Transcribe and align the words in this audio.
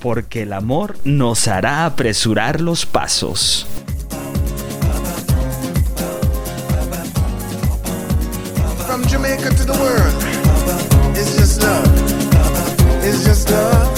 Porque 0.00 0.42
el 0.42 0.52
amor 0.54 0.96
nos 1.04 1.46
hará 1.46 1.84
apresurar 1.84 2.60
los 2.60 2.86
pasos. 2.86 3.66
From 8.86 9.02
Jamaica 9.04 9.50
to 9.50 9.64
the 9.64 9.72
world, 9.72 10.24
it's 11.14 11.36
just 11.36 11.62
love. 11.62 11.86
It's 13.04 13.24
just 13.26 13.50
love. 13.50 13.88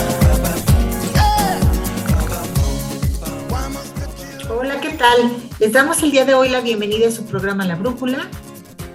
Hola, 4.50 4.80
¿qué 4.80 4.90
tal? 4.90 5.32
Les 5.60 5.72
damos 5.72 6.02
el 6.02 6.10
día 6.10 6.24
de 6.24 6.34
hoy 6.34 6.48
la 6.48 6.60
bienvenida 6.60 7.08
a 7.08 7.10
su 7.10 7.24
programa 7.24 7.64
La 7.64 7.76
Brújula. 7.76 8.28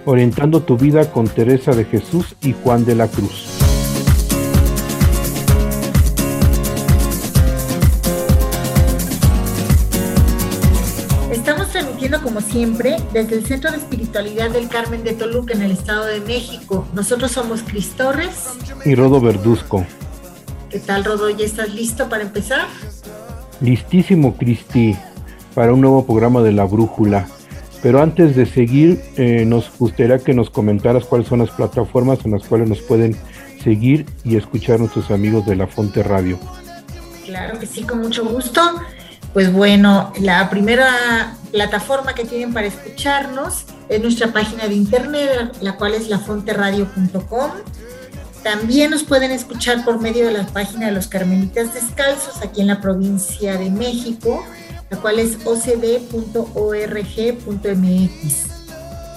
Orientando 0.04 0.62
tu 0.62 0.76
vida 0.76 1.10
con 1.10 1.26
Teresa 1.26 1.72
de 1.72 1.84
Jesús 1.84 2.36
y 2.42 2.54
Juan 2.62 2.84
de 2.84 2.94
la 2.94 3.08
Cruz. 3.08 3.57
Siempre 12.48 12.96
desde 13.12 13.36
el 13.36 13.46
Centro 13.46 13.70
de 13.70 13.76
Espiritualidad 13.76 14.50
del 14.50 14.68
Carmen 14.68 15.04
de 15.04 15.12
Toluca 15.12 15.54
en 15.54 15.62
el 15.62 15.72
Estado 15.72 16.06
de 16.06 16.20
México. 16.20 16.86
Nosotros 16.94 17.30
somos 17.32 17.62
Cris 17.62 17.90
Torres. 17.90 18.48
Y 18.84 18.94
Rodo 18.94 19.20
Verduzco. 19.20 19.84
¿Qué 20.70 20.78
tal, 20.78 21.04
Rodo? 21.04 21.30
¿Ya 21.30 21.44
estás 21.44 21.72
listo 21.72 22.08
para 22.08 22.22
empezar? 22.22 22.66
Listísimo, 23.60 24.36
Cristi, 24.36 24.96
para 25.54 25.72
un 25.72 25.80
nuevo 25.80 26.06
programa 26.06 26.42
de 26.42 26.52
La 26.52 26.64
Brújula. 26.64 27.26
Pero 27.82 28.02
antes 28.02 28.34
de 28.34 28.44
seguir, 28.44 29.00
eh, 29.16 29.44
nos 29.46 29.70
gustaría 29.78 30.18
que 30.18 30.34
nos 30.34 30.50
comentaras 30.50 31.04
cuáles 31.04 31.28
son 31.28 31.40
las 31.40 31.50
plataformas 31.50 32.18
en 32.24 32.32
las 32.32 32.42
cuales 32.42 32.68
nos 32.68 32.80
pueden 32.80 33.16
seguir 33.62 34.06
y 34.24 34.36
escuchar 34.36 34.80
nuestros 34.80 35.10
amigos 35.10 35.46
de 35.46 35.56
La 35.56 35.66
Fonte 35.66 36.02
Radio. 36.02 36.38
Claro 37.24 37.58
que 37.58 37.66
sí, 37.66 37.82
con 37.82 38.00
mucho 38.00 38.24
gusto. 38.24 38.60
Pues 39.32 39.52
bueno, 39.52 40.12
la 40.20 40.48
primera 40.50 41.34
plataforma 41.52 42.14
que 42.14 42.24
tienen 42.24 42.52
para 42.52 42.66
escucharnos 42.66 43.64
es 43.88 44.00
nuestra 44.00 44.32
página 44.32 44.66
de 44.66 44.74
internet, 44.74 45.56
la 45.60 45.76
cual 45.76 45.94
es 45.94 46.08
lafonteradio.com. 46.08 47.50
También 48.42 48.90
nos 48.90 49.02
pueden 49.02 49.30
escuchar 49.30 49.84
por 49.84 50.00
medio 50.00 50.26
de 50.26 50.32
la 50.32 50.46
página 50.46 50.86
de 50.86 50.92
los 50.92 51.06
Carmelitas 51.08 51.74
Descalzos 51.74 52.40
aquí 52.42 52.60
en 52.60 52.68
la 52.68 52.80
provincia 52.80 53.56
de 53.56 53.68
México, 53.70 54.44
la 54.90 54.98
cual 54.98 55.18
es 55.18 55.38
ocd.org.mx. 55.44 56.08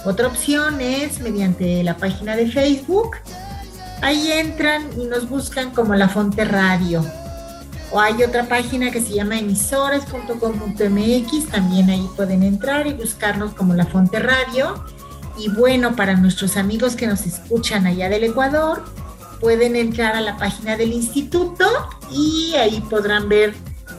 Otra 0.04 0.26
opción 0.26 0.80
es 0.80 1.20
mediante 1.20 1.82
la 1.84 1.96
página 1.96 2.34
de 2.36 2.50
Facebook. 2.50 3.16
Ahí 4.02 4.32
entran 4.32 4.88
y 5.00 5.04
nos 5.06 5.28
buscan 5.28 5.70
como 5.70 5.94
La 5.94 6.08
Fonte 6.08 6.44
Radio. 6.44 7.04
O 7.92 8.00
hay 8.00 8.22
otra 8.22 8.48
página 8.48 8.90
que 8.90 9.02
se 9.02 9.12
llama 9.14 9.38
emisoras.com.mx, 9.38 11.46
también 11.50 11.90
ahí 11.90 12.08
pueden 12.16 12.42
entrar 12.42 12.86
y 12.86 12.94
buscarnos 12.94 13.52
como 13.52 13.74
La 13.74 13.84
Fonte 13.84 14.18
Radio. 14.18 14.82
Y 15.38 15.50
bueno, 15.50 15.94
para 15.94 16.14
nuestros 16.14 16.56
amigos 16.56 16.96
que 16.96 17.06
nos 17.06 17.26
escuchan 17.26 17.86
allá 17.86 18.08
del 18.08 18.24
Ecuador, 18.24 18.82
pueden 19.40 19.76
entrar 19.76 20.16
a 20.16 20.22
la 20.22 20.38
página 20.38 20.76
del 20.76 20.92
instituto 20.92 21.66
y 22.10 22.54
ahí 22.54 22.80
podrán 22.88 23.28
ver 23.28 23.52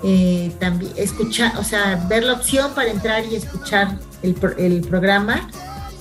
eh, 0.04 0.52
también, 0.60 0.92
escuchar, 0.96 1.56
o 1.58 1.64
sea, 1.64 2.04
ver 2.10 2.24
la 2.24 2.34
opción 2.34 2.74
para 2.74 2.90
entrar 2.90 3.24
y 3.26 3.36
escuchar 3.36 4.00
el, 4.22 4.34
programa 4.82 5.48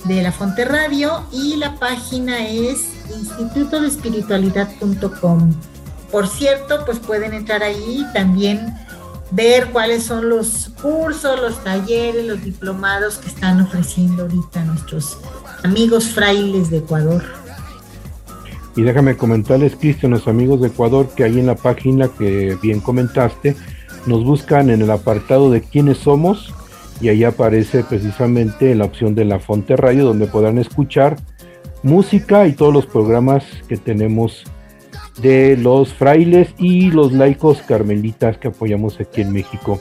de 0.05 0.23
La 0.23 0.31
Fonte 0.31 0.65
Radio 0.65 1.23
y 1.31 1.57
la 1.57 1.75
página 1.75 2.47
es 2.47 2.87
institutodespiritualidad.com. 3.17 5.53
Por 6.13 6.27
cierto, 6.27 6.85
pues 6.85 6.99
pueden 6.99 7.33
entrar 7.33 7.63
ahí 7.63 8.05
y 8.07 8.13
también 8.13 8.71
ver 9.31 9.71
cuáles 9.71 10.03
son 10.03 10.29
los 10.29 10.71
cursos, 10.79 11.41
los 11.41 11.63
talleres, 11.63 12.23
los 12.27 12.43
diplomados 12.43 13.17
que 13.17 13.29
están 13.29 13.59
ofreciendo 13.59 14.21
ahorita 14.21 14.63
nuestros 14.63 15.17
amigos 15.63 16.09
frailes 16.09 16.69
de 16.69 16.77
Ecuador. 16.77 17.23
Y 18.75 18.83
déjame 18.83 19.17
comentarles, 19.17 19.75
Cristian, 19.75 20.11
los 20.11 20.27
amigos 20.27 20.61
de 20.61 20.67
Ecuador, 20.67 21.09
que 21.15 21.23
ahí 21.23 21.39
en 21.39 21.47
la 21.47 21.55
página 21.55 22.07
que 22.09 22.59
bien 22.61 22.79
comentaste, 22.79 23.55
nos 24.05 24.23
buscan 24.23 24.69
en 24.69 24.83
el 24.83 24.91
apartado 24.91 25.49
de 25.49 25.61
quiénes 25.61 25.97
somos 25.97 26.53
y 27.01 27.09
ahí 27.09 27.23
aparece 27.23 27.83
precisamente 27.83 28.75
la 28.75 28.85
opción 28.85 29.15
de 29.15 29.25
la 29.25 29.39
Fonte 29.39 29.75
Radio 29.75 30.05
donde 30.05 30.27
podrán 30.27 30.59
escuchar 30.59 31.15
música 31.81 32.45
y 32.45 32.53
todos 32.53 32.71
los 32.71 32.85
programas 32.85 33.43
que 33.67 33.77
tenemos 33.77 34.43
de 35.17 35.57
los 35.57 35.93
frailes 35.93 36.49
y 36.57 36.89
los 36.89 37.13
laicos 37.13 37.61
carmelitas 37.61 38.37
que 38.37 38.47
apoyamos 38.49 38.99
aquí 38.99 39.21
en 39.21 39.31
México. 39.31 39.79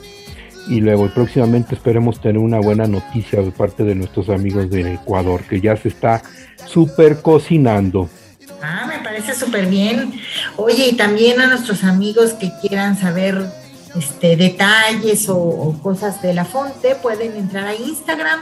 Y 0.68 0.80
luego 0.80 1.08
próximamente 1.12 1.74
esperemos 1.74 2.20
tener 2.20 2.38
una 2.38 2.60
buena 2.60 2.86
noticia 2.86 3.42
de 3.42 3.50
parte 3.50 3.82
de 3.82 3.94
nuestros 3.94 4.28
amigos 4.28 4.70
de 4.70 4.94
Ecuador, 4.94 5.42
que 5.42 5.60
ya 5.60 5.76
se 5.76 5.88
está 5.88 6.22
súper 6.66 7.20
cocinando. 7.20 8.08
Ah, 8.62 8.86
me 8.86 9.02
parece 9.02 9.34
súper 9.34 9.66
bien. 9.66 10.12
Oye, 10.56 10.88
y 10.88 10.92
también 10.96 11.40
a 11.40 11.48
nuestros 11.48 11.82
amigos 11.82 12.34
que 12.34 12.52
quieran 12.60 12.96
saber 12.96 13.44
este, 13.96 14.36
detalles 14.36 15.28
o, 15.28 15.36
o, 15.36 15.78
cosas 15.82 16.22
de 16.22 16.32
la 16.32 16.44
fonte, 16.44 16.94
pueden 16.94 17.36
entrar 17.36 17.66
a 17.66 17.74
Instagram. 17.74 18.40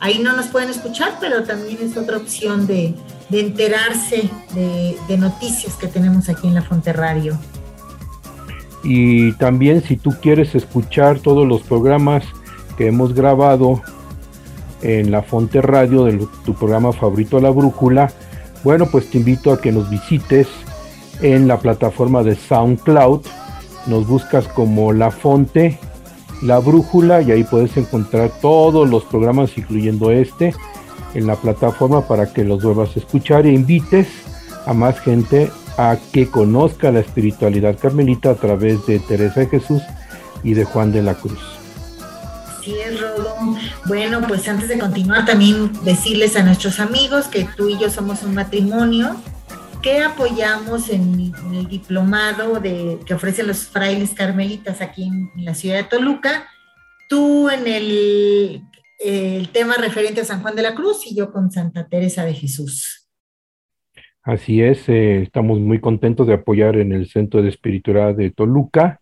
Ahí 0.00 0.18
no 0.18 0.36
nos 0.36 0.46
pueden 0.48 0.68
escuchar, 0.68 1.16
pero 1.18 1.44
también 1.44 1.78
es 1.80 1.96
otra 1.96 2.18
opción 2.18 2.66
de, 2.66 2.94
de 3.28 3.40
enterarse 3.40 4.28
de, 4.54 5.18
noticias 5.18 5.74
que 5.74 5.86
tenemos 5.86 6.28
aquí 6.28 6.48
en 6.48 6.54
la 6.54 6.62
Fonte 6.62 6.92
Radio. 6.92 7.38
Y 8.82 9.32
también 9.32 9.82
si 9.82 9.96
tú 9.96 10.14
quieres 10.20 10.54
escuchar 10.54 11.20
todos 11.20 11.46
los 11.46 11.62
programas 11.62 12.24
que 12.76 12.88
hemos 12.88 13.14
grabado 13.14 13.80
en 14.82 15.10
la 15.10 15.22
Fonte 15.22 15.62
Radio 15.62 16.04
de 16.04 16.26
tu 16.44 16.54
programa 16.54 16.92
favorito 16.92 17.40
La 17.40 17.50
Brújula, 17.50 18.12
bueno, 18.62 18.86
pues 18.86 19.10
te 19.10 19.18
invito 19.18 19.52
a 19.52 19.60
que 19.60 19.72
nos 19.72 19.88
visites 19.88 20.48
en 21.22 21.48
la 21.48 21.58
plataforma 21.58 22.22
de 22.22 22.34
SoundCloud. 22.34 23.22
Nos 23.86 24.06
buscas 24.06 24.48
como 24.48 24.92
La 24.92 25.10
Fonte, 25.10 25.78
La 26.42 26.58
Brújula 26.58 27.22
y 27.22 27.32
ahí 27.32 27.44
puedes 27.44 27.76
encontrar 27.76 28.30
todos 28.40 28.88
los 28.88 29.04
programas, 29.04 29.56
incluyendo 29.56 30.10
este, 30.10 30.54
en 31.14 31.26
la 31.26 31.36
plataforma 31.36 32.06
para 32.06 32.32
que 32.32 32.44
los 32.44 32.62
vuelvas 32.62 32.96
a 32.96 32.98
escuchar 32.98 33.46
e 33.46 33.52
invites 33.52 34.08
a 34.66 34.72
más 34.72 35.00
gente 35.00 35.50
a 35.76 35.96
que 36.12 36.28
conozca 36.28 36.90
la 36.90 37.00
espiritualidad 37.00 37.78
carmelita 37.78 38.30
a 38.30 38.34
través 38.34 38.84
de 38.86 38.98
Teresa 39.00 39.40
de 39.40 39.46
Jesús 39.46 39.82
y 40.42 40.54
de 40.54 40.64
Juan 40.64 40.92
de 40.92 41.02
la 41.02 41.14
Cruz. 41.14 41.40
Así 42.58 42.74
es, 42.78 43.00
Rodo. 43.00 43.36
Bueno, 43.86 44.22
pues 44.26 44.48
antes 44.48 44.68
de 44.68 44.78
continuar, 44.78 45.26
también 45.26 45.70
decirles 45.84 46.36
a 46.36 46.42
nuestros 46.42 46.80
amigos 46.80 47.26
que 47.26 47.46
tú 47.56 47.68
y 47.68 47.78
yo 47.78 47.90
somos 47.90 48.22
un 48.22 48.34
matrimonio 48.34 49.16
que 49.82 50.00
apoyamos 50.00 50.88
en, 50.88 51.34
el 51.52 51.68
diplomado 51.68 52.58
de, 52.60 52.98
que 53.04 53.12
ofrecen 53.12 53.48
los 53.48 53.66
frailes 53.66 54.12
carmelitas 54.14 54.80
aquí 54.80 55.02
en 55.02 55.30
la 55.44 55.54
ciudad 55.54 55.76
de 55.76 55.84
Toluca. 55.84 56.46
Tú 57.06 57.50
en 57.50 57.66
el, 57.66 58.62
el 59.04 59.50
tema 59.50 59.74
referente 59.76 60.22
a 60.22 60.24
San 60.24 60.40
Juan 60.40 60.56
de 60.56 60.62
la 60.62 60.74
Cruz 60.74 61.06
y 61.06 61.14
yo 61.14 61.30
con 61.30 61.50
Santa 61.50 61.86
Teresa 61.86 62.24
de 62.24 62.32
Jesús. 62.32 63.06
Así 64.22 64.62
es, 64.62 64.88
eh, 64.88 65.20
estamos 65.20 65.60
muy 65.60 65.80
contentos 65.80 66.26
de 66.26 66.32
apoyar 66.32 66.76
en 66.76 66.92
el 66.92 67.08
Centro 67.08 67.42
de 67.42 67.50
Espiritualidad 67.50 68.14
de 68.14 68.30
Toluca. 68.30 69.00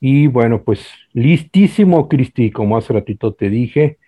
Y 0.00 0.28
bueno, 0.28 0.62
pues 0.64 0.86
listísimo, 1.12 2.08
Cristi, 2.08 2.50
como 2.50 2.78
hace 2.78 2.94
ratito 2.94 3.34
te 3.34 3.50
dije, 3.50 3.98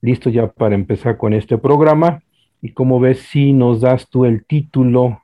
listo 0.00 0.30
ya 0.30 0.52
para 0.52 0.76
empezar 0.76 1.16
con 1.16 1.34
este 1.34 1.58
programa. 1.58 2.22
Y 2.62 2.72
como 2.72 3.00
ves, 3.00 3.18
si 3.18 3.52
nos 3.52 3.80
das 3.80 4.08
tú 4.08 4.24
el 4.24 4.44
título, 4.44 5.22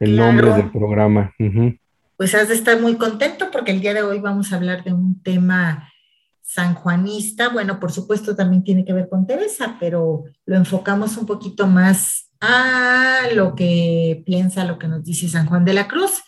el 0.00 0.14
claro. 0.14 0.32
nombre 0.32 0.54
del 0.54 0.70
programa. 0.70 1.34
Uh 1.38 1.44
-huh. 1.44 1.78
Pues 2.16 2.34
has 2.34 2.48
de 2.48 2.54
estar 2.54 2.80
muy 2.80 2.96
contento 2.96 3.50
porque 3.52 3.72
el 3.72 3.82
día 3.82 3.92
de 3.92 4.02
hoy 4.02 4.20
vamos 4.20 4.52
a 4.52 4.56
hablar 4.56 4.84
de 4.84 4.94
un 4.94 5.22
tema 5.22 5.90
sanjuanista. 6.44 7.48
Bueno, 7.48 7.80
por 7.80 7.90
supuesto 7.90 8.36
también 8.36 8.62
tiene 8.62 8.84
que 8.84 8.92
ver 8.92 9.08
con 9.08 9.26
Teresa, 9.26 9.76
pero 9.80 10.24
lo 10.44 10.56
enfocamos 10.56 11.16
un 11.16 11.26
poquito 11.26 11.66
más 11.66 12.30
a 12.40 13.22
lo 13.34 13.54
que 13.54 14.22
piensa, 14.26 14.64
lo 14.64 14.78
que 14.78 14.86
nos 14.86 15.02
dice 15.02 15.28
San 15.28 15.46
Juan 15.46 15.64
de 15.64 15.72
la 15.72 15.88
Cruz. 15.88 16.22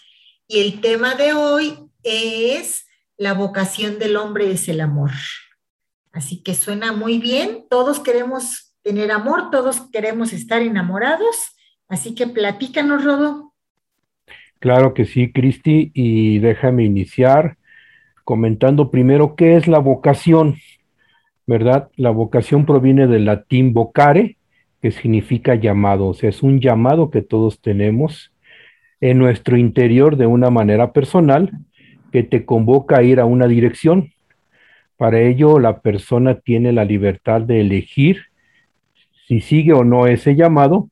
Y 0.49 0.61
el 0.61 0.81
tema 0.81 1.15
de 1.15 1.35
hoy 1.35 1.79
es 2.03 2.87
La 3.19 3.35
vocación 3.35 3.99
del 3.99 4.17
hombre 4.17 4.51
es 4.51 4.69
el 4.69 4.81
amor. 4.81 5.11
Así 6.13 6.43
que 6.43 6.55
suena 6.55 6.93
muy 6.93 7.19
bien, 7.19 7.67
todos 7.69 8.01
queremos 8.01 8.75
tener 8.83 9.11
amor, 9.11 9.51
todos 9.51 9.83
queremos 9.93 10.33
estar 10.33 10.63
enamorados, 10.63 11.37
así 11.89 12.15
que 12.15 12.27
platícanos, 12.27 13.05
Rodo. 13.05 13.55
Claro 14.61 14.95
que 14.95 15.05
sí, 15.05 15.33
Cristi, 15.33 15.91
y 15.93 16.39
déjame 16.39 16.85
iniciar 16.85 17.59
comentando 18.27 18.91
primero 18.91 19.37
qué 19.37 19.55
es 19.55 19.69
la 19.69 19.79
vocación, 19.79 20.57
¿verdad? 21.47 21.91
La 21.95 22.11
vocación 22.11 22.67
proviene 22.67 23.07
del 23.07 23.25
latín 23.25 23.73
vocare, 23.73 24.37
que 24.83 24.91
significa 24.91 25.55
llamado, 25.55 26.09
o 26.09 26.15
sea, 26.15 26.31
es 26.31 26.43
un 26.43 26.61
llamado 26.61 27.11
que 27.11 27.23
todos 27.23 27.61
tenemos 27.61 28.33
en 29.01 29.19
nuestro 29.19 29.57
interior 29.57 30.17
de 30.17 30.27
una 30.27 30.51
manera 30.51 30.93
personal 30.93 31.53
que 32.11 32.25
te 32.25 32.45
convoca 32.45 32.99
a 32.99 33.05
ir 33.05 33.21
a 33.21 33.27
una 33.27 33.47
dirección. 33.47 34.13
Para 34.97 35.21
ello, 35.21 35.61
la 35.61 35.81
persona 35.81 36.41
tiene 36.41 36.73
la 36.73 36.85
libertad 36.85 37.43
de 37.43 37.61
elegir 37.61 38.23
si 39.29 39.41
sigue 39.41 39.73
o 39.73 39.85
no 39.85 40.09
ese 40.09 40.35
llamado, 40.35 40.91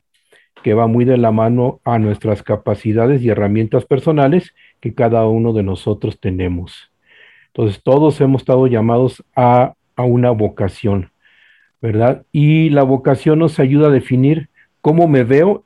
que 0.62 0.74
va 0.74 0.86
muy 0.86 1.04
de 1.04 1.16
la 1.16 1.32
mano 1.32 1.80
a 1.82 1.98
nuestras 1.98 2.44
capacidades 2.44 3.22
y 3.22 3.28
herramientas 3.28 3.86
personales 3.86 4.54
que 4.78 4.94
cada 4.94 5.26
uno 5.26 5.52
de 5.52 5.64
nosotros 5.64 6.20
tenemos. 6.20 6.93
Entonces, 7.54 7.80
todos 7.84 8.20
hemos 8.20 8.42
estado 8.42 8.66
llamados 8.66 9.24
a, 9.36 9.74
a 9.94 10.02
una 10.02 10.32
vocación, 10.32 11.12
¿verdad? 11.80 12.26
Y 12.32 12.70
la 12.70 12.82
vocación 12.82 13.38
nos 13.38 13.60
ayuda 13.60 13.86
a 13.86 13.92
definir 13.92 14.48
cómo 14.80 15.06
me 15.06 15.22
veo 15.22 15.64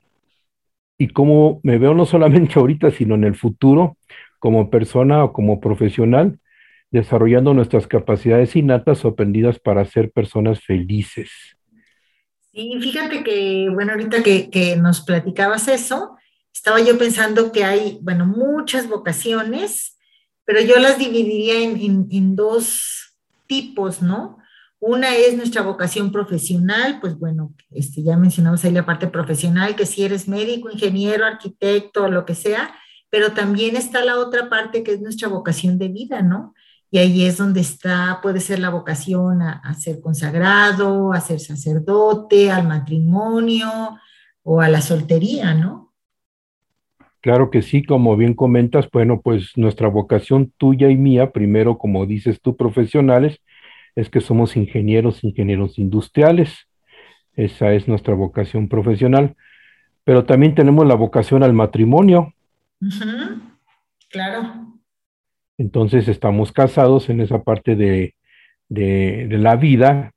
y 0.98 1.08
cómo 1.08 1.60
me 1.62 1.78
veo 1.78 1.94
no 1.94 2.04
solamente 2.04 2.54
ahorita, 2.58 2.90
sino 2.90 3.14
en 3.14 3.24
el 3.24 3.34
futuro, 3.34 3.96
como 4.38 4.68
persona 4.68 5.24
o 5.24 5.32
como 5.32 5.60
profesional, 5.60 6.38
desarrollando 6.90 7.54
nuestras 7.54 7.86
capacidades 7.86 8.54
innatas 8.54 9.04
o 9.04 9.08
aprendidas 9.08 9.58
para 9.58 9.84
ser 9.86 10.10
personas 10.10 10.60
felices. 10.60 11.30
Sí, 12.52 12.78
fíjate 12.80 13.24
que, 13.24 13.68
bueno, 13.72 13.92
ahorita 13.92 14.22
que, 14.22 14.50
que 14.50 14.76
nos 14.76 15.00
platicabas 15.00 15.68
eso, 15.68 16.16
estaba 16.52 16.80
yo 16.80 16.98
pensando 16.98 17.50
que 17.50 17.64
hay, 17.64 17.98
bueno, 18.02 18.26
muchas 18.26 18.88
vocaciones, 18.88 19.97
pero 20.48 20.62
yo 20.62 20.78
las 20.78 20.96
dividiría 20.96 21.60
en, 21.60 22.08
en, 22.10 22.34
dos 22.34 23.14
tipos, 23.46 24.00
¿no? 24.00 24.38
Una 24.80 25.14
es 25.14 25.36
nuestra 25.36 25.60
vocación 25.60 26.10
profesional, 26.10 27.00
pues 27.02 27.18
bueno, 27.18 27.52
este, 27.70 28.02
ya 28.02 28.16
mencionamos 28.16 28.64
ahí 28.64 28.72
la 28.72 28.86
parte 28.86 29.08
profesional, 29.08 29.76
que 29.76 29.84
si 29.84 30.04
eres 30.04 30.26
médico, 30.26 30.70
ingeniero, 30.70 31.26
arquitecto, 31.26 32.08
lo 32.08 32.24
que 32.24 32.34
sea, 32.34 32.74
pero 33.10 33.32
también 33.32 33.76
está 33.76 34.02
la 34.02 34.16
otra 34.16 34.48
parte 34.48 34.82
que 34.82 34.92
es 34.92 35.02
nuestra 35.02 35.28
vocación 35.28 35.76
de 35.76 35.88
vida, 35.88 36.22
¿no? 36.22 36.54
Y 36.90 36.96
ahí 36.96 37.26
es 37.26 37.36
donde 37.36 37.60
está, 37.60 38.20
puede 38.22 38.40
ser 38.40 38.58
la 38.58 38.70
vocación 38.70 39.42
a 39.42 39.74
ser 39.74 40.00
consagrado, 40.00 41.12
a 41.12 41.20
ser 41.20 41.40
sacerdote, 41.40 42.50
al 42.50 42.66
matrimonio 42.66 43.98
o 44.42 44.62
a 44.62 44.68
la 44.70 44.80
soltería, 44.80 45.52
¿no? 45.52 45.87
Claro 47.20 47.50
que 47.50 47.62
sí, 47.62 47.82
como 47.82 48.16
bien 48.16 48.34
comentas, 48.34 48.88
bueno, 48.92 49.20
pues 49.20 49.52
nuestra 49.56 49.88
vocación 49.88 50.52
tuya 50.56 50.88
y 50.88 50.96
mía, 50.96 51.32
primero, 51.32 51.76
como 51.78 52.06
dices 52.06 52.40
tú, 52.40 52.56
profesionales, 52.56 53.40
es 53.96 54.08
que 54.08 54.20
somos 54.20 54.56
ingenieros, 54.56 55.24
ingenieros 55.24 55.78
industriales. 55.78 56.68
Esa 57.34 57.72
es 57.72 57.88
nuestra 57.88 58.14
vocación 58.14 58.68
profesional. 58.68 59.34
Pero 60.04 60.24
también 60.24 60.54
tenemos 60.54 60.86
la 60.86 60.94
vocación 60.94 61.42
al 61.42 61.52
matrimonio. 61.52 62.34
Claro. 64.10 64.78
Entonces 65.58 66.06
estamos 66.08 66.52
casados 66.52 67.10
en 67.10 67.20
esa 67.20 67.42
parte 67.42 67.74
de, 67.74 68.14
de- 68.68 69.26
de 69.28 69.38
la 69.38 69.56
vida. 69.56 70.12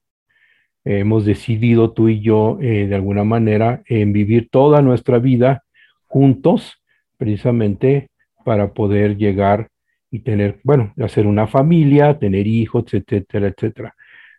Eh, 0.85 0.99
hemos 0.99 1.25
decidido 1.25 1.91
tú 1.93 2.09
y 2.09 2.21
yo, 2.21 2.57
eh, 2.61 2.87
de 2.87 2.95
alguna 2.95 3.23
manera, 3.23 3.81
en 3.87 4.13
vivir 4.13 4.49
toda 4.51 4.81
nuestra 4.81 5.19
vida 5.19 5.63
juntos, 6.07 6.80
precisamente 7.21 8.07
para 8.43 8.73
poder 8.73 9.15
llegar 9.15 9.67
y 10.09 10.21
tener, 10.21 10.59
bueno, 10.63 10.91
hacer 11.03 11.27
una 11.27 11.45
familia, 11.45 12.17
tener 12.17 12.47
hijos, 12.47 12.85
etcétera, 12.91 13.49
etcétera. 13.49 13.93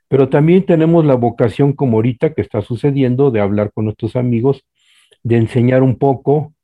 Pero 0.09 0.29
también 0.29 0.67
tenemos 0.67 1.05
la 1.05 1.15
vocación, 1.15 1.75
como 1.75 1.99
ahorita 1.99 2.35
que 2.35 2.43
está 2.43 2.61
sucediendo, 2.61 3.31
de 3.31 3.39
hablar 3.39 3.71
con 3.73 3.85
nuestros 3.85 4.17
amigos, 4.17 4.65
de 5.23 5.37
enseñar 5.37 5.85
un 5.85 5.97
poco 5.97 6.55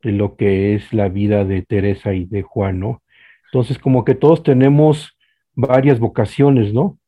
de 0.00 0.12
lo 0.12 0.36
que 0.36 0.76
es 0.76 0.92
la 0.92 1.08
vida 1.08 1.44
de 1.44 1.62
Teresa 1.62 2.14
y 2.14 2.24
de 2.26 2.42
Juan, 2.42 2.78
¿no? 2.78 3.02
Entonces, 3.46 3.80
como 3.80 4.04
que 4.04 4.14
todos 4.14 4.44
tenemos 4.44 5.18
varias 5.56 5.98
vocaciones, 5.98 6.72
¿no? 6.72 7.00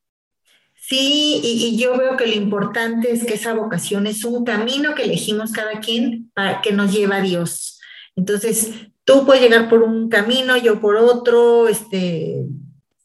Sí, 0.75 1.39
y, 1.41 1.77
yo 1.77 1.97
veo 1.97 2.17
que 2.17 2.27
lo 2.27 2.33
importante 2.33 3.13
es 3.13 3.23
que 3.23 3.35
esa 3.35 3.53
vocación 3.53 4.07
es 4.07 4.25
un 4.25 4.43
camino 4.43 4.93
que 4.93 5.03
elegimos 5.03 5.53
cada 5.53 5.79
quien 5.79 6.29
para 6.33 6.61
que 6.61 6.73
nos 6.73 6.91
lleva 6.91 7.17
a 7.17 7.21
Dios. 7.21 7.80
Entonces, 8.21 8.91
tú 9.03 9.25
puedes 9.25 9.41
llegar 9.41 9.67
por 9.67 9.81
un 9.81 10.07
camino, 10.07 10.55
yo 10.55 10.79
por 10.79 10.95
otro, 10.95 11.67
este 11.67 12.45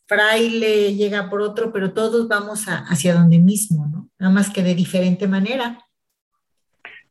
fraile 0.06 0.94
llega 0.94 1.30
por 1.30 1.40
otro, 1.40 1.72
pero 1.72 1.94
todos 1.94 2.28
vamos 2.28 2.66
hacia 2.66 3.14
donde 3.14 3.38
mismo, 3.38 3.86
¿no? 3.86 4.10
Nada 4.18 4.30
más 4.30 4.50
que 4.50 4.62
de 4.62 4.74
diferente 4.74 5.26
manera. 5.26 5.78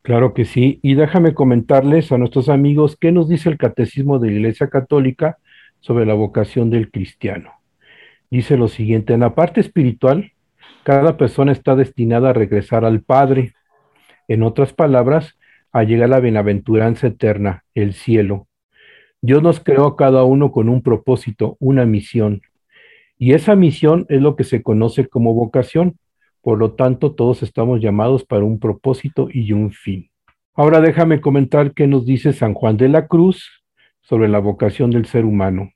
Claro 0.03 0.35
que 0.35 0.45
sí. 0.45 0.79
Y 0.83 0.93
déjame 0.93 1.33
comentarles 1.33 2.11
a 2.11 2.19
nuestros 2.19 2.47
amigos 2.47 2.95
qué 2.95 3.11
nos 3.11 3.27
dice 3.27 3.49
el 3.49 3.57
Catecismo 3.57 4.19
de 4.19 4.27
la 4.27 4.33
Iglesia 4.35 4.69
Católica 4.69 5.39
sobre 5.79 6.05
la 6.05 6.13
vocación 6.13 6.69
del 6.69 6.91
cristiano. 6.91 7.53
Dice 8.29 8.55
lo 8.55 8.67
siguiente, 8.67 9.13
en 9.13 9.21
la 9.21 9.33
parte 9.33 9.61
espiritual, 9.61 10.31
cada 10.83 11.17
persona 11.17 11.51
está 11.51 11.75
destinada 11.75 12.29
a 12.29 12.33
regresar 12.33 12.85
al 12.85 13.01
Padre. 13.01 13.55
En 14.27 14.43
otras 14.43 14.73
palabras, 14.73 15.35
a 15.75 15.83
llegar 15.83 16.05
a 16.05 16.07
la 16.07 16.19
bienaventuranza 16.21 17.07
eterna, 17.07 17.65
el 17.73 17.91
cielo. 17.91 18.47
Dios 19.21 19.43
nos 19.43 19.59
creó 19.59 19.87
a 19.87 19.97
cada 19.97 20.23
uno 20.23 20.53
con 20.53 20.69
un 20.69 20.81
propósito, 20.81 21.57
una 21.59 21.85
misión. 21.85 22.41
Y 23.17 23.33
esa 23.33 23.57
misión 23.57 24.05
es 24.07 24.21
lo 24.21 24.37
que 24.37 24.45
se 24.45 24.63
conoce 24.63 25.09
como 25.09 25.33
vocación. 25.33 25.97
Por 26.41 26.59
lo 26.59 26.75
tanto, 26.75 27.13
todos 27.13 27.43
estamos 27.43 27.81
llamados 27.81 28.23
para 28.23 28.45
un 28.45 28.57
propósito 28.57 29.27
y 29.29 29.51
un 29.51 29.71
fin. 29.73 30.09
Ahora 30.53 30.79
déjame 30.79 31.19
comentar 31.19 31.73
qué 31.73 31.87
nos 31.87 32.05
dice 32.05 32.31
San 32.31 32.53
Juan 32.53 32.77
de 32.77 32.87
la 32.87 33.07
Cruz 33.07 33.65
sobre 33.99 34.29
la 34.29 34.39
vocación 34.39 34.91
del 34.91 35.05
ser 35.07 35.25
humano. 35.25 35.71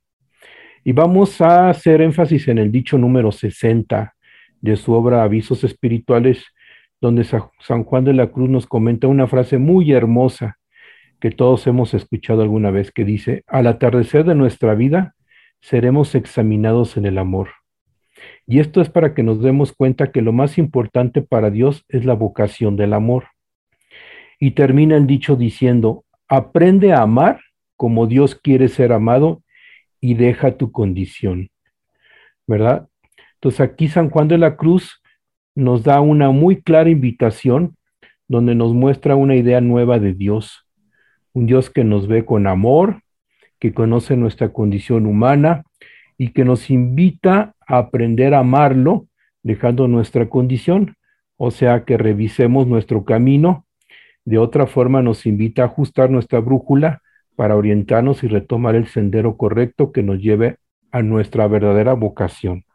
Y 0.85 0.93
vamos 0.93 1.41
a 1.41 1.69
hacer 1.69 1.99
énfasis 1.99 2.47
en 2.47 2.57
el 2.57 2.71
dicho 2.71 2.97
número 2.97 3.33
60 3.33 4.15
de 4.61 4.77
su 4.77 4.93
obra 4.93 5.23
Avisos 5.23 5.65
Espirituales, 5.65 6.45
donde 7.01 7.23
Sa- 7.23 7.51
San 7.59 7.83
Juan 7.83 8.03
de 8.03 8.13
la 8.13 8.27
Cruz 8.27 8.49
nos 8.49 8.67
comenta 8.67 9.07
una 9.07 9.27
frase 9.27 9.57
muy 9.57 9.91
hermosa 9.91 10.57
que 11.19 11.31
todos 11.31 11.67
hemos 11.67 11.93
escuchado 11.93 12.41
alguna 12.41 12.71
vez, 12.71 12.91
que 12.91 13.03
dice, 13.03 13.43
al 13.47 13.67
atardecer 13.67 14.25
de 14.25 14.35
nuestra 14.35 14.73
vida 14.75 15.15
seremos 15.61 16.15
examinados 16.15 16.95
en 16.95 17.05
el 17.05 17.17
amor. 17.17 17.49
Y 18.47 18.59
esto 18.59 18.81
es 18.81 18.89
para 18.89 19.13
que 19.13 19.23
nos 19.23 19.41
demos 19.41 19.73
cuenta 19.73 20.11
que 20.11 20.21
lo 20.21 20.31
más 20.31 20.57
importante 20.57 21.21
para 21.21 21.49
Dios 21.49 21.85
es 21.89 22.05
la 22.05 22.13
vocación 22.13 22.75
del 22.75 22.93
amor. 22.93 23.27
Y 24.39 24.51
termina 24.51 24.95
el 24.95 25.07
dicho 25.07 25.35
diciendo, 25.35 26.05
aprende 26.27 26.93
a 26.93 27.01
amar 27.01 27.41
como 27.75 28.07
Dios 28.07 28.35
quiere 28.35 28.67
ser 28.67 28.91
amado 28.93 29.43
y 30.01 30.13
deja 30.13 30.57
tu 30.57 30.71
condición. 30.71 31.49
¿Verdad? 32.47 32.87
Entonces 33.35 33.61
aquí 33.61 33.87
San 33.89 34.09
Juan 34.09 34.27
de 34.27 34.37
la 34.37 34.55
Cruz 34.55 35.01
nos 35.55 35.83
da 35.83 36.01
una 36.01 36.31
muy 36.31 36.61
clara 36.61 36.89
invitación 36.89 37.75
donde 38.27 38.55
nos 38.55 38.73
muestra 38.73 39.15
una 39.15 39.35
idea 39.35 39.59
nueva 39.59 39.99
de 39.99 40.13
Dios. 40.13 40.65
Un 41.33 41.47
Dios 41.47 41.69
que 41.69 41.83
nos 41.83 42.07
ve 42.07 42.25
con 42.25 42.47
amor, 42.47 43.01
que 43.59 43.73
conoce 43.73 44.15
nuestra 44.15 44.53
condición 44.53 45.05
humana 45.05 45.63
y 46.17 46.29
que 46.29 46.45
nos 46.45 46.69
invita 46.69 47.55
a 47.67 47.77
aprender 47.77 48.33
a 48.33 48.39
amarlo 48.39 49.07
dejando 49.43 49.87
nuestra 49.87 50.29
condición. 50.29 50.95
O 51.37 51.51
sea, 51.51 51.85
que 51.85 51.97
revisemos 51.97 52.67
nuestro 52.67 53.03
camino. 53.03 53.65
De 54.25 54.37
otra 54.37 54.67
forma 54.67 55.01
nos 55.01 55.25
invita 55.25 55.63
a 55.63 55.65
ajustar 55.65 56.09
nuestra 56.09 56.39
brújula 56.39 57.01
para 57.35 57.55
orientarnos 57.55 58.23
y 58.23 58.27
retomar 58.27 58.75
el 58.75 58.87
sendero 58.87 59.37
correcto 59.37 59.91
que 59.91 60.03
nos 60.03 60.19
lleve 60.19 60.57
a 60.91 61.01
nuestra 61.01 61.47
verdadera 61.47 61.93
vocación. 61.93 62.65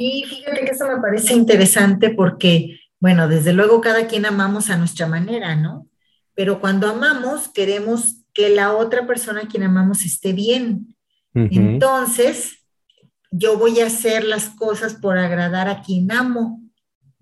Y 0.00 0.22
fíjate 0.22 0.64
que 0.64 0.70
eso 0.70 0.86
me 0.86 1.00
parece 1.00 1.34
interesante 1.34 2.10
porque, 2.10 2.78
bueno, 3.00 3.26
desde 3.26 3.52
luego 3.52 3.80
cada 3.80 4.06
quien 4.06 4.26
amamos 4.26 4.70
a 4.70 4.76
nuestra 4.76 5.08
manera, 5.08 5.56
¿no? 5.56 5.88
Pero 6.34 6.60
cuando 6.60 6.88
amamos, 6.88 7.48
queremos 7.48 8.22
que 8.32 8.48
la 8.48 8.76
otra 8.76 9.08
persona 9.08 9.40
a 9.40 9.48
quien 9.48 9.64
amamos 9.64 10.04
esté 10.04 10.32
bien. 10.32 10.94
Entonces, 11.34 12.64
yo 13.32 13.58
voy 13.58 13.80
a 13.80 13.86
hacer 13.86 14.22
las 14.22 14.50
cosas 14.50 14.94
por 14.94 15.18
agradar 15.18 15.68
a 15.68 15.82
quien 15.82 16.12
amo. 16.12 16.62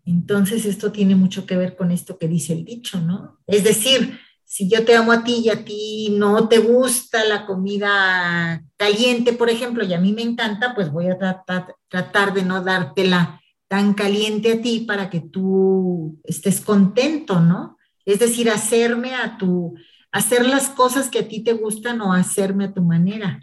Entonces, 0.04 0.66
esto 0.66 0.92
tiene 0.92 1.14
mucho 1.14 1.46
que 1.46 1.56
ver 1.56 1.76
con 1.76 1.90
esto 1.90 2.18
que 2.18 2.28
dice 2.28 2.52
el 2.52 2.66
dicho, 2.66 3.00
¿no? 3.00 3.38
Es 3.46 3.64
decir, 3.64 4.20
si 4.46 4.70
yo 4.70 4.84
te 4.84 4.94
amo 4.94 5.10
a 5.10 5.24
ti 5.24 5.42
y 5.44 5.50
a 5.50 5.64
ti 5.64 6.14
no 6.16 6.48
te 6.48 6.58
gusta 6.58 7.24
la 7.24 7.46
comida 7.46 8.62
caliente, 8.76 9.32
por 9.32 9.50
ejemplo, 9.50 9.84
y 9.84 9.92
a 9.92 10.00
mí 10.00 10.12
me 10.12 10.22
encanta, 10.22 10.72
pues 10.74 10.92
voy 10.92 11.08
a 11.08 11.18
tratar, 11.18 12.32
de 12.32 12.42
no 12.44 12.62
dártela 12.62 13.40
tan 13.66 13.92
caliente 13.92 14.52
a 14.52 14.62
ti 14.62 14.84
para 14.86 15.10
que 15.10 15.20
tú 15.20 16.20
estés 16.22 16.60
contento, 16.60 17.40
¿no? 17.40 17.76
Es 18.04 18.20
decir, 18.20 18.48
hacerme 18.48 19.16
a 19.16 19.36
tu, 19.36 19.74
hacer 20.12 20.46
las 20.46 20.68
cosas 20.68 21.10
que 21.10 21.18
a 21.18 21.28
ti 21.28 21.42
te 21.42 21.52
gustan 21.52 22.00
o 22.00 22.12
hacerme 22.12 22.66
a 22.66 22.72
tu 22.72 22.82
manera. 22.82 23.40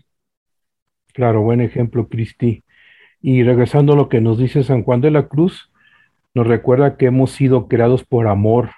Claro, 1.13 1.41
buen 1.41 1.59
ejemplo, 1.59 2.07
Cristi. 2.07 2.63
Y 3.21 3.43
regresando 3.43 3.91
a 3.91 3.97
lo 3.97 4.07
que 4.07 4.21
nos 4.21 4.37
dice 4.37 4.63
San 4.63 4.83
Juan 4.83 5.01
de 5.01 5.11
la 5.11 5.27
Cruz, 5.27 5.69
nos 6.33 6.47
recuerda 6.47 6.95
que 6.95 7.07
hemos 7.07 7.31
sido 7.31 7.67
creados 7.67 8.05
por 8.05 8.27
amor 8.27 8.71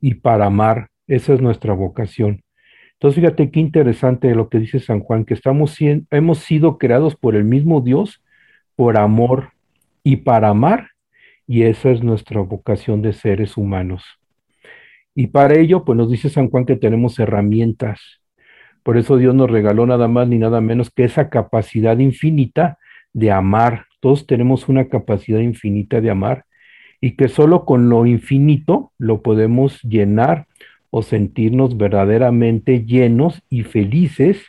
y 0.00 0.14
para 0.14 0.46
amar. 0.46 0.90
Esa 1.08 1.34
es 1.34 1.40
nuestra 1.40 1.72
vocación. 1.72 2.44
Entonces, 2.92 3.20
fíjate 3.20 3.50
qué 3.50 3.60
interesante 3.60 4.34
lo 4.34 4.48
que 4.48 4.58
dice 4.58 4.78
San 4.78 5.00
Juan, 5.00 5.24
que 5.24 5.34
estamos 5.34 5.76
hemos 6.10 6.38
sido 6.38 6.78
creados 6.78 7.16
por 7.16 7.34
el 7.34 7.44
mismo 7.44 7.80
Dios 7.80 8.22
por 8.76 8.96
amor 8.96 9.50
y 10.04 10.16
para 10.18 10.50
amar, 10.50 10.90
y 11.48 11.62
esa 11.62 11.90
es 11.90 12.02
nuestra 12.02 12.40
vocación 12.40 13.02
de 13.02 13.12
seres 13.12 13.56
humanos. 13.56 14.04
Y 15.16 15.28
para 15.28 15.58
ello, 15.58 15.84
pues 15.84 15.98
nos 15.98 16.10
dice 16.10 16.30
San 16.30 16.48
Juan 16.48 16.64
que 16.64 16.76
tenemos 16.76 17.18
herramientas. 17.18 18.20
Por 18.84 18.96
eso 18.96 19.16
Dios 19.16 19.34
nos 19.34 19.50
regaló 19.50 19.84
nada 19.84 20.06
más 20.06 20.28
ni 20.28 20.38
nada 20.38 20.60
menos 20.60 20.90
que 20.90 21.02
esa 21.02 21.28
capacidad 21.28 21.98
infinita 21.98 22.78
de 23.12 23.32
amar. 23.32 23.86
Todos 23.98 24.28
tenemos 24.28 24.68
una 24.68 24.88
capacidad 24.88 25.40
infinita 25.40 26.00
de 26.00 26.10
amar 26.10 26.44
y 27.00 27.16
que 27.16 27.28
solo 27.28 27.64
con 27.64 27.88
lo 27.88 28.06
infinito 28.06 28.92
lo 28.96 29.22
podemos 29.22 29.82
llenar 29.82 30.46
o 30.90 31.02
sentirnos 31.02 31.76
verdaderamente 31.76 32.84
llenos 32.84 33.42
y 33.48 33.62
felices, 33.62 34.46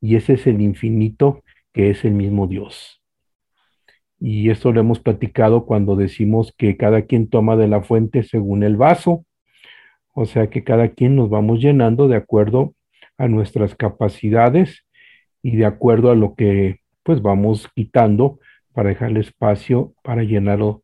y 0.00 0.16
ese 0.16 0.34
es 0.34 0.46
el 0.46 0.60
infinito 0.60 1.42
que 1.72 1.90
es 1.90 2.04
el 2.04 2.12
mismo 2.12 2.46
Dios. 2.46 3.00
Y 4.18 4.50
esto 4.50 4.72
lo 4.72 4.80
hemos 4.80 5.00
platicado 5.00 5.64
cuando 5.64 5.96
decimos 5.96 6.54
que 6.56 6.76
cada 6.76 7.02
quien 7.02 7.28
toma 7.28 7.56
de 7.56 7.68
la 7.68 7.82
fuente 7.82 8.22
según 8.22 8.62
el 8.62 8.76
vaso, 8.76 9.24
o 10.14 10.26
sea 10.26 10.50
que 10.50 10.64
cada 10.64 10.88
quien 10.88 11.16
nos 11.16 11.30
vamos 11.30 11.60
llenando 11.60 12.08
de 12.08 12.16
acuerdo 12.16 12.74
a 13.16 13.28
nuestras 13.28 13.74
capacidades 13.74 14.84
y 15.42 15.56
de 15.56 15.64
acuerdo 15.64 16.10
a 16.10 16.14
lo 16.14 16.34
que 16.34 16.80
pues 17.02 17.22
vamos 17.22 17.68
quitando 17.74 18.38
para 18.72 18.90
dejarle 18.90 19.20
espacio 19.20 19.94
para 20.02 20.22
llenarlo 20.22 20.82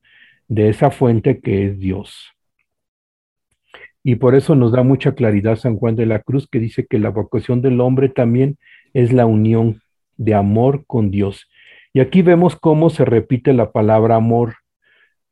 de 0.49 0.69
esa 0.69 0.91
fuente 0.91 1.41
que 1.41 1.67
es 1.67 1.79
Dios. 1.79 2.36
Y 4.09 4.15
por 4.15 4.37
eso 4.37 4.55
nos 4.55 4.71
da 4.71 4.85
mucha 4.85 5.17
claridad 5.17 5.57
San 5.57 5.79
Juan 5.79 5.97
de 5.97 6.07
la 6.07 6.21
Cruz, 6.21 6.47
que 6.49 6.61
dice 6.61 6.87
que 6.87 7.01
la 7.01 7.09
vocación 7.11 7.61
del 7.61 7.81
hombre 7.81 8.09
también 8.09 8.57
es 8.95 9.13
la 9.13 9.27
unión 9.27 9.81
de 10.17 10.35
amor 10.35 10.85
con 10.87 11.11
Dios. 11.11 11.51
Y 11.93 11.99
aquí 11.99 12.23
vemos 12.23 12.55
cómo 12.55 12.89
se 12.89 13.05
repite 13.05 13.53
la 13.53 13.73
palabra 13.73 14.15
amor, 14.15 14.59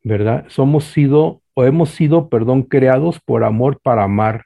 ¿verdad? 0.03 0.43
Somos 0.49 0.83
sido, 0.83 1.41
o 1.53 1.63
hemos 1.63 1.91
sido, 1.91 2.27
perdón, 2.27 2.63
creados 2.63 3.21
por 3.21 3.45
amor 3.45 3.79
para 3.81 4.03
amar. 4.03 4.43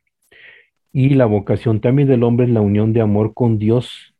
Y 0.93 1.15
la 1.15 1.25
vocación 1.25 1.81
también 1.81 2.07
del 2.07 2.21
hombre 2.21 2.45
es 2.45 2.51
la 2.51 2.62
unión 2.62 2.93
de 2.93 3.01
amor 3.01 3.33
con 3.33 3.57
Dios, 3.57 4.13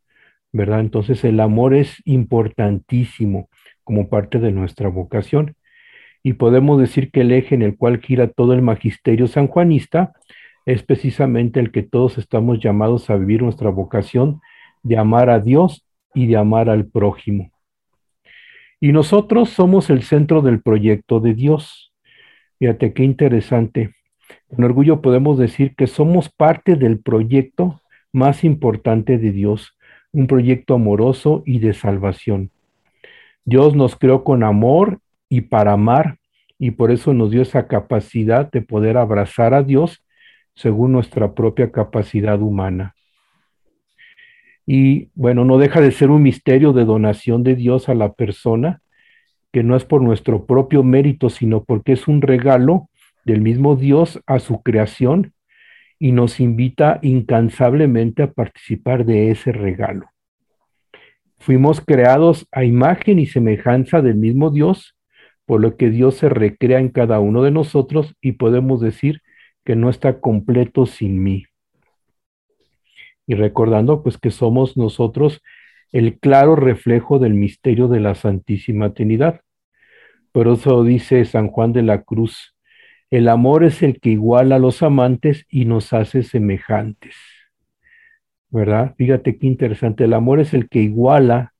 ¿verdad? 0.50 0.80
Entonces 0.80 1.22
el 1.22 1.38
amor 1.38 1.72
es 1.72 2.02
importantísimo 2.04 3.48
como 3.84 4.08
parte 4.08 4.40
de 4.40 4.50
nuestra 4.50 4.88
vocación 4.88 5.54
y 6.22 6.34
podemos 6.34 6.78
decir 6.80 7.10
que 7.10 7.22
el 7.22 7.32
eje 7.32 7.54
en 7.54 7.62
el 7.62 7.76
cual 7.76 8.00
gira 8.00 8.28
todo 8.28 8.52
el 8.52 8.62
magisterio 8.62 9.26
sanjuanista 9.26 10.12
es 10.66 10.82
precisamente 10.82 11.60
el 11.60 11.72
que 11.72 11.82
todos 11.82 12.18
estamos 12.18 12.60
llamados 12.60 13.08
a 13.10 13.16
vivir 13.16 13.42
nuestra 13.42 13.70
vocación 13.70 14.40
de 14.82 14.98
amar 14.98 15.30
a 15.30 15.40
Dios 15.40 15.84
y 16.14 16.26
de 16.26 16.36
amar 16.36 16.68
al 16.68 16.86
prójimo. 16.86 17.50
Y 18.80 18.92
nosotros 18.92 19.50
somos 19.50 19.90
el 19.90 20.02
centro 20.02 20.42
del 20.42 20.62
proyecto 20.62 21.20
de 21.20 21.34
Dios. 21.34 21.92
Fíjate 22.58 22.92
qué 22.92 23.04
interesante. 23.04 23.94
Con 24.48 24.64
orgullo 24.64 25.00
podemos 25.00 25.38
decir 25.38 25.74
que 25.74 25.86
somos 25.86 26.28
parte 26.28 26.76
del 26.76 27.00
proyecto 27.00 27.80
más 28.12 28.44
importante 28.44 29.18
de 29.18 29.32
Dios, 29.32 29.76
un 30.12 30.26
proyecto 30.26 30.74
amoroso 30.74 31.42
y 31.46 31.58
de 31.58 31.72
salvación. 31.74 32.50
Dios 33.44 33.74
nos 33.74 33.96
creó 33.96 34.24
con 34.24 34.42
amor 34.42 35.00
y 35.30 35.42
para 35.42 35.72
amar, 35.72 36.18
y 36.58 36.72
por 36.72 36.90
eso 36.90 37.14
nos 37.14 37.30
dio 37.30 37.40
esa 37.40 37.66
capacidad 37.66 38.50
de 38.50 38.60
poder 38.60 38.98
abrazar 38.98 39.54
a 39.54 39.62
Dios 39.62 40.04
según 40.54 40.92
nuestra 40.92 41.34
propia 41.34 41.72
capacidad 41.72 42.42
humana. 42.42 42.94
Y 44.66 45.08
bueno, 45.14 45.46
no 45.46 45.56
deja 45.56 45.80
de 45.80 45.90
ser 45.90 46.10
un 46.10 46.22
misterio 46.22 46.74
de 46.74 46.84
donación 46.84 47.42
de 47.44 47.54
Dios 47.54 47.88
a 47.88 47.94
la 47.94 48.12
persona, 48.12 48.82
que 49.52 49.62
no 49.62 49.74
es 49.74 49.84
por 49.84 50.02
nuestro 50.02 50.44
propio 50.44 50.82
mérito, 50.82 51.30
sino 51.30 51.64
porque 51.64 51.92
es 51.92 52.06
un 52.08 52.20
regalo 52.20 52.90
del 53.24 53.40
mismo 53.40 53.76
Dios 53.76 54.20
a 54.26 54.38
su 54.38 54.62
creación 54.62 55.32
y 55.98 56.12
nos 56.12 56.40
invita 56.40 56.98
incansablemente 57.02 58.22
a 58.22 58.32
participar 58.32 59.04
de 59.04 59.30
ese 59.30 59.52
regalo. 59.52 60.10
Fuimos 61.38 61.80
creados 61.80 62.46
a 62.52 62.64
imagen 62.64 63.18
y 63.18 63.26
semejanza 63.26 64.02
del 64.02 64.16
mismo 64.16 64.50
Dios 64.50 64.96
por 65.50 65.60
lo 65.60 65.76
que 65.76 65.90
Dios 65.90 66.14
se 66.14 66.28
recrea 66.28 66.78
en 66.78 66.90
cada 66.90 67.18
uno 67.18 67.42
de 67.42 67.50
nosotros 67.50 68.14
y 68.20 68.34
podemos 68.34 68.80
decir 68.80 69.20
que 69.64 69.74
no 69.74 69.90
está 69.90 70.20
completo 70.20 70.86
sin 70.86 71.24
mí. 71.24 71.44
Y 73.26 73.34
recordando 73.34 74.04
pues 74.04 74.16
que 74.16 74.30
somos 74.30 74.76
nosotros 74.76 75.42
el 75.90 76.20
claro 76.20 76.54
reflejo 76.54 77.18
del 77.18 77.34
misterio 77.34 77.88
de 77.88 77.98
la 77.98 78.14
Santísima 78.14 78.94
Trinidad. 78.94 79.40
Por 80.30 80.46
eso 80.46 80.84
dice 80.84 81.24
San 81.24 81.48
Juan 81.48 81.72
de 81.72 81.82
la 81.82 82.02
Cruz, 82.02 82.54
el 83.10 83.26
amor 83.26 83.64
es 83.64 83.82
el 83.82 83.98
que 83.98 84.10
iguala 84.10 84.54
a 84.54 84.60
los 84.60 84.84
amantes 84.84 85.46
y 85.48 85.64
nos 85.64 85.92
hace 85.92 86.22
semejantes. 86.22 87.16
¿Verdad? 88.50 88.94
Fíjate 88.96 89.36
qué 89.36 89.48
interesante, 89.48 90.04
el 90.04 90.12
amor 90.12 90.38
es 90.38 90.54
el 90.54 90.68
que 90.68 90.78
iguala 90.78 91.54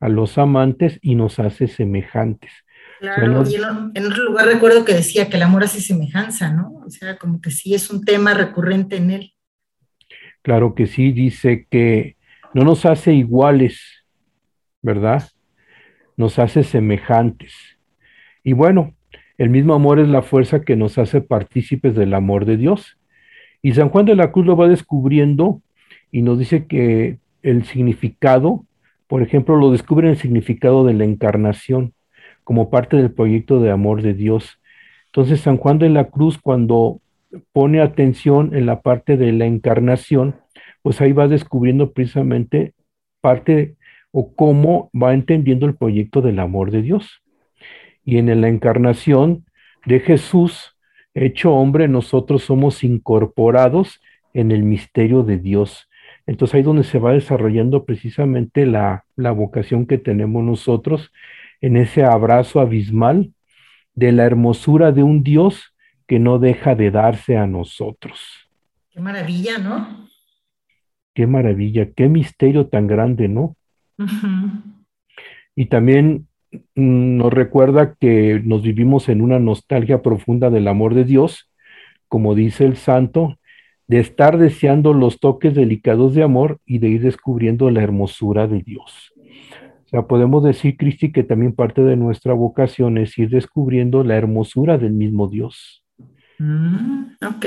a 0.00 0.08
los 0.08 0.38
amantes 0.38 0.98
y 1.02 1.16
nos 1.16 1.38
hace 1.38 1.68
semejantes. 1.68 2.63
Claro, 3.04 3.44
y 3.46 3.54
en, 3.56 4.06
otro 4.06 4.24
lugar 4.24 4.46
recuerdo 4.46 4.86
que 4.86 4.94
decía 4.94 5.28
que 5.28 5.36
el 5.36 5.42
amor 5.42 5.62
hace 5.62 5.82
semejanza, 5.82 6.50
¿no? 6.50 6.82
O 6.86 6.88
sea, 6.88 7.18
como 7.18 7.38
que 7.42 7.50
sí 7.50 7.74
es 7.74 7.90
un 7.90 8.02
tema 8.02 8.32
recurrente 8.32 8.96
en 8.96 9.10
él. 9.10 9.34
Claro 10.40 10.74
que 10.74 10.86
sí, 10.86 11.12
dice 11.12 11.66
que 11.70 12.16
no 12.54 12.64
nos 12.64 12.86
hace 12.86 13.12
iguales, 13.12 14.06
¿verdad? 14.80 15.28
Nos 16.16 16.38
hace 16.38 16.62
semejantes. 16.62 17.52
Y 18.42 18.54
bueno, 18.54 18.94
el 19.36 19.50
mismo 19.50 19.74
amor 19.74 19.98
es 19.98 20.08
la 20.08 20.22
fuerza 20.22 20.62
que 20.62 20.74
nos 20.74 20.96
hace 20.96 21.20
partícipes 21.20 21.94
del 21.94 22.14
amor 22.14 22.46
de 22.46 22.56
Dios. 22.56 22.96
Y 23.60 23.74
San 23.74 23.90
Juan 23.90 24.06
de 24.06 24.16
la 24.16 24.32
Cruz 24.32 24.46
lo 24.46 24.56
va 24.56 24.68
descubriendo 24.68 25.60
y 26.10 26.22
nos 26.22 26.38
dice 26.38 26.66
que 26.66 27.18
el 27.42 27.64
significado, 27.64 28.64
por 29.08 29.22
ejemplo, 29.22 29.56
lo 29.56 29.72
descubre 29.72 30.06
en 30.06 30.14
el 30.14 30.18
significado 30.18 30.84
de 30.84 30.94
la 30.94 31.04
encarnación 31.04 31.92
como 32.44 32.70
parte 32.70 32.96
del 32.96 33.12
proyecto 33.12 33.60
de 33.60 33.70
amor 33.70 34.02
de 34.02 34.14
Dios. 34.14 34.60
Entonces, 35.06 35.40
San 35.40 35.56
Juan 35.56 35.78
de 35.78 35.88
la 35.88 36.04
Cruz, 36.10 36.38
cuando 36.38 37.00
pone 37.52 37.80
atención 37.80 38.54
en 38.54 38.66
la 38.66 38.80
parte 38.82 39.16
de 39.16 39.32
la 39.32 39.46
encarnación, 39.46 40.36
pues 40.82 41.00
ahí 41.00 41.12
va 41.12 41.28
descubriendo 41.28 41.92
precisamente 41.92 42.74
parte 43.20 43.76
o 44.12 44.34
cómo 44.34 44.90
va 44.94 45.14
entendiendo 45.14 45.66
el 45.66 45.74
proyecto 45.74 46.20
del 46.20 46.38
amor 46.38 46.70
de 46.70 46.82
Dios. 46.82 47.22
Y 48.04 48.18
en 48.18 48.40
la 48.40 48.48
encarnación 48.48 49.44
de 49.86 50.00
Jesús, 50.00 50.76
hecho 51.14 51.52
hombre, 51.54 51.88
nosotros 51.88 52.44
somos 52.44 52.84
incorporados 52.84 54.00
en 54.34 54.52
el 54.52 54.62
misterio 54.62 55.22
de 55.22 55.38
Dios. 55.38 55.88
Entonces 56.26 56.54
ahí 56.54 56.62
donde 56.62 56.84
se 56.84 56.98
va 56.98 57.12
desarrollando 57.12 57.84
precisamente 57.84 58.66
la, 58.66 59.04
la 59.16 59.32
vocación 59.32 59.86
que 59.86 59.98
tenemos 59.98 60.44
nosotros 60.44 61.12
en 61.64 61.78
ese 61.78 62.04
abrazo 62.04 62.60
abismal 62.60 63.32
de 63.94 64.12
la 64.12 64.24
hermosura 64.24 64.92
de 64.92 65.02
un 65.02 65.22
Dios 65.22 65.74
que 66.06 66.18
no 66.18 66.38
deja 66.38 66.74
de 66.74 66.90
darse 66.90 67.38
a 67.38 67.46
nosotros. 67.46 68.20
Qué 68.90 69.00
maravilla, 69.00 69.56
¿no? 69.56 70.06
Qué 71.14 71.26
maravilla, 71.26 71.90
qué 71.96 72.10
misterio 72.10 72.66
tan 72.66 72.86
grande, 72.86 73.28
¿no? 73.28 73.56
Y 75.56 75.66
también 75.66 76.28
mm, 76.74 77.16
nos 77.16 77.32
recuerda 77.32 77.94
que 77.94 78.42
nos 78.44 78.60
vivimos 78.60 79.08
en 79.08 79.22
una 79.22 79.38
nostalgia 79.38 80.02
profunda 80.02 80.50
del 80.50 80.68
amor 80.68 80.92
de 80.94 81.04
Dios, 81.04 81.50
como 82.08 82.34
dice 82.34 82.66
el 82.66 82.76
santo, 82.76 83.38
de 83.86 84.00
estar 84.00 84.36
deseando 84.36 84.92
los 84.92 85.18
toques 85.18 85.54
delicados 85.54 86.14
de 86.14 86.24
amor 86.24 86.58
y 86.66 86.78
de 86.80 86.88
ir 86.88 87.00
descubriendo 87.00 87.70
la 87.70 87.82
hermosura 87.82 88.46
de 88.48 88.60
Dios 88.60 89.13
sea, 89.94 90.08
podemos 90.08 90.42
decir, 90.42 90.76
Cristi, 90.76 91.12
que 91.12 91.22
también 91.22 91.54
parte 91.54 91.82
de 91.82 91.94
nuestra 91.94 92.32
vocación 92.32 92.98
es 92.98 93.16
ir 93.16 93.30
descubriendo 93.30 94.02
la 94.02 94.16
hermosura 94.16 94.76
del 94.76 94.92
mismo 94.92 95.28
Dios. 95.28 95.84
Mm, 96.38 97.12
ok. 97.24 97.46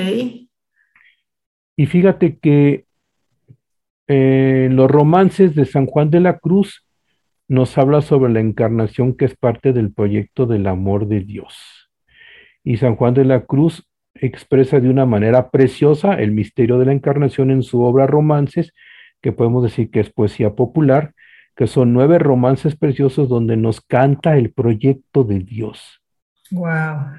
Y 1.75 1.85
fíjate 1.85 2.37
que 2.37 2.85
eh, 4.07 4.69
los 4.71 4.89
romances 4.89 5.55
de 5.55 5.65
San 5.65 5.87
Juan 5.87 6.09
de 6.09 6.21
la 6.21 6.39
Cruz 6.39 6.85
nos 7.49 7.77
habla 7.77 8.01
sobre 8.01 8.31
la 8.31 8.39
encarnación 8.39 9.15
que 9.17 9.25
es 9.25 9.35
parte 9.35 9.73
del 9.73 9.91
proyecto 9.93 10.45
del 10.45 10.67
amor 10.67 11.07
de 11.07 11.19
Dios. 11.21 11.89
Y 12.63 12.77
San 12.77 12.95
Juan 12.95 13.13
de 13.13 13.25
la 13.25 13.45
Cruz 13.45 13.85
expresa 14.15 14.79
de 14.79 14.89
una 14.89 15.05
manera 15.05 15.49
preciosa 15.49 16.13
el 16.13 16.31
misterio 16.31 16.79
de 16.79 16.85
la 16.85 16.93
encarnación 16.93 17.51
en 17.51 17.61
su 17.61 17.81
obra 17.81 18.07
Romances, 18.07 18.71
que 19.21 19.33
podemos 19.33 19.63
decir 19.63 19.91
que 19.91 19.99
es 19.99 20.09
poesía 20.09 20.55
popular, 20.55 21.13
que 21.57 21.65
son 21.65 21.91
nueve 21.91 22.19
romances 22.19 22.75
preciosos 22.75 23.27
donde 23.27 23.57
nos 23.57 23.81
canta 23.81 24.37
el 24.37 24.51
proyecto 24.51 25.23
de 25.23 25.39
Dios. 25.39 26.01
Wow. 26.51 27.17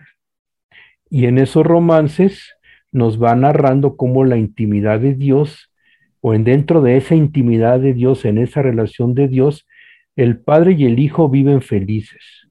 Y 1.10 1.26
en 1.26 1.38
esos 1.38 1.66
romances 1.66 2.54
nos 2.92 3.20
va 3.20 3.34
narrando 3.34 3.96
cómo 3.96 4.24
la 4.24 4.36
intimidad 4.36 5.00
de 5.00 5.14
Dios, 5.14 5.72
o 6.20 6.34
en 6.34 6.44
dentro 6.44 6.82
de 6.82 6.96
esa 6.96 7.16
intimidad 7.16 7.80
de 7.80 7.94
Dios, 7.94 8.24
en 8.24 8.38
esa 8.38 8.62
relación 8.62 9.12
de 9.14 9.26
Dios, 9.26 9.66
el 10.14 10.38
Padre 10.38 10.76
y 10.78 10.86
el 10.86 11.00
Hijo 11.00 11.28
viven 11.28 11.60
felices. 11.60 12.48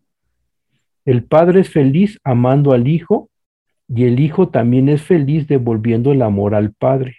El 1.06 1.24
Padre 1.24 1.62
es 1.62 1.70
feliz 1.70 2.20
amando 2.26 2.74
al 2.74 2.90
Hijo 2.90 3.30
y 3.88 4.04
el 4.04 4.20
Hijo 4.20 4.50
también 4.50 4.90
es 4.90 5.04
feliz 5.04 5.48
devolviendo 5.48 6.12
el 6.12 6.22
amor 6.22 6.54
al 6.54 6.74
Padre. 6.74 7.16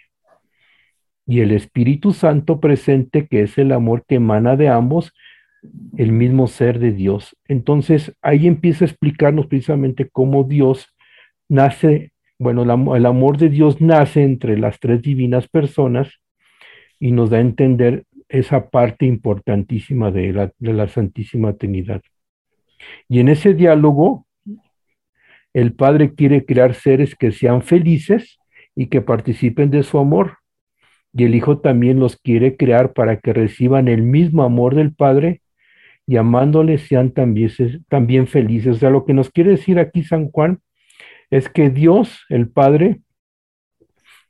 Y 1.29 1.41
el 1.41 1.51
Espíritu 1.51 2.11
Santo 2.11 2.59
presente, 2.59 3.27
que 3.27 3.43
es 3.43 3.59
el 3.59 3.71
amor 3.71 4.03
que 4.07 4.15
emana 4.15 4.55
de 4.55 4.67
ambos, 4.67 5.13
el 5.95 6.11
mismo 6.11 6.47
ser 6.47 6.79
de 6.79 6.91
Dios. 6.91 7.37
Entonces 7.47 8.17
ahí 8.23 8.47
empieza 8.47 8.83
a 8.83 8.87
explicarnos 8.87 9.45
precisamente 9.45 10.09
cómo 10.11 10.43
Dios 10.43 10.95
nace, 11.47 12.13
bueno, 12.39 12.63
el 12.95 13.05
amor 13.05 13.37
de 13.37 13.49
Dios 13.49 13.79
nace 13.79 14.23
entre 14.23 14.57
las 14.57 14.79
tres 14.79 15.03
divinas 15.03 15.47
personas 15.47 16.19
y 16.99 17.11
nos 17.11 17.29
da 17.29 17.37
a 17.37 17.41
entender 17.41 18.05
esa 18.27 18.71
parte 18.71 19.05
importantísima 19.05 20.09
de 20.09 20.33
la, 20.33 20.51
de 20.57 20.73
la 20.73 20.87
Santísima 20.87 21.53
Trinidad. 21.53 22.01
Y 23.07 23.19
en 23.19 23.29
ese 23.29 23.53
diálogo, 23.53 24.25
el 25.53 25.73
Padre 25.73 26.15
quiere 26.15 26.43
crear 26.43 26.73
seres 26.73 27.13
que 27.13 27.31
sean 27.31 27.61
felices 27.61 28.39
y 28.75 28.87
que 28.87 29.01
participen 29.01 29.69
de 29.69 29.83
su 29.83 29.99
amor. 29.99 30.38
Y 31.13 31.25
el 31.25 31.35
Hijo 31.35 31.59
también 31.59 31.99
los 31.99 32.17
quiere 32.17 32.55
crear 32.57 32.93
para 32.93 33.19
que 33.19 33.33
reciban 33.33 33.87
el 33.87 34.03
mismo 34.03 34.43
amor 34.43 34.75
del 34.75 34.93
Padre 34.93 35.41
y 36.05 36.17
amándoles 36.17 36.83
sean 36.87 37.11
también, 37.11 37.51
también 37.87 38.27
felices. 38.27 38.77
O 38.77 38.79
sea, 38.79 38.89
lo 38.89 39.05
que 39.05 39.13
nos 39.13 39.29
quiere 39.29 39.51
decir 39.51 39.79
aquí 39.79 40.03
San 40.03 40.29
Juan 40.31 40.59
es 41.29 41.49
que 41.49 41.69
Dios, 41.69 42.25
el 42.29 42.49
Padre, 42.49 43.01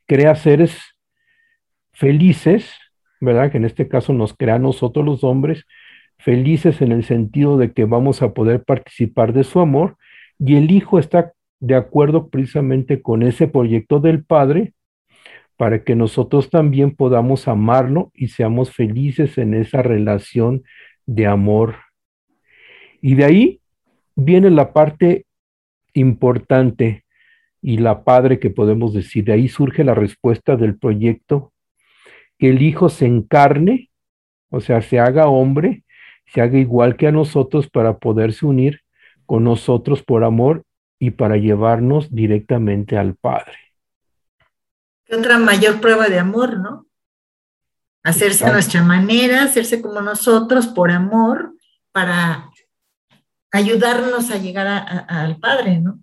crea 0.06 0.36
seres 0.36 0.78
felices, 1.94 2.74
¿verdad? 3.22 3.52
Que 3.52 3.58
en 3.58 3.66
este 3.66 3.88
caso 3.88 4.14
nos 4.14 4.34
crea 4.34 4.56
a 4.56 4.60
nosotros 4.60 5.06
los 5.06 5.24
hombres, 5.24 5.66
felices 6.18 6.82
en 6.82 6.92
el 6.92 7.04
sentido 7.04 7.58
de 7.58 7.72
que 7.72 7.86
vamos 7.86 8.22
a 8.22 8.34
poder 8.34 8.64
participar 8.64 9.34
de 9.34 9.44
su 9.44 9.60
amor 9.60 9.98
y 10.38 10.56
el 10.56 10.72
Hijo 10.72 11.00
está 11.00 11.34
de 11.60 11.76
acuerdo 11.76 12.30
precisamente 12.30 13.02
con 13.02 13.24
ese 13.24 13.48
proyecto 13.48 14.00
del 14.00 14.24
Padre 14.24 14.74
para 15.60 15.84
que 15.84 15.94
nosotros 15.94 16.50
también 16.50 16.96
podamos 16.96 17.50
amarlo 17.50 18.14
y 18.16 18.30
seamos 18.30 18.72
felices 18.72 19.38
en 19.38 19.54
esa 19.54 19.82
relación 19.82 20.64
de 21.06 21.28
amor. 21.28 21.76
Y 23.02 23.16
de 23.16 23.26
ahí 23.26 23.62
viene 24.16 24.52
la 24.52 24.72
parte 24.72 25.26
importante 25.94 27.04
y 27.62 27.80
la 27.80 28.06
padre 28.06 28.40
que 28.40 28.50
podemos 28.50 28.94
decir. 28.94 29.26
De 29.26 29.34
ahí 29.34 29.50
surge 29.50 29.84
la 29.84 29.94
respuesta 29.94 30.56
del 30.56 30.80
proyecto, 30.80 31.52
que 32.38 32.52
el 32.52 32.62
Hijo 32.62 32.88
se 32.88 33.08
encarne, 33.08 33.90
o 34.52 34.62
sea, 34.62 34.82
se 34.82 34.98
haga 34.98 35.28
hombre, 35.28 35.84
se 36.28 36.40
haga 36.40 36.58
igual 36.58 36.96
que 36.96 37.08
a 37.08 37.12
nosotros 37.12 37.70
para 37.70 37.98
poderse 37.98 38.46
unir 38.46 38.80
con 39.26 39.44
nosotros 39.44 40.04
por 40.04 40.24
amor 40.24 40.64
y 41.00 41.12
para 41.12 41.36
llevarnos 41.36 42.16
directamente 42.16 42.98
al 42.98 43.16
Padre. 43.16 43.69
Otra 45.12 45.38
mayor 45.38 45.82
prueba 45.82 46.08
de 46.08 46.20
amor, 46.20 46.60
¿no? 46.60 46.86
Hacerse 48.04 48.46
a 48.46 48.54
nuestra 48.54 48.84
manera, 48.84 49.44
hacerse 49.44 49.82
como 49.82 50.02
nosotros 50.02 50.68
por 50.68 50.92
amor, 50.92 51.54
para 51.92 52.50
ayudarnos 53.52 54.32
a 54.32 54.38
llegar 54.38 54.68
al 55.08 55.38
Padre, 55.38 55.80
¿no? 55.80 56.00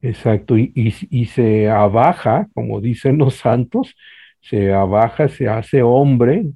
Exacto, 0.00 0.56
y, 0.56 0.72
y, 0.74 1.24
se 1.26 1.68
abaja, 1.68 2.46
como 2.54 2.80
dicen 2.80 3.18
los 3.18 3.34
santos, 3.34 3.96
se 4.40 4.72
abaja, 4.72 5.28
se 5.28 5.48
hace 5.48 5.82
hombre, 5.82 6.46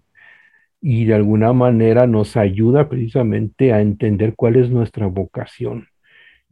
y 0.80 1.06
de 1.06 1.14
alguna 1.14 1.52
manera 1.52 2.06
nos 2.06 2.36
ayuda 2.36 2.88
precisamente 2.88 3.72
a 3.72 3.80
entender 3.80 4.34
cuál 4.36 4.56
es 4.56 4.70
nuestra 4.70 5.06
vocación. 5.06 5.88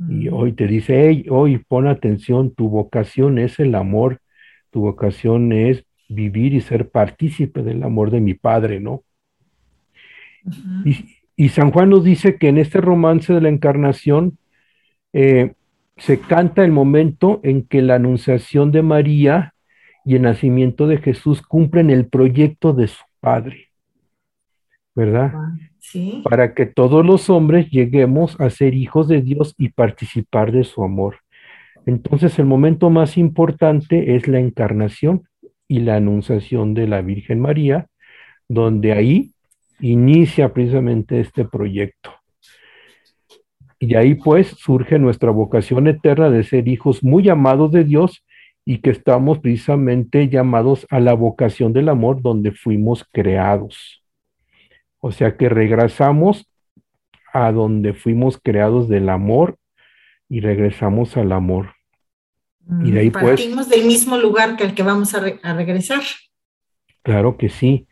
Y 0.09 0.29
hoy 0.29 0.53
te 0.53 0.67
dice, 0.67 1.09
hey, 1.09 1.27
hoy 1.29 1.59
pon 1.59 1.87
atención, 1.87 2.55
tu 2.55 2.71
vocación 2.71 3.39
es 3.39 3.61
el 3.61 3.75
amor, 3.75 4.21
tu 4.71 4.83
vocación 4.83 5.53
es 5.53 5.85
vivir 6.09 6.55
y 6.55 6.61
ser 6.61 6.91
partícipe 6.91 7.63
del 7.63 7.83
amor 7.83 8.11
de 8.11 8.21
mi 8.21 8.35
Padre, 8.35 8.81
¿no? 8.81 9.03
y, 10.85 11.19
y, 11.37 11.49
San 11.51 11.71
Juan 11.71 11.91
nos 11.91 12.03
dice 12.03 12.37
que 12.37 12.49
en 12.49 12.57
este 12.57 12.81
romance 12.81 13.33
de 13.33 13.43
la 13.43 13.51
encarnación 13.51 14.39
eh, 15.13 15.53
se 15.99 16.19
canta 16.19 16.65
el 16.65 16.73
momento 16.73 17.41
en 17.43 17.63
que 17.63 17.83
la 17.83 17.97
anunciación 17.97 18.73
de 18.73 18.83
María 18.83 19.55
y 20.07 20.17
el 20.17 20.23
nacimiento 20.23 20.87
de 20.87 20.97
Jesús 20.97 21.43
cumplen 21.43 21.91
el 21.91 22.07
proyecto 22.07 22.73
de 22.73 22.89
su 22.89 23.05
Padre. 23.21 23.71
¿verdad? 24.95 25.33
Sí. 25.79 26.21
Para 26.25 26.55
que 26.55 26.67
todos 26.67 27.05
los 27.05 27.31
hombres 27.31 27.71
lleguemos 27.71 28.39
a 28.41 28.51
ser 28.51 28.75
hijos 28.75 29.09
de 29.09 29.23
Dios 29.23 29.55
y 29.59 29.71
participar 29.71 30.53
de 30.53 30.65
su 30.65 30.83
amor. 30.85 31.17
Entonces 31.87 32.39
el 32.39 32.47
momento 32.47 32.91
más 32.91 33.17
importante 33.17 34.17
es 34.17 34.29
la 34.29 34.39
encarnación 34.39 35.23
y 35.67 35.81
la 35.81 35.97
anunciación 35.97 36.75
de 36.75 36.87
la 36.87 37.01
Virgen 37.01 37.41
María, 37.41 37.87
donde 38.49 38.93
ahí 38.93 39.33
inicia 39.81 40.53
precisamente 40.53 41.21
este 41.21 41.45
proyecto. 41.45 42.13
Y 43.79 43.95
ahí 43.95 44.15
pues 44.15 44.49
surge 44.49 44.99
nuestra 44.99 45.31
vocación 45.31 45.87
eterna 45.87 46.29
de 46.29 46.43
ser 46.43 46.69
hijos 46.69 47.03
muy 47.03 47.29
amados 47.29 47.73
de 47.73 47.85
Dios 47.85 48.25
y 48.65 48.79
que 48.79 48.91
estamos 48.91 49.39
precisamente 49.39 50.29
llamados 50.29 50.87
a 50.91 51.01
la 51.01 51.15
vocación 51.15 51.73
del 51.73 51.89
amor 51.89 52.21
donde 52.21 52.53
fuimos 52.53 53.07
creados. 53.11 54.05
O 54.99 55.13
sea 55.13 55.37
que 55.37 55.49
regresamos 55.49 56.47
a 57.33 57.53
donde 57.53 57.95
fuimos 57.95 58.39
creados 58.43 58.89
del 58.89 59.09
amor 59.09 59.57
y 60.31 60.41
regresamos 60.41 61.19
al 61.19 61.33
amor. 61.33 61.75
Y 62.85 62.93
de 62.93 63.01
ahí 63.01 63.11
pues 63.11 63.41
Partimos 63.41 63.69
del 63.69 63.85
mismo 63.85 64.17
lugar 64.17 64.57
que 64.57 64.65
el 64.65 64.75
que 64.75 64.85
vamos 64.85 65.13
a, 65.15 65.21
regresar. 65.21 66.01
Claro 67.03 67.37
que 67.37 67.49
sí. 67.49 67.89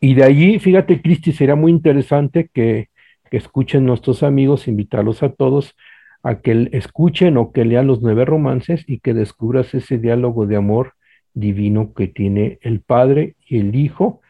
Y 0.00 0.14
de 0.14 0.24
allí, 0.24 0.58
fíjate, 0.58 1.00
Cristi, 1.02 1.32
sería 1.32 1.54
muy 1.54 1.70
interesante 1.70 2.50
que, 2.52 2.88
que 3.30 3.36
escuchen 3.36 3.84
nuestros 3.84 4.22
amigos, 4.22 4.66
invitarlos 4.66 5.22
a 5.22 5.30
todos 5.32 5.76
a 6.22 6.40
que 6.40 6.70
escuchen 6.72 7.36
o 7.36 7.52
que 7.52 7.66
lean 7.66 7.86
los 7.86 8.00
nueve 8.00 8.24
romances 8.24 8.82
y 8.88 8.98
que 9.00 9.12
descubras 9.12 9.74
ese 9.74 9.98
diálogo 9.98 10.46
de 10.46 10.56
amor 10.56 10.94
divino 11.34 11.92
que 11.92 12.08
tiene 12.08 12.58
el 12.62 12.80
Padre 12.80 13.36
y 13.46 13.58
el 13.58 13.74
Hijo 13.74 14.22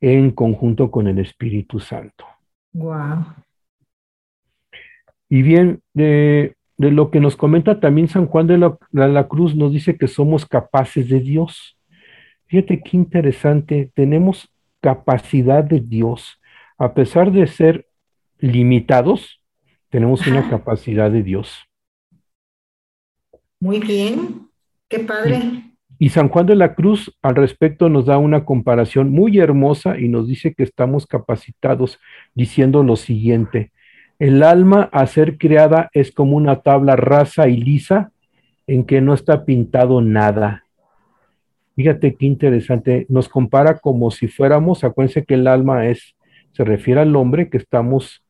en 0.00 0.32
conjunto 0.32 0.90
con 0.90 1.06
el 1.06 1.20
Espíritu 1.20 1.78
Santo. 1.78 2.26
Wow. 2.72 3.26
Y 5.28 5.42
bien, 5.42 5.82
de, 6.80 6.90
lo 6.90 7.10
que 7.10 7.20
nos 7.20 7.36
comenta 7.36 7.78
también 7.78 8.08
San 8.08 8.26
Juan 8.26 8.46
de 8.46 8.58
la, 8.58 9.28
Cruz, 9.28 9.54
nos 9.54 9.72
dice 9.72 9.98
que 9.98 10.08
somos 10.08 10.46
capaces 10.46 11.08
de 11.08 11.20
Dios. 11.20 11.78
Fíjate 12.46 12.80
qué 12.82 12.96
interesante, 12.96 13.90
tenemos 13.94 14.48
capacidad 14.80 15.62
de 15.62 15.80
Dios. 15.80 16.40
A 16.78 16.94
pesar 16.94 17.32
de 17.32 17.46
ser 17.46 17.86
limitados, 18.38 19.42
tenemos 19.90 20.26
una 20.26 20.48
capacidad 20.48 21.10
de 21.10 21.22
Dios. 21.22 21.58
Muy 23.60 23.78
bien, 23.78 24.48
qué 24.88 25.00
padre. 25.00 25.36
Y 25.98 26.08
San 26.08 26.30
Juan 26.30 26.46
de 26.46 26.56
la 26.56 26.74
Cruz 26.74 27.14
al 27.20 27.36
respecto 27.36 27.90
nos 27.90 28.06
da 28.06 28.16
una 28.16 28.46
comparación 28.46 29.12
muy 29.12 29.38
hermosa 29.38 29.98
y 29.98 30.08
nos 30.08 30.26
dice 30.26 30.54
que 30.54 30.62
estamos 30.62 31.06
capacitados 31.06 31.98
diciendo 32.34 32.82
lo 32.82 32.96
siguiente, 32.96 33.70
el 34.20 34.42
alma 34.42 34.90
a 34.92 35.06
ser 35.06 35.38
creada 35.38 35.88
es 35.94 36.12
como 36.12 36.36
una 36.36 36.60
tabla 36.60 36.94
rasa 36.94 37.48
y 37.48 37.56
lisa 37.56 38.12
en 38.66 38.84
que 38.84 39.00
no 39.00 39.14
está 39.14 39.46
pintado 39.46 40.02
nada. 40.02 40.64
Fíjate 41.74 42.14
qué 42.14 42.26
interesante, 42.26 43.06
nos 43.08 43.30
compara 43.30 43.78
como 43.78 44.10
si 44.10 44.28
fuéramos, 44.28 44.84
acuérdense 44.84 45.24
que 45.24 45.34
el 45.34 45.46
alma 45.46 45.86
es, 45.86 46.14
se 46.52 46.64
refiere 46.64 47.00
al 47.00 47.16
hombre, 47.16 47.48
que 47.48 47.56
estamos 47.56 48.22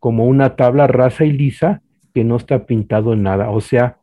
como 0.00 0.26
una 0.26 0.56
tabla 0.56 0.88
rasa 0.88 1.24
y 1.24 1.32
lisa 1.32 1.80
que 2.12 2.24
no 2.24 2.36
está 2.36 2.66
pintado 2.66 3.12
en 3.12 3.22
nada, 3.22 3.50
o 3.50 3.60
sea, 3.60 3.98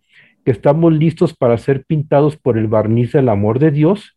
que 0.45 0.51
estamos 0.51 0.93
listos 0.93 1.35
para 1.35 1.57
ser 1.57 1.83
pintados 1.83 2.37
por 2.37 2.57
el 2.57 2.67
barniz 2.67 3.11
del 3.11 3.27
amor 3.27 3.59
de 3.59 3.71
Dios 3.71 4.16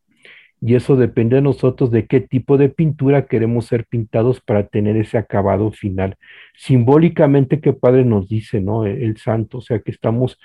y 0.61 0.75
eso 0.75 0.97
depende 0.97 1.37
de 1.37 1.43
nosotros 1.43 1.91
de 1.91 2.07
qué 2.07 2.21
tipo 2.21 2.59
de 2.59 2.69
pintura 2.69 3.27
queremos 3.27 3.67
ser 3.67 3.87
pintados 3.87 4.41
para 4.41 4.67
tener 4.67 4.97
ese 4.97 5.17
acabado 5.17 5.73
final. 5.73 6.17
Simbólicamente 6.57 7.61
que 7.61 7.73
Padre 7.73 8.05
nos 8.05 8.29
dice, 8.29 8.61
¿no? 8.61 8.85
El, 8.85 9.03
el 9.03 9.17
santo, 9.17 9.59
o 9.59 9.61
sea 9.63 9.81
que 9.81 9.91
estamos 9.91 10.39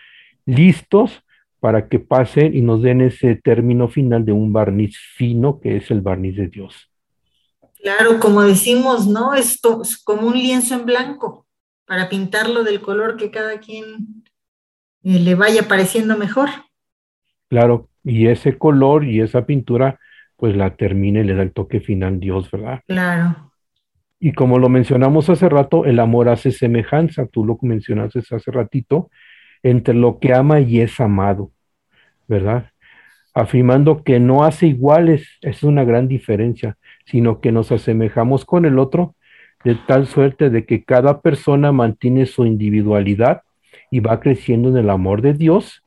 listos 0.46 1.24
para 1.60 1.90
que 1.90 2.00
pasen 2.00 2.56
y 2.56 2.62
nos 2.62 2.82
den 2.82 3.02
ese 3.02 3.36
término 3.36 3.88
final 3.88 4.24
de 4.24 4.32
un 4.32 4.54
barniz 4.54 4.98
fino 4.98 5.60
que 5.60 5.78
es 5.78 5.92
el 5.92 6.02
barniz 6.02 6.36
de 6.38 6.48
Dios. 6.48 6.90
Claro, 7.80 8.20
como 8.20 8.42
decimos, 8.42 9.08
¿no? 9.08 9.34
Esto 9.34 9.82
es 9.82 9.98
como 9.98 10.28
un 10.28 10.34
lienzo 10.34 10.76
en 10.76 10.86
blanco 10.86 11.46
para 11.86 12.10
pintarlo 12.10 12.64
del 12.64 12.82
color 12.82 13.18
que 13.18 13.32
cada 13.32 13.60
quien 13.60 14.24
eh, 15.04 15.20
le 15.20 15.36
vaya 15.36 15.68
pareciendo 15.68 16.18
mejor. 16.18 16.50
Claro, 17.48 17.90
y 18.06 18.28
ese 18.28 18.58
color 18.58 19.04
y 19.04 19.20
esa 19.20 19.46
pintura, 19.46 20.00
pues 20.38 20.56
la 20.56 20.76
termina 20.76 21.22
y 21.22 21.24
le 21.24 21.34
da 21.34 21.42
el 21.42 21.52
toque 21.52 21.82
final 21.82 22.20
Dios, 22.20 22.50
¿verdad? 22.52 22.82
Claro. 22.88 23.52
Y 24.20 24.32
como 24.34 24.60
lo 24.60 24.70
mencionamos 24.70 25.30
hace 25.30 25.50
rato, 25.50 25.86
el 25.86 26.00
amor 26.00 26.30
hace 26.30 26.52
semejanza, 26.52 27.26
tú 27.26 27.44
lo 27.44 27.58
mencionaste 27.62 28.20
hace 28.20 28.52
ratito, 28.52 29.10
entre 29.64 29.96
lo 29.96 30.20
que 30.20 30.34
ama 30.34 30.60
y 30.60 30.80
es 30.82 31.00
amado, 31.00 31.52
¿verdad? 32.28 32.70
Afirmando 33.34 34.04
que 34.04 34.20
no 34.20 34.44
hace 34.44 34.68
iguales, 34.68 35.28
es 35.42 35.64
una 35.64 35.84
gran 35.84 36.08
diferencia, 36.08 36.78
sino 37.06 37.42
que 37.42 37.52
nos 37.52 37.72
asemejamos 37.72 38.46
con 38.46 38.66
el 38.66 38.80
otro 38.80 39.16
de 39.64 39.76
tal 39.76 40.06
suerte 40.06 40.52
de 40.52 40.66
que 40.66 40.84
cada 40.84 41.22
persona 41.22 41.72
mantiene 41.72 42.28
su 42.28 42.46
individualidad 42.46 43.42
y 43.90 44.00
va 44.00 44.20
creciendo 44.20 44.70
en 44.70 44.78
el 44.78 44.90
amor 44.90 45.22
de 45.22 45.34
Dios 45.34 45.85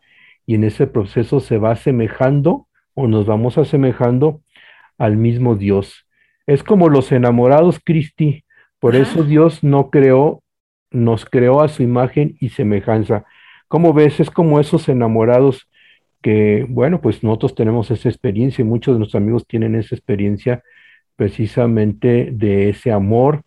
y 0.48 0.54
en 0.54 0.64
ese 0.64 0.87
proceso 0.87 1.40
se 1.40 1.58
va 1.58 1.72
asemejando 1.72 2.68
o 2.94 3.06
nos 3.06 3.26
vamos 3.26 3.58
asemejando 3.58 4.40
al 4.96 5.18
mismo 5.18 5.56
Dios. 5.56 6.06
Es 6.46 6.62
como 6.62 6.88
los 6.88 7.12
enamorados, 7.12 7.78
Cristi. 7.84 8.44
Por 8.78 8.96
eso 8.96 9.24
Dios 9.24 9.62
no 9.62 9.90
creó, 9.90 10.42
nos 10.90 11.26
creó 11.26 11.61
a 11.61 11.68
su 11.68 11.82
imagen 11.82 12.38
y 12.40 12.48
semejanza. 12.48 13.26
Como 13.68 13.92
ves, 13.92 14.20
es 14.20 14.30
como 14.30 14.58
esos 14.58 14.88
enamorados 14.88 15.68
que, 16.22 16.64
bueno, 16.66 17.02
pues 17.02 17.22
nosotros 17.22 17.54
tenemos 17.54 17.90
esa 17.90 18.08
experiencia 18.08 18.62
y 18.62 18.66
muchos 18.66 18.94
de 18.94 19.00
nuestros 19.00 19.20
amigos 19.20 19.46
tienen 19.46 19.74
esa 19.74 19.94
experiencia 19.96 20.62
precisamente 21.14 22.30
de 22.32 22.70
ese 22.70 22.90
amor, 22.90 23.42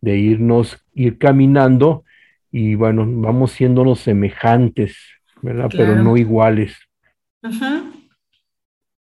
de 0.00 0.16
irnos, 0.16 0.84
ir 0.92 1.18
caminando 1.18 2.02
y 2.50 2.74
bueno, 2.74 3.06
vamos 3.06 3.52
siéndonos 3.52 4.00
semejantes, 4.00 5.21
¿verdad? 5.42 5.68
Pero 5.70 5.96
no 5.96 6.16
iguales. 6.16 6.74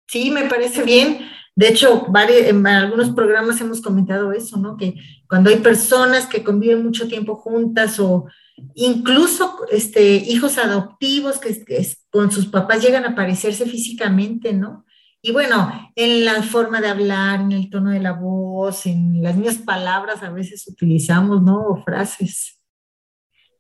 Sí, 0.07 0.31
me 0.31 0.45
parece 0.45 0.85
bien. 0.85 1.19
De 1.57 1.69
hecho, 1.69 2.07
en 2.15 2.67
algunos 2.67 3.11
programas 3.11 3.61
hemos 3.61 3.81
comentado 3.81 4.33
eso, 4.33 4.59
¿no? 4.59 4.77
Que 4.77 4.95
cuando 5.27 5.49
hay 5.49 5.57
personas 5.57 6.27
que 6.27 6.45
conviven 6.45 6.85
mucho 6.85 7.09
tiempo 7.09 7.37
juntas 7.37 7.99
o 7.99 8.27
incluso 8.75 9.57
este, 9.73 10.17
hijos 10.17 10.59
adoptivos 10.59 11.39
que, 11.39 11.65
que 11.65 11.87
con 12.11 12.31
sus 12.31 12.47
papás 12.47 12.83
llegan 12.83 13.07
a 13.07 13.15
parecerse 13.15 13.65
físicamente, 13.65 14.53
¿no? 14.53 14.85
Y 15.23 15.33
bueno, 15.33 15.91
en 15.97 16.25
la 16.25 16.43
forma 16.43 16.81
de 16.81 16.89
hablar, 16.89 17.41
en 17.41 17.53
el 17.53 17.71
tono 17.71 17.91
de 17.91 18.01
la 18.01 18.13
voz, 18.13 18.87
en 18.87 19.23
las 19.23 19.35
mismas 19.35 19.59
palabras 19.59 20.23
a 20.23 20.31
veces 20.31 20.69
utilizamos, 20.69 21.43
¿no? 21.43 21.69
O 21.69 21.83
frases. 21.83 22.56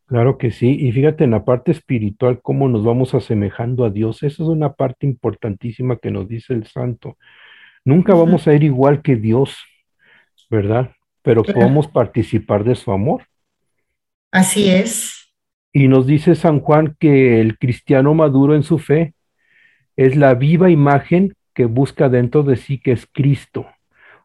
Claro 0.07 0.39
que 0.39 0.53
sí, 0.53 0.77
y 0.79 0.93
fíjate 0.93 1.25
en 1.25 1.33
la 1.33 1.45
parte 1.45 1.73
espiritual 1.73 2.41
cómo 2.41 2.69
nos 2.69 2.85
vamos 2.85 3.13
asemejando 3.15 3.85
a 3.85 3.91
Dios. 3.91 4.23
Esa 4.23 4.45
es 4.45 4.49
una 4.49 4.75
parte 4.75 5.05
importantísima 5.05 5.97
que 5.97 6.13
nos 6.13 6.29
dice 6.29 6.55
el 6.55 6.65
santo. 6.69 7.19
Nunca 7.85 8.15
vamos 8.15 8.47
a 8.47 8.55
ir 8.55 8.63
igual 8.63 9.03
que 9.03 9.17
Dios, 9.17 9.59
¿verdad? 10.49 10.93
Pero 11.23 11.43
podemos 11.43 11.89
participar 11.89 12.63
de 12.63 12.77
su 12.77 12.93
amor. 12.93 13.25
Así 14.31 14.71
es. 14.71 15.33
Y 15.73 15.89
nos 15.89 16.07
dice 16.07 16.37
San 16.37 16.61
Juan 16.61 16.97
que 17.01 17.41
el 17.41 17.59
cristiano 17.59 18.15
maduro 18.15 18.55
en 18.55 18.63
su 18.63 18.79
fe 18.79 19.15
es 19.97 20.15
la 20.15 20.35
viva 20.35 20.71
imagen 20.71 21.35
que 21.53 21.65
busca 21.65 22.09
dentro 22.09 22.45
de 22.45 22.57
sí, 22.57 22.79
que 22.79 22.93
es 22.93 23.09
Cristo. 23.13 23.67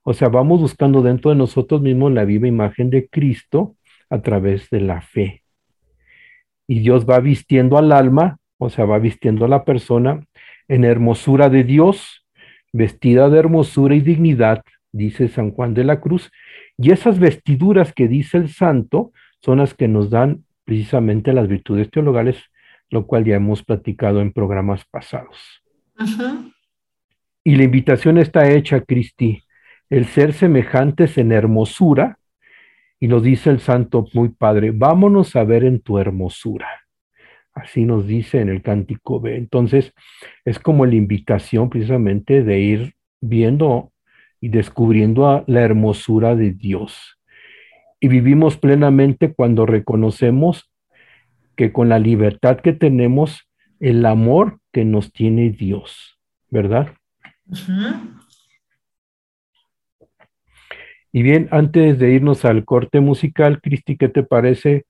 O 0.03 0.13
sea, 0.13 0.29
vamos 0.29 0.61
buscando 0.61 1.01
dentro 1.01 1.31
de 1.31 1.37
nosotros 1.37 1.81
mismos 1.81 2.11
la 2.11 2.23
viva 2.23 2.47
imagen 2.47 2.91
de 2.91 3.07
Cristo 3.07 3.75
a 4.11 4.21
través 4.21 4.69
de 4.69 4.81
la 4.81 5.01
fe 5.01 5.40
y 6.71 6.79
Dios 6.79 7.05
va 7.05 7.19
vistiendo 7.19 7.77
al 7.77 7.91
alma, 7.91 8.37
o 8.57 8.69
sea, 8.69 8.85
va 8.85 8.97
vistiendo 8.97 9.43
a 9.43 9.49
la 9.49 9.65
persona 9.65 10.25
en 10.69 10.85
hermosura 10.85 11.49
de 11.49 11.65
Dios, 11.65 12.25
vestida 12.71 13.29
de 13.29 13.39
hermosura 13.39 13.93
y 13.93 13.99
dignidad, 13.99 14.63
dice 14.93 15.27
San 15.27 15.51
Juan 15.51 15.73
de 15.73 15.83
la 15.83 15.99
Cruz, 15.99 16.31
y 16.77 16.91
esas 16.91 17.19
vestiduras 17.19 17.91
que 17.91 18.07
dice 18.07 18.37
el 18.37 18.47
santo 18.47 19.11
son 19.41 19.57
las 19.57 19.73
que 19.73 19.89
nos 19.89 20.09
dan 20.09 20.45
precisamente 20.63 21.33
las 21.33 21.49
virtudes 21.49 21.91
teologales, 21.91 22.37
lo 22.89 23.05
cual 23.05 23.25
ya 23.25 23.35
hemos 23.35 23.63
platicado 23.63 24.21
en 24.21 24.31
programas 24.31 24.85
pasados. 24.85 25.61
Y 27.43 27.57
la 27.57 27.63
invitación 27.63 28.17
está 28.17 28.49
hecha, 28.49 28.79
Cristi, 28.79 29.43
el 29.89 30.05
ser 30.05 30.31
semejantes 30.31 31.17
en 31.17 31.33
hermosura 31.33 32.17
y 33.01 33.07
nos 33.07 33.23
dice 33.23 33.49
el 33.49 33.59
Santo 33.59 34.07
muy 34.13 34.29
Padre, 34.29 34.69
vámonos 34.71 35.35
a 35.35 35.43
ver 35.43 35.63
en 35.65 35.81
tu 35.81 35.97
hermosura. 35.97 36.67
Así 37.51 37.83
nos 37.83 38.05
dice 38.05 38.39
en 38.39 38.47
el 38.47 38.61
cántico 38.61 39.19
B. 39.19 39.35
Entonces, 39.35 39.91
es 40.45 40.59
como 40.59 40.85
la 40.85 40.93
invitación 40.93 41.71
precisamente 41.71 42.43
de 42.43 42.59
ir 42.59 42.93
viendo 43.19 43.91
y 44.39 44.49
descubriendo 44.49 45.43
la 45.47 45.61
hermosura 45.61 46.35
de 46.35 46.51
Dios. 46.51 47.19
Y 47.99 48.07
vivimos 48.07 48.57
plenamente 48.57 49.33
cuando 49.33 49.65
reconocemos 49.65 50.71
que 51.55 51.73
con 51.73 51.89
la 51.89 51.97
libertad 51.97 52.59
que 52.59 52.73
tenemos, 52.73 53.49
el 53.79 54.05
amor 54.05 54.59
que 54.71 54.85
nos 54.85 55.11
tiene 55.11 55.49
Dios, 55.49 56.19
¿verdad? 56.51 56.93
Y 61.11 61.23
bien, 61.23 61.49
antes 61.51 61.99
de 61.99 62.13
irnos 62.13 62.45
al 62.45 62.63
corte 62.63 62.99
musical, 63.01 63.61
Cristi, 63.61 63.97
¿qué 63.97 64.07
te 64.07 64.23
parece? 64.23 64.85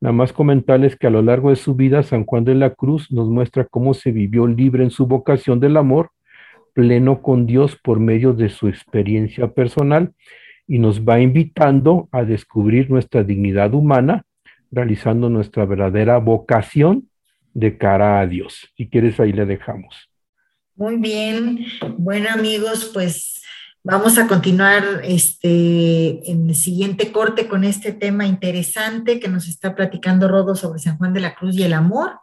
Nada 0.00 0.12
más 0.12 0.32
comentarles 0.32 0.96
que 0.96 1.06
a 1.06 1.10
lo 1.10 1.22
largo 1.22 1.50
de 1.50 1.56
su 1.56 1.74
vida, 1.74 2.02
San 2.02 2.24
Juan 2.24 2.44
de 2.44 2.54
la 2.54 2.70
Cruz 2.70 3.10
nos 3.10 3.28
muestra 3.28 3.64
cómo 3.64 3.94
se 3.94 4.12
vivió 4.12 4.46
libre 4.46 4.84
en 4.84 4.90
su 4.90 5.06
vocación 5.06 5.60
del 5.60 5.76
amor, 5.76 6.10
pleno 6.74 7.22
con 7.22 7.46
Dios 7.46 7.76
por 7.82 8.00
medio 8.00 8.32
de 8.32 8.50
su 8.50 8.68
experiencia 8.68 9.48
personal 9.48 10.12
y 10.66 10.78
nos 10.78 11.02
va 11.02 11.20
invitando 11.20 12.08
a 12.12 12.24
descubrir 12.24 12.90
nuestra 12.90 13.22
dignidad 13.22 13.74
humana, 13.74 14.24
realizando 14.70 15.28
nuestra 15.28 15.64
verdadera 15.64 16.18
vocación 16.18 17.08
de 17.52 17.78
cara 17.78 18.20
a 18.20 18.26
Dios. 18.26 18.72
Si 18.76 18.88
quieres, 18.88 19.20
ahí 19.20 19.32
le 19.32 19.46
dejamos. 19.46 20.10
Muy 20.76 20.96
bien. 20.96 21.64
Bueno, 21.98 22.28
amigos, 22.30 22.90
pues 22.92 23.43
Vamos 23.86 24.16
a 24.16 24.26
continuar 24.26 25.02
este, 25.04 26.30
en 26.30 26.48
el 26.48 26.54
siguiente 26.54 27.12
corte 27.12 27.46
con 27.46 27.64
este 27.64 27.92
tema 27.92 28.24
interesante 28.24 29.20
que 29.20 29.28
nos 29.28 29.46
está 29.46 29.74
platicando 29.74 30.26
Rodo 30.26 30.56
sobre 30.56 30.78
San 30.78 30.96
Juan 30.96 31.12
de 31.12 31.20
la 31.20 31.34
Cruz 31.34 31.54
y 31.54 31.64
el 31.64 31.74
amor. 31.74 32.18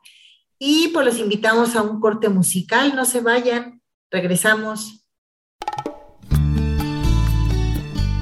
Y 0.57 0.87
pues 0.87 1.05
los 1.05 1.19
invitamos 1.19 1.75
a 1.75 1.83
un 1.83 1.99
corte 1.99 2.29
musical, 2.29 2.95
no 2.95 3.05
se 3.05 3.21
vayan, 3.21 3.79
regresamos. 4.09 5.00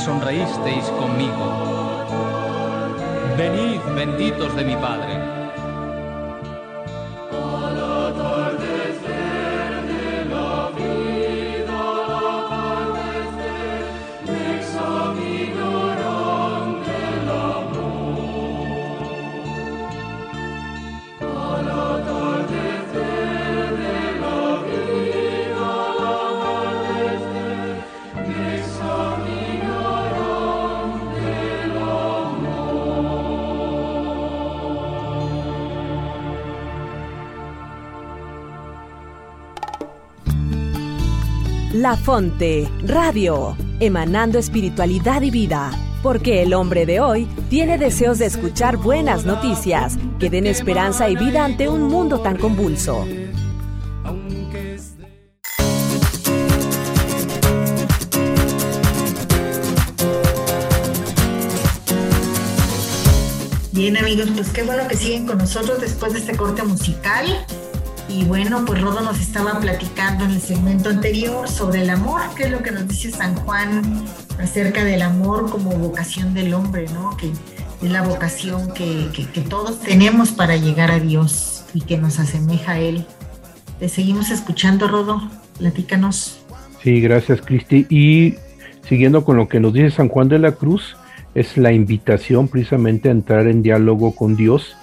sonreísteis 0.00 0.84
conmigo. 0.98 1.44
Venid 3.36 3.80
benditos 3.94 4.54
de 4.56 4.64
mi 4.64 4.76
Padre 4.76 5.19
La 41.80 41.96
Fonte, 41.96 42.70
Radio, 42.82 43.56
emanando 43.80 44.38
espiritualidad 44.38 45.22
y 45.22 45.30
vida. 45.30 45.70
Porque 46.02 46.42
el 46.42 46.52
hombre 46.52 46.84
de 46.84 47.00
hoy 47.00 47.26
tiene 47.48 47.78
deseos 47.78 48.18
de 48.18 48.26
escuchar 48.26 48.76
buenas 48.76 49.24
noticias 49.24 49.96
que 50.18 50.28
den 50.28 50.46
esperanza 50.46 51.08
y 51.08 51.16
vida 51.16 51.42
ante 51.42 51.70
un 51.70 51.84
mundo 51.84 52.20
tan 52.20 52.36
convulso. 52.36 53.06
Bien 63.72 63.96
amigos, 63.96 64.28
pues 64.34 64.50
qué 64.50 64.64
bueno 64.64 64.86
que 64.86 64.96
siguen 64.98 65.26
con 65.26 65.38
nosotros 65.38 65.80
después 65.80 66.12
de 66.12 66.18
este 66.18 66.36
corte 66.36 66.62
musical. 66.62 67.46
Y 68.20 68.24
bueno, 68.24 68.66
pues 68.66 68.82
Rodo 68.82 69.00
nos 69.00 69.18
estaba 69.18 69.58
platicando 69.60 70.26
en 70.26 70.32
el 70.32 70.42
segmento 70.42 70.90
anterior 70.90 71.48
sobre 71.48 71.80
el 71.80 71.88
amor, 71.88 72.20
que 72.36 72.42
es 72.42 72.50
lo 72.50 72.62
que 72.62 72.70
nos 72.70 72.86
dice 72.86 73.10
San 73.10 73.34
Juan 73.34 74.04
acerca 74.38 74.84
del 74.84 75.00
amor 75.00 75.50
como 75.50 75.70
vocación 75.70 76.34
del 76.34 76.52
hombre, 76.52 76.84
¿no? 76.92 77.16
Que 77.16 77.30
es 77.30 77.90
la 77.90 78.02
vocación 78.02 78.74
que, 78.74 79.08
todos 79.48 79.80
tenemos 79.80 80.32
para 80.32 80.56
llegar 80.56 80.90
a 80.90 81.00
Dios 81.00 81.64
y 81.72 81.80
que 81.80 81.96
nos 81.96 82.18
asemeja 82.18 82.72
a 82.72 82.80
Él. 82.80 83.06
Te 83.78 83.88
seguimos 83.88 84.30
escuchando, 84.30 84.86
Rodo. 84.86 85.22
Platícanos. 85.58 86.42
Sí, 86.82 87.00
gracias, 87.00 87.40
Cristi. 87.40 87.86
Y 87.88 88.34
siguiendo 88.86 89.24
con 89.24 89.38
lo 89.38 89.48
que 89.48 89.60
nos 89.60 89.72
dice 89.72 89.92
San 89.92 90.10
Juan 90.10 90.28
de 90.28 90.40
la 90.40 90.52
Cruz, 90.52 90.94
es 91.34 91.56
la 91.56 91.72
invitación 91.72 92.48
precisamente 92.48 93.08
a 93.08 93.12
entrar 93.12 93.46
en 93.46 93.62
diálogo 93.62 94.14
con 94.14 94.36
Dios 94.36 94.76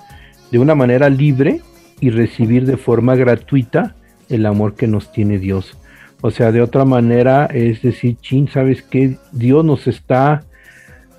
de 0.49 0.57
una 0.57 0.73
manera 0.73 1.07
libre 1.07 1.61
y 1.99 2.09
recibir 2.09 2.65
de 2.65 2.77
forma 2.77 3.15
gratuita 3.15 3.95
el 4.29 4.45
amor 4.45 4.75
que 4.75 4.87
nos 4.87 5.11
tiene 5.11 5.39
Dios. 5.39 5.77
O 6.21 6.31
sea, 6.31 6.51
de 6.51 6.61
otra 6.61 6.85
manera, 6.85 7.45
es 7.45 7.81
decir, 7.81 8.17
chin, 8.17 8.47
¿sabes 8.47 8.81
qué? 8.81 9.17
Dios 9.31 9.63
nos 9.63 9.87
está 9.87 10.43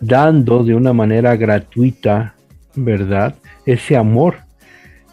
dando 0.00 0.64
de 0.64 0.74
una 0.74 0.92
manera 0.92 1.36
gratuita, 1.36 2.34
¿verdad? 2.74 3.36
Ese 3.64 3.96
amor. 3.96 4.36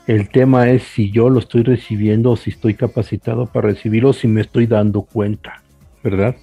El 0.08 0.30
tema 0.30 0.70
es 0.70 0.84
si 0.84 1.12
yo 1.12 1.30
lo 1.30 1.40
estoy 1.40 1.64
recibiendo 1.64 2.32
o 2.32 2.36
si 2.36 2.52
estoy 2.52 2.76
capacitado 2.76 3.48
para 3.48 3.70
recibirlo, 3.70 4.14
si 4.14 4.28
me 4.28 4.42
estoy 4.42 4.68
dando 4.68 5.02
cuenta, 5.02 5.64
¿verdad? 6.04 6.36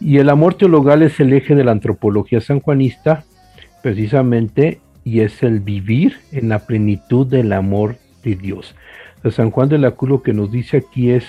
Y 0.00 0.18
el 0.18 0.30
amor 0.30 0.54
teologal 0.54 1.02
es 1.02 1.18
el 1.20 1.32
eje 1.32 1.54
de 1.54 1.64
la 1.64 1.72
antropología 1.72 2.40
sanjuanista, 2.40 3.24
precisamente 3.82 4.80
y 5.06 5.20
es 5.20 5.44
el 5.44 5.60
vivir 5.60 6.18
en 6.32 6.48
la 6.48 6.66
plenitud 6.66 7.28
del 7.28 7.52
amor 7.52 7.96
de 8.24 8.34
Dios. 8.34 8.74
San 9.30 9.52
Juan 9.52 9.68
de 9.68 9.78
la 9.78 9.92
Cruz 9.92 10.10
lo 10.10 10.22
que 10.22 10.32
nos 10.32 10.50
dice 10.50 10.78
aquí 10.78 11.10
es 11.10 11.24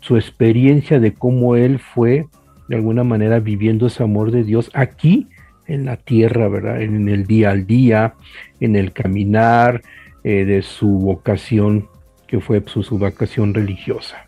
su 0.00 0.16
experiencia 0.16 0.98
de 0.98 1.14
cómo 1.14 1.54
él 1.54 1.78
fue 1.78 2.26
de 2.68 2.76
alguna 2.76 3.04
manera 3.04 3.38
viviendo 3.38 3.86
ese 3.86 4.02
amor 4.02 4.32
de 4.32 4.42
Dios 4.42 4.70
aquí 4.74 5.28
en 5.68 5.84
la 5.84 5.96
tierra, 5.96 6.48
¿verdad? 6.48 6.82
En 6.82 7.08
el 7.08 7.24
día 7.26 7.52
al 7.52 7.68
día, 7.68 8.14
en 8.58 8.74
el 8.74 8.92
caminar 8.92 9.82
eh, 10.24 10.44
de 10.44 10.62
su 10.62 10.88
vocación, 10.88 11.86
que 12.26 12.40
fue 12.40 12.62
su, 12.66 12.82
su 12.82 12.98
vocación 12.98 13.54
religiosa. 13.54 14.24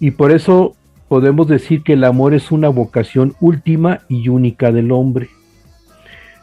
Y 0.00 0.10
por 0.10 0.32
eso 0.32 0.74
podemos 1.06 1.46
decir 1.46 1.84
que 1.84 1.92
el 1.92 2.02
amor 2.02 2.34
es 2.34 2.50
una 2.50 2.70
vocación 2.70 3.34
última 3.40 4.00
y 4.08 4.28
única 4.28 4.72
del 4.72 4.90
hombre. 4.90 5.28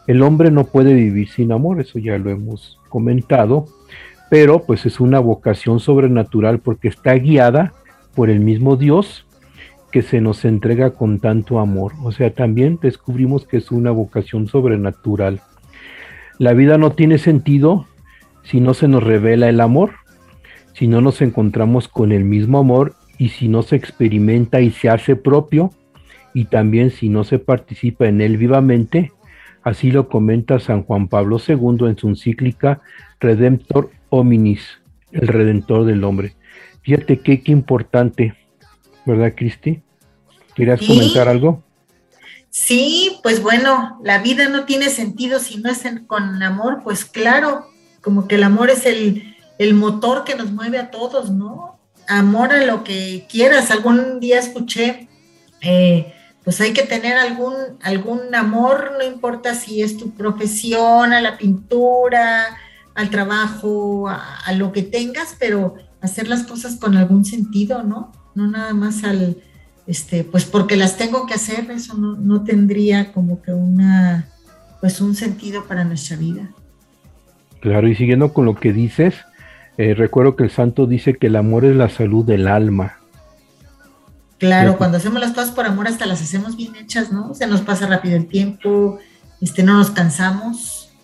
El 0.08 0.22
hombre 0.22 0.50
no 0.50 0.64
puede 0.64 0.94
vivir 0.94 1.28
sin 1.28 1.52
amor, 1.52 1.80
eso 1.80 1.98
ya 1.98 2.16
lo 2.16 2.30
hemos 2.30 2.80
comentado, 2.88 3.66
pero 4.30 4.64
pues 4.64 4.86
es 4.86 5.00
una 5.00 5.20
vocación 5.20 5.80
sobrenatural 5.80 6.60
porque 6.60 6.88
está 6.88 7.12
guiada 7.12 7.74
por 8.14 8.30
el 8.30 8.40
mismo 8.40 8.76
Dios 8.76 9.26
que 9.92 10.00
se 10.00 10.22
nos 10.22 10.46
entrega 10.46 10.92
con 10.92 11.20
tanto 11.20 11.58
amor. 11.58 11.92
O 12.02 12.10
sea, 12.10 12.30
también 12.30 12.78
descubrimos 12.80 13.46
que 13.46 13.58
es 13.58 13.70
una 13.70 13.90
vocación 13.90 14.48
sobrenatural. 14.48 15.42
La 16.38 16.54
vida 16.54 16.78
no 16.78 16.92
tiene 16.92 17.18
sentido 17.18 17.86
si 18.44 18.60
no 18.60 18.72
se 18.72 18.88
nos 18.88 19.02
revela 19.02 19.50
el 19.50 19.60
amor, 19.60 19.90
si 20.72 20.86
no 20.86 21.02
nos 21.02 21.20
encontramos 21.20 21.86
con 21.86 22.12
el 22.12 22.24
mismo 22.24 22.58
amor 22.58 22.94
y 23.18 23.28
si 23.28 23.48
no 23.48 23.60
se 23.60 23.76
experimenta 23.76 24.62
y 24.62 24.70
se 24.70 24.88
hace 24.88 25.16
propio, 25.16 25.70
y 26.32 26.46
también 26.46 26.92
si 26.92 27.10
no 27.10 27.24
se 27.24 27.38
participa 27.38 28.08
en 28.08 28.22
él 28.22 28.38
vivamente, 28.38 29.12
Así 29.62 29.90
lo 29.90 30.08
comenta 30.08 30.60
San 30.60 30.82
Juan 30.84 31.08
Pablo 31.08 31.38
II 31.46 31.88
en 31.88 31.98
su 31.98 32.08
encíclica 32.08 32.80
Redemptor 33.20 33.90
Hominis, 34.10 34.62
el 35.12 35.28
Redentor 35.28 35.84
del 35.84 36.04
Hombre. 36.04 36.34
Fíjate 36.82 37.20
qué, 37.20 37.42
qué 37.42 37.52
importante, 37.52 38.34
¿verdad, 39.04 39.34
Cristi? 39.36 39.82
¿Querías 40.54 40.80
comentar 40.80 41.28
algo? 41.28 41.62
Sí, 42.50 43.18
pues 43.22 43.42
bueno, 43.42 44.00
la 44.02 44.18
vida 44.18 44.48
no 44.48 44.64
tiene 44.64 44.88
sentido 44.88 45.38
si 45.38 45.58
no 45.58 45.70
es 45.70 45.84
con 46.06 46.42
amor, 46.42 46.80
pues 46.82 47.04
claro, 47.04 47.66
como 48.00 48.26
que 48.26 48.36
el 48.36 48.42
amor 48.42 48.70
es 48.70 48.86
el, 48.86 49.36
el 49.58 49.74
motor 49.74 50.24
que 50.24 50.34
nos 50.34 50.50
mueve 50.50 50.78
a 50.78 50.90
todos, 50.90 51.30
¿no? 51.30 51.78
Amor 52.08 52.52
a 52.52 52.64
lo 52.64 52.84
que 52.84 53.26
quieras. 53.28 53.70
Algún 53.70 54.18
día 54.18 54.38
escuché 54.38 55.08
eh, 55.60 56.14
pues 56.48 56.62
hay 56.62 56.72
que 56.72 56.84
tener 56.84 57.18
algún, 57.18 57.52
algún 57.82 58.34
amor, 58.34 58.92
no 58.96 59.04
importa 59.04 59.54
si 59.54 59.82
es 59.82 59.98
tu 59.98 60.12
profesión, 60.12 61.12
a 61.12 61.20
la 61.20 61.36
pintura, 61.36 62.56
al 62.94 63.10
trabajo, 63.10 64.08
a, 64.08 64.50
lo 64.54 64.72
que 64.72 64.82
tengas, 64.82 65.36
pero 65.38 65.74
hacer 66.00 66.26
las 66.26 66.44
cosas 66.44 66.76
con 66.76 66.96
algún 66.96 67.26
sentido, 67.26 67.82
¿no? 67.82 68.12
No 68.34 68.48
nada 68.48 68.72
más 68.72 69.04
al, 69.04 69.36
este, 69.86 70.24
pues 70.24 70.46
porque 70.46 70.76
las 70.76 70.96
tengo 70.96 71.26
que 71.26 71.34
hacer, 71.34 71.70
eso 71.70 71.98
no, 71.98 72.44
tendría 72.44 73.12
como 73.12 73.42
que 73.42 73.52
una, 73.52 74.30
pues 74.80 75.02
un 75.02 75.14
sentido 75.14 75.66
para 75.66 75.84
nuestra 75.84 76.16
vida. 76.16 76.48
Claro, 77.60 77.88
y 77.88 77.94
siguiendo 77.94 78.32
con 78.32 78.46
lo 78.46 78.54
que 78.54 78.72
dices, 78.72 79.14
eh, 79.76 79.92
recuerdo 79.92 80.34
que 80.34 80.44
el 80.44 80.50
santo 80.50 80.86
dice 80.86 81.18
que 81.18 81.26
el 81.26 81.36
amor 81.36 81.66
es 81.66 81.76
la 81.76 81.90
salud 81.90 82.24
del 82.24 82.48
alma. 82.48 82.97
Claro, 84.38 84.78
cuando 84.78 84.98
hacemos 84.98 85.20
las 85.20 85.32
cosas 85.32 85.50
por 85.50 85.66
amor 85.66 85.88
hasta 85.88 86.06
las 86.06 86.22
hacemos 86.22 86.56
bien 86.56 86.76
hechas, 86.76 87.12
¿no? 87.12 87.34
Se 87.34 87.46
nos 87.48 87.60
pasa 87.62 87.88
rápido 87.88 88.16
el 88.16 88.26
tiempo, 88.26 88.98
este, 89.40 89.64
no 89.64 89.76
nos 89.76 89.90
cansamos. 89.90 90.94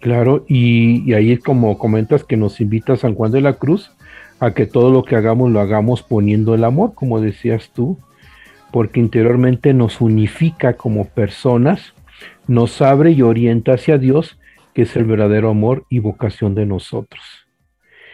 Claro, 0.00 0.44
y, 0.46 1.08
y 1.08 1.14
ahí 1.14 1.38
como 1.38 1.78
comentas 1.78 2.24
que 2.24 2.36
nos 2.36 2.60
invita 2.60 2.96
San 2.96 3.14
Juan 3.14 3.32
de 3.32 3.40
la 3.40 3.54
Cruz 3.54 3.92
a 4.40 4.52
que 4.52 4.66
todo 4.66 4.90
lo 4.90 5.04
que 5.04 5.16
hagamos 5.16 5.50
lo 5.50 5.60
hagamos 5.60 6.02
poniendo 6.02 6.54
el 6.54 6.64
amor, 6.64 6.94
como 6.94 7.20
decías 7.20 7.70
tú, 7.72 7.98
porque 8.72 9.00
interiormente 9.00 9.72
nos 9.72 10.00
unifica 10.00 10.74
como 10.74 11.06
personas, 11.06 11.94
nos 12.46 12.82
abre 12.82 13.12
y 13.12 13.22
orienta 13.22 13.74
hacia 13.74 13.96
Dios, 13.96 14.38
que 14.74 14.82
es 14.82 14.96
el 14.96 15.04
verdadero 15.04 15.48
amor 15.48 15.86
y 15.88 16.00
vocación 16.00 16.54
de 16.54 16.66
nosotros. 16.66 17.22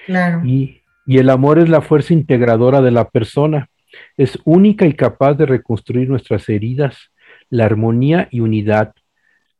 Claro. 0.06 0.44
Y, 0.44 0.82
y 1.06 1.18
el 1.18 1.30
amor 1.30 1.58
es 1.58 1.68
la 1.68 1.80
fuerza 1.80 2.12
integradora 2.12 2.80
de 2.80 2.90
la 2.90 3.08
persona 3.08 3.68
es 4.16 4.38
única 4.44 4.86
y 4.86 4.94
capaz 4.94 5.34
de 5.34 5.46
reconstruir 5.46 6.08
nuestras 6.08 6.48
heridas, 6.48 7.12
la 7.50 7.64
armonía 7.64 8.28
y 8.30 8.40
unidad, 8.40 8.94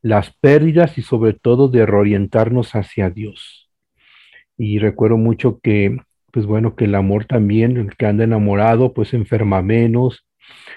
las 0.02 0.30
pérdidas 0.30 0.98
y 0.98 1.02
sobre 1.02 1.32
todo 1.32 1.68
de 1.68 1.86
reorientarnos 1.86 2.74
hacia 2.74 3.10
Dios. 3.10 3.70
Y 4.56 4.78
recuerdo 4.78 5.16
mucho 5.16 5.60
que, 5.60 5.96
pues 6.32 6.46
bueno, 6.46 6.76
que 6.76 6.84
el 6.84 6.94
amor 6.94 7.24
también, 7.24 7.76
el 7.76 7.96
que 7.96 8.06
anda 8.06 8.24
enamorado, 8.24 8.92
pues 8.92 9.14
enferma 9.14 9.62
menos, 9.62 10.24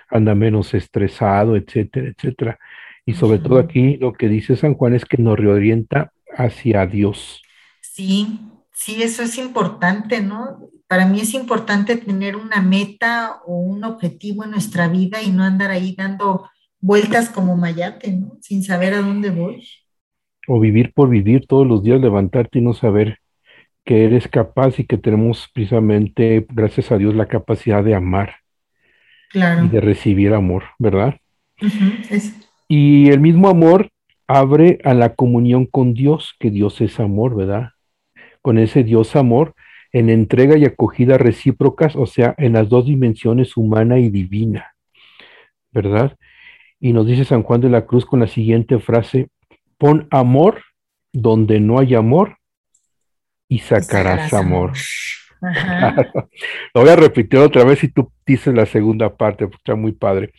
anda 0.09 0.35
menos 0.35 0.73
estresado, 0.73 1.55
etcétera, 1.55 2.09
etcétera. 2.09 2.59
Y 3.05 3.13
sobre 3.13 3.39
todo 3.39 3.57
aquí 3.57 3.97
lo 3.97 4.13
que 4.13 4.29
dice 4.29 4.55
San 4.55 4.75
Juan 4.75 4.93
es 4.93 5.05
que 5.05 5.17
nos 5.17 5.37
reorienta 5.37 6.11
hacia 6.35 6.85
Dios. 6.85 7.41
Sí, 7.81 8.39
sí, 8.84 9.04
eso 9.04 9.24
es 9.24 9.38
importante, 9.38 10.22
¿no? 10.22 10.60
Para 10.88 11.06
mí 11.06 11.22
es 11.22 11.34
importante 11.34 11.96
tener 11.98 12.36
una 12.36 12.62
meta 12.62 13.41
o 13.46 13.56
un 13.58 13.84
objetivo 13.84 14.44
en 14.44 14.52
nuestra 14.52 14.88
vida 14.88 15.22
y 15.22 15.32
no 15.32 15.44
andar 15.44 15.72
ahí 15.72 15.96
dando 15.96 16.50
vueltas 16.80 17.30
como 17.30 17.56
mayate, 17.58 18.12
¿no? 18.13 18.38
Sin 18.41 18.63
saber 18.63 18.94
a 18.94 19.02
dónde 19.02 19.30
voy. 19.30 19.67
O 20.48 20.60
vivir 20.60 20.94
por 20.94 21.10
vivir 21.10 21.48
todos 21.48 21.65
los 21.67 21.84
días, 21.84 22.00
levantarte 22.02 22.60
y 22.60 22.62
no 22.62 22.74
saber 22.74 23.17
que 23.86 24.06
eres 24.06 24.28
capaz 24.28 24.80
y 24.80 24.86
que 24.86 24.98
tenemos 24.98 25.50
precisamente, 25.54 26.46
gracias 26.50 26.91
a 26.91 26.98
Dios, 26.98 27.15
la 27.15 27.28
capacidad 27.28 27.84
de 27.84 27.96
amar 27.96 28.36
Claro. 29.32 29.65
y 29.65 29.70
de 29.70 29.82
recibir 29.82 30.34
amor, 30.34 30.63
¿verdad? 30.80 31.15
Es- 32.10 32.34
Y 32.67 33.10
el 33.10 33.20
mismo 33.20 33.50
amor 33.50 33.89
abre 34.28 34.80
a 34.84 34.94
la 34.94 35.15
comunión 35.15 35.65
con 35.65 35.94
Dios, 35.94 36.36
que 36.39 36.50
Dios 36.50 36.82
es 36.82 37.00
amor, 37.00 37.36
¿verdad? 37.36 37.70
Con 38.41 38.58
ese 38.58 38.84
Dios 38.84 39.15
amor 39.15 39.56
en 39.91 40.10
entrega 40.10 40.58
y 40.58 40.65
acogida 40.65 41.17
recíprocas, 41.17 41.95
o 41.95 42.06
sea, 42.06 42.34
en 42.38 42.54
las 42.54 42.69
dos 42.69 42.86
dimensiones 42.86 43.58
humana 43.58 43.99
y 43.99 44.10
divina, 44.10 44.73
¿verdad? 45.71 46.17
Y 46.80 46.93
nos 46.93 47.06
dice 47.06 47.25
San 47.25 47.43
Juan 47.43 47.62
de 47.62 47.69
la 47.69 47.86
Cruz 47.86 48.06
con 48.06 48.21
la 48.21 48.27
siguiente 48.27 48.80
frase, 48.80 49.30
pon 49.77 50.08
amor 50.12 50.63
donde 51.12 51.60
no 51.60 51.80
hay 51.80 51.95
amor 51.95 52.38
y 53.47 53.60
sacarás, 53.60 54.30
sacarás 54.30 54.34
amor. 54.34 54.71
Ajá. 55.41 55.95
Lo 56.73 56.82
voy 56.82 56.89
a 56.89 56.95
repetir 56.95 57.39
otra 57.39 57.63
vez 57.65 57.84
y 57.84 57.89
tú 57.89 58.12
dices 58.25 58.54
la 58.54 58.65
segunda 58.65 59.15
parte, 59.15 59.45
porque 59.45 59.58
está 59.58 59.75
muy 59.75 59.91
padre. 59.91 60.32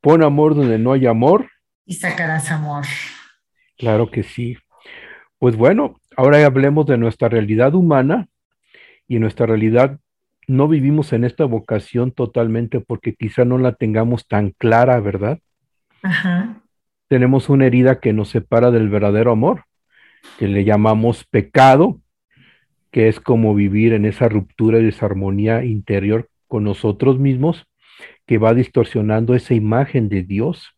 Pon 0.00 0.22
amor 0.22 0.54
donde 0.54 0.78
no 0.78 0.92
hay 0.92 1.06
amor 1.06 1.50
Y 1.84 1.94
sacarás 1.94 2.50
amor. 2.50 2.84
Claro 3.76 4.10
que 4.10 4.22
sí. 4.22 4.56
Pues 5.38 5.56
bueno, 5.56 5.99
ahora 6.20 6.44
hablemos 6.44 6.84
de 6.84 6.98
nuestra 6.98 7.30
realidad 7.30 7.74
humana 7.74 8.28
y 9.08 9.18
nuestra 9.18 9.46
realidad 9.46 9.98
no 10.46 10.68
vivimos 10.68 11.14
en 11.14 11.24
esta 11.24 11.46
vocación 11.46 12.12
totalmente 12.12 12.80
porque 12.80 13.14
quizá 13.14 13.46
no 13.46 13.56
la 13.56 13.72
tengamos 13.72 14.28
tan 14.28 14.50
clara, 14.50 15.00
¿verdad? 15.00 15.38
Ajá. 16.02 16.60
Tenemos 17.08 17.48
una 17.48 17.64
herida 17.64 18.00
que 18.00 18.12
nos 18.12 18.28
separa 18.28 18.70
del 18.70 18.90
verdadero 18.90 19.32
amor, 19.32 19.64
que 20.38 20.46
le 20.46 20.64
llamamos 20.64 21.24
pecado, 21.24 22.00
que 22.90 23.08
es 23.08 23.18
como 23.18 23.54
vivir 23.54 23.94
en 23.94 24.04
esa 24.04 24.28
ruptura 24.28 24.78
y 24.78 24.84
desarmonía 24.84 25.64
interior 25.64 26.28
con 26.48 26.64
nosotros 26.64 27.18
mismos, 27.18 27.66
que 28.26 28.36
va 28.36 28.52
distorsionando 28.52 29.34
esa 29.34 29.54
imagen 29.54 30.10
de 30.10 30.22
Dios 30.22 30.74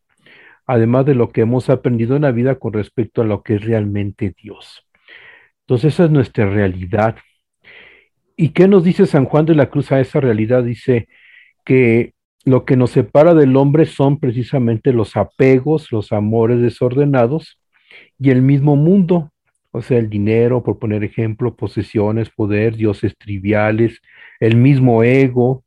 además 0.67 1.05
de 1.05 1.17
lo 1.17 1.31
que 1.31 1.41
hemos 1.41 1.69
aprendido 1.71 2.15
en 2.15 2.23
la 2.23 2.31
vida 2.31 2.55
con 2.55 2.73
respecto 2.73 3.23
a 3.23 3.25
lo 3.25 3.43
que 3.43 3.57
es 3.57 3.65
realmente 3.65 4.33
Dios. 4.41 4.87
Entonces 5.63 5.95
esa 5.95 6.05
es 6.05 6.11
nuestra 6.11 6.49
realidad. 6.49 7.17
¿Y 8.37 8.51
qué 8.51 8.69
nos 8.69 8.85
dice 8.85 9.07
San 9.07 9.25
Juan 9.25 9.47
de 9.47 9.55
la 9.55 9.71
Cruz 9.71 9.93
a 9.93 10.01
esa 10.01 10.21
realidad? 10.21 10.65
Dice 10.65 11.09
que 11.65 12.15
lo 12.45 12.65
que 12.65 12.77
nos 12.77 12.91
separa 12.91 13.35
del 13.35 13.57
hombre 13.57 13.87
son 13.87 14.19
precisamente 14.19 14.93
los 14.93 15.17
apegos, 15.17 15.93
los 15.93 16.13
amores 16.13 16.61
desordenados 16.61 17.61
y 18.19 18.31
el 18.31 18.43
mismo 18.43 18.75
mundo, 18.75 19.31
o 19.71 19.81
sea, 19.81 19.99
el 19.99 20.11
dinero, 20.11 20.63
por 20.63 20.79
poner 20.79 21.05
ejemplo, 21.05 21.55
posesiones, 21.55 22.31
poder, 22.31 22.77
dioses 22.77 23.15
triviales, 23.17 24.01
el 24.41 24.57
mismo 24.57 25.05
ego, 25.05 25.65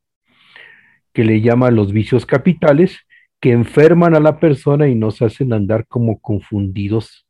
que 1.13 1.23
le 1.23 1.41
llama 1.41 1.71
los 1.71 1.93
vicios 1.93 2.25
capitales, 2.25 2.99
que 3.39 3.51
enferman 3.51 4.15
a 4.15 4.19
la 4.19 4.39
persona 4.39 4.87
y 4.89 4.95
nos 4.95 5.21
hacen 5.21 5.53
andar 5.53 5.87
como 5.87 6.19
confundidos 6.19 7.24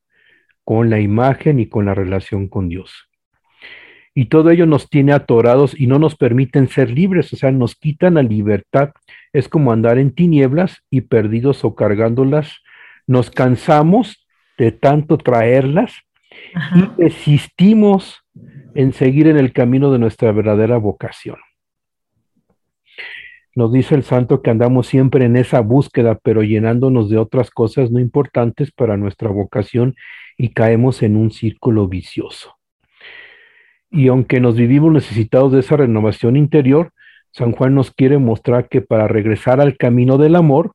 con 0.66 0.90
la 0.90 1.00
imagen 1.00 1.60
y 1.60 1.68
con 1.68 1.86
la 1.86 1.94
relación 1.94 2.50
con 2.50 2.68
Dios. 2.68 3.08
Y 4.14 4.26
todo 4.26 4.50
ello 4.50 4.66
nos 4.66 4.90
tiene 4.90 5.14
atorados 5.14 5.80
y 5.80 5.88
no 5.88 6.00
nos 6.00 6.16
permiten 6.16 6.68
ser 6.68 6.90
libres, 6.90 7.32
o 7.34 7.36
sea, 7.36 7.52
nos 7.52 7.76
quitan 7.76 8.16
la 8.16 8.24
libertad. 8.24 8.92
Es 9.34 9.48
como 9.48 9.72
andar 9.72 9.98
en 10.00 10.12
tinieblas 10.12 10.84
y 10.90 11.02
perdidos 11.02 11.64
o 11.66 11.76
cargándolas. 11.76 12.60
Nos 13.08 13.30
cansamos 13.30 14.26
de 14.58 14.72
tanto 14.72 15.18
traerlas 15.18 15.94
Ajá. 16.54 16.92
y 16.98 17.04
desistimos 17.04 18.24
en 18.74 18.94
seguir 18.94 19.28
en 19.28 19.38
el 19.38 19.54
camino 19.54 19.92
de 19.92 20.00
nuestra 20.00 20.32
verdadera 20.32 20.78
vocación. 20.78 21.38
Nos 23.56 23.72
dice 23.72 23.96
el 23.96 24.04
santo 24.04 24.42
que 24.42 24.50
andamos 24.50 24.88
siempre 24.88 25.24
en 25.26 25.38
esa 25.38 25.62
búsqueda, 25.62 26.20
pero 26.22 26.44
llenándonos 26.44 27.10
de 27.10 27.18
otras 27.18 27.50
cosas 27.50 27.90
no 27.90 28.00
importantes 28.00 28.72
para 28.72 28.98
nuestra 28.98 29.30
vocación 29.30 29.96
y 30.38 30.50
caemos 30.50 31.02
en 31.02 31.16
un 31.16 31.32
círculo 31.32 31.88
vicioso. 31.88 32.58
Y 33.90 34.10
aunque 34.10 34.42
nos 34.42 34.58
vivimos 34.58 34.92
necesitados 34.92 35.54
de 35.54 35.62
esa 35.62 35.78
renovación 35.78 36.36
interior, 36.36 36.92
San 37.32 37.54
Juan 37.54 37.76
nos 37.76 37.92
quiere 37.92 38.18
mostrar 38.18 38.68
que 38.68 38.82
para 38.82 39.08
regresar 39.08 39.62
al 39.62 39.78
camino 39.78 40.18
del 40.18 40.36
amor, 40.36 40.74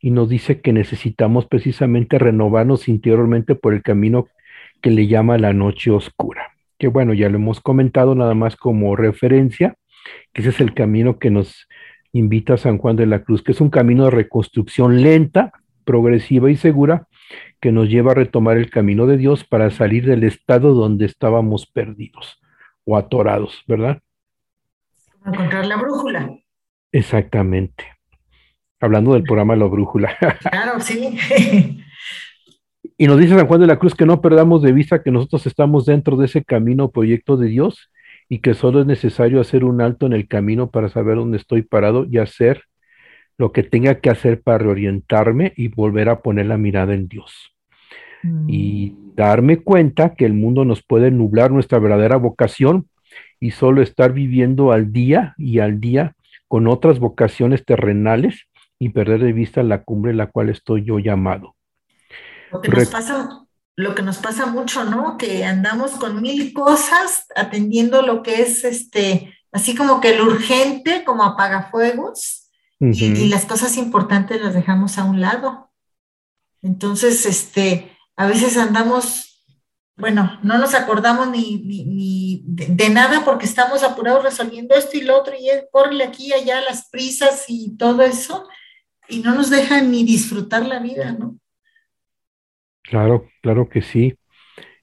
y 0.00 0.10
nos 0.10 0.28
dice 0.28 0.60
que 0.60 0.72
necesitamos 0.72 1.46
precisamente 1.46 2.18
renovarnos 2.18 2.88
interiormente 2.88 3.54
por 3.54 3.74
el 3.74 3.82
camino 3.82 4.28
que 4.80 4.90
le 4.90 5.06
llama 5.06 5.38
la 5.38 5.52
noche 5.52 5.90
oscura. 5.90 6.52
Que 6.78 6.88
bueno, 6.88 7.14
ya 7.14 7.28
lo 7.28 7.36
hemos 7.36 7.60
comentado 7.60 8.14
nada 8.14 8.34
más 8.34 8.56
como 8.56 8.94
referencia, 8.94 9.74
que 10.32 10.42
ese 10.42 10.50
es 10.50 10.60
el 10.60 10.74
camino 10.74 11.18
que 11.18 11.30
nos 11.30 11.66
invita 12.12 12.56
San 12.56 12.78
Juan 12.78 12.96
de 12.96 13.06
la 13.06 13.22
Cruz, 13.22 13.42
que 13.42 13.52
es 13.52 13.60
un 13.60 13.70
camino 13.70 14.04
de 14.04 14.10
reconstrucción 14.10 15.02
lenta, 15.02 15.52
progresiva 15.84 16.50
y 16.50 16.56
segura, 16.56 17.06
que 17.60 17.72
nos 17.72 17.88
lleva 17.88 18.12
a 18.12 18.14
retomar 18.14 18.56
el 18.56 18.70
camino 18.70 19.06
de 19.06 19.16
Dios 19.16 19.44
para 19.44 19.70
salir 19.70 20.06
del 20.06 20.24
estado 20.24 20.74
donde 20.74 21.06
estábamos 21.06 21.66
perdidos 21.66 22.40
o 22.84 22.96
atorados, 22.96 23.62
¿verdad? 23.66 24.00
Encontrar 25.26 25.66
la 25.66 25.76
brújula. 25.76 26.30
Exactamente. 26.92 27.84
Hablando 28.80 29.14
del 29.14 29.24
programa 29.24 29.56
La 29.56 29.66
Brújula. 29.66 30.16
Claro, 30.50 30.80
sí. 30.80 31.18
Y 32.96 33.06
nos 33.06 33.18
dice 33.18 33.36
San 33.36 33.46
Juan 33.46 33.60
de 33.60 33.66
la 33.66 33.78
Cruz 33.78 33.94
que 33.94 34.06
no 34.06 34.20
perdamos 34.20 34.62
de 34.62 34.72
vista 34.72 35.02
que 35.02 35.10
nosotros 35.10 35.46
estamos 35.46 35.84
dentro 35.84 36.16
de 36.16 36.26
ese 36.26 36.44
camino 36.44 36.90
proyecto 36.90 37.36
de 37.36 37.48
Dios 37.48 37.90
y 38.28 38.40
que 38.40 38.54
solo 38.54 38.80
es 38.80 38.86
necesario 38.86 39.40
hacer 39.40 39.64
un 39.64 39.80
alto 39.80 40.06
en 40.06 40.12
el 40.12 40.28
camino 40.28 40.70
para 40.70 40.88
saber 40.88 41.16
dónde 41.16 41.38
estoy 41.38 41.62
parado 41.62 42.06
y 42.10 42.18
hacer 42.18 42.64
lo 43.38 43.52
que 43.52 43.62
tenga 43.62 44.00
que 44.00 44.10
hacer 44.10 44.42
para 44.42 44.58
reorientarme 44.58 45.52
y 45.56 45.68
volver 45.68 46.08
a 46.08 46.20
poner 46.20 46.46
la 46.46 46.58
mirada 46.58 46.94
en 46.94 47.08
Dios. 47.08 47.54
Y 48.48 48.96
darme 49.14 49.58
cuenta 49.58 50.14
que 50.14 50.26
el 50.26 50.34
mundo 50.34 50.64
nos 50.64 50.82
puede 50.82 51.12
nublar 51.12 51.52
nuestra 51.52 51.78
verdadera 51.78 52.16
vocación 52.16 52.88
y 53.38 53.52
solo 53.52 53.80
estar 53.80 54.12
viviendo 54.12 54.72
al 54.72 54.92
día 54.92 55.34
y 55.38 55.60
al 55.60 55.80
día 55.80 56.16
con 56.48 56.66
otras 56.66 56.98
vocaciones 56.98 57.64
terrenales 57.64 58.48
y 58.80 58.88
perder 58.88 59.22
de 59.22 59.32
vista 59.32 59.62
la 59.62 59.84
cumbre 59.84 60.10
en 60.10 60.16
la 60.16 60.26
cual 60.26 60.48
estoy 60.48 60.84
yo 60.84 60.98
llamado. 60.98 61.54
Lo 62.50 62.60
que 62.60 62.70
nos 62.70 62.90
pasa, 62.90 63.46
lo 63.78 63.94
que 63.94 64.02
nos 64.02 64.18
pasa 64.18 64.46
mucho, 64.46 64.82
¿no? 64.82 65.16
Que 65.16 65.44
andamos 65.44 65.92
con 65.92 66.20
mil 66.20 66.52
cosas 66.52 67.26
atendiendo 67.36 68.02
lo 68.02 68.24
que 68.24 68.42
es 68.42 68.64
este, 68.64 69.32
así 69.52 69.76
como 69.76 70.00
que 70.00 70.16
lo 70.16 70.24
urgente, 70.24 71.04
como 71.04 71.22
apagafuegos, 71.22 72.50
y, 72.80 72.86
Ujú. 72.88 73.22
y 73.22 73.28
las 73.28 73.44
cosas 73.44 73.76
importantes 73.76 74.42
las 74.42 74.52
dejamos 74.52 74.98
a 74.98 75.04
un 75.04 75.20
lado. 75.20 75.70
Entonces, 76.60 77.24
este, 77.24 77.96
a 78.16 78.26
veces 78.26 78.56
andamos, 78.56 79.44
bueno, 79.96 80.40
no 80.42 80.58
nos 80.58 80.74
acordamos 80.74 81.28
ni, 81.28 81.58
ni, 81.58 81.84
ni 81.84 82.42
de, 82.46 82.66
de 82.66 82.90
nada 82.90 83.24
porque 83.24 83.46
estamos 83.46 83.84
apurados 83.84 84.24
resolviendo 84.24 84.74
esto 84.74 84.96
y 84.96 85.02
lo 85.02 85.16
otro, 85.16 85.34
y 85.38 85.50
es, 85.50 85.66
córrele 85.70 86.02
aquí 86.02 86.26
y 86.26 86.32
allá 86.32 86.60
las 86.62 86.88
prisas 86.90 87.44
y 87.46 87.76
todo 87.76 88.02
eso, 88.02 88.48
y 89.08 89.20
no 89.20 89.36
nos 89.36 89.50
dejan 89.50 89.92
ni 89.92 90.02
disfrutar 90.02 90.66
la 90.66 90.80
vida, 90.80 91.12
¿no? 91.12 91.38
Claro, 92.88 93.26
claro 93.42 93.68
que 93.68 93.82
sí. 93.82 94.14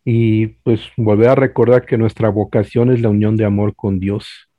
Y 0.04 0.48
pues 0.64 0.82
volver 0.98 1.30
a 1.30 1.36
recordar 1.36 1.86
que 1.86 1.98
nuestra 1.98 2.30
vocación 2.30 2.92
es 2.92 3.02
la 3.02 3.10
unión 3.10 3.36
de 3.36 3.46
amor 3.46 3.76
con 3.76 4.00
Dios. 4.00 4.50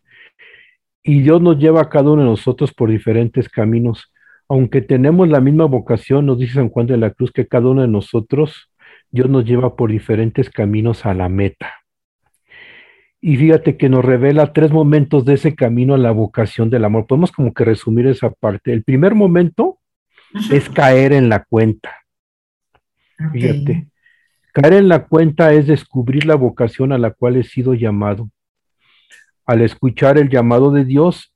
Y 1.03 1.21
Dios 1.21 1.41
nos 1.41 1.59
lleva 1.59 1.83
a 1.83 1.89
cada 1.89 2.11
uno 2.11 2.23
de 2.23 2.29
nosotros 2.29 2.75
por 2.75 2.91
diferentes 2.91 3.49
caminos. 3.49 4.13
Aunque 4.49 4.81
tenemos 4.81 5.29
la 5.29 5.41
misma 5.41 5.67
vocación, 5.67 6.27
nos 6.27 6.39
dice 6.39 6.55
San 6.55 6.69
Juan 6.71 6.87
de 6.87 6.97
la 6.97 7.11
Cruz 7.11 7.31
que 7.31 7.47
cada 7.47 7.69
uno 7.69 7.83
de 7.83 7.89
nosotros, 7.89 8.69
Dios 9.11 9.31
nos 9.31 9.45
lleva 9.45 9.77
por 9.77 9.93
diferentes 9.93 10.51
caminos 10.51 11.07
a 11.07 11.15
la 11.15 11.29
meta. 11.29 11.73
Y 13.21 13.37
fíjate 13.37 13.77
que 13.77 13.89
nos 13.89 14.05
revela 14.05 14.53
tres 14.53 14.73
momentos 14.73 15.25
de 15.25 15.35
ese 15.35 15.55
camino 15.55 15.95
a 15.95 15.99
la 15.99 16.11
vocación 16.11 16.71
del 16.71 16.85
amor. 16.85 17.07
Podemos 17.07 17.31
como 17.31 17.55
que 17.55 17.65
resumir 17.65 18.09
esa 18.09 18.31
parte. 18.31 18.73
El 18.73 18.83
primer 18.83 19.15
momento 19.15 19.79
es 20.51 20.69
caer 20.69 21.13
en 21.13 21.29
la 21.29 21.45
cuenta. 21.45 22.06
Fíjate, 23.33 23.89
caer 24.53 24.75
en 24.75 24.89
la 24.89 25.07
cuenta 25.07 25.53
es 25.53 25.67
descubrir 25.67 26.27
la 26.27 26.35
vocación 26.35 26.93
a 26.93 26.99
la 26.99 27.11
cual 27.11 27.37
he 27.37 27.43
sido 27.43 27.75
llamado. 27.75 28.31
Al 29.45 29.63
escuchar 29.63 30.19
el 30.19 30.29
llamado 30.29 30.71
de 30.73 30.85
Dios, 30.85 31.33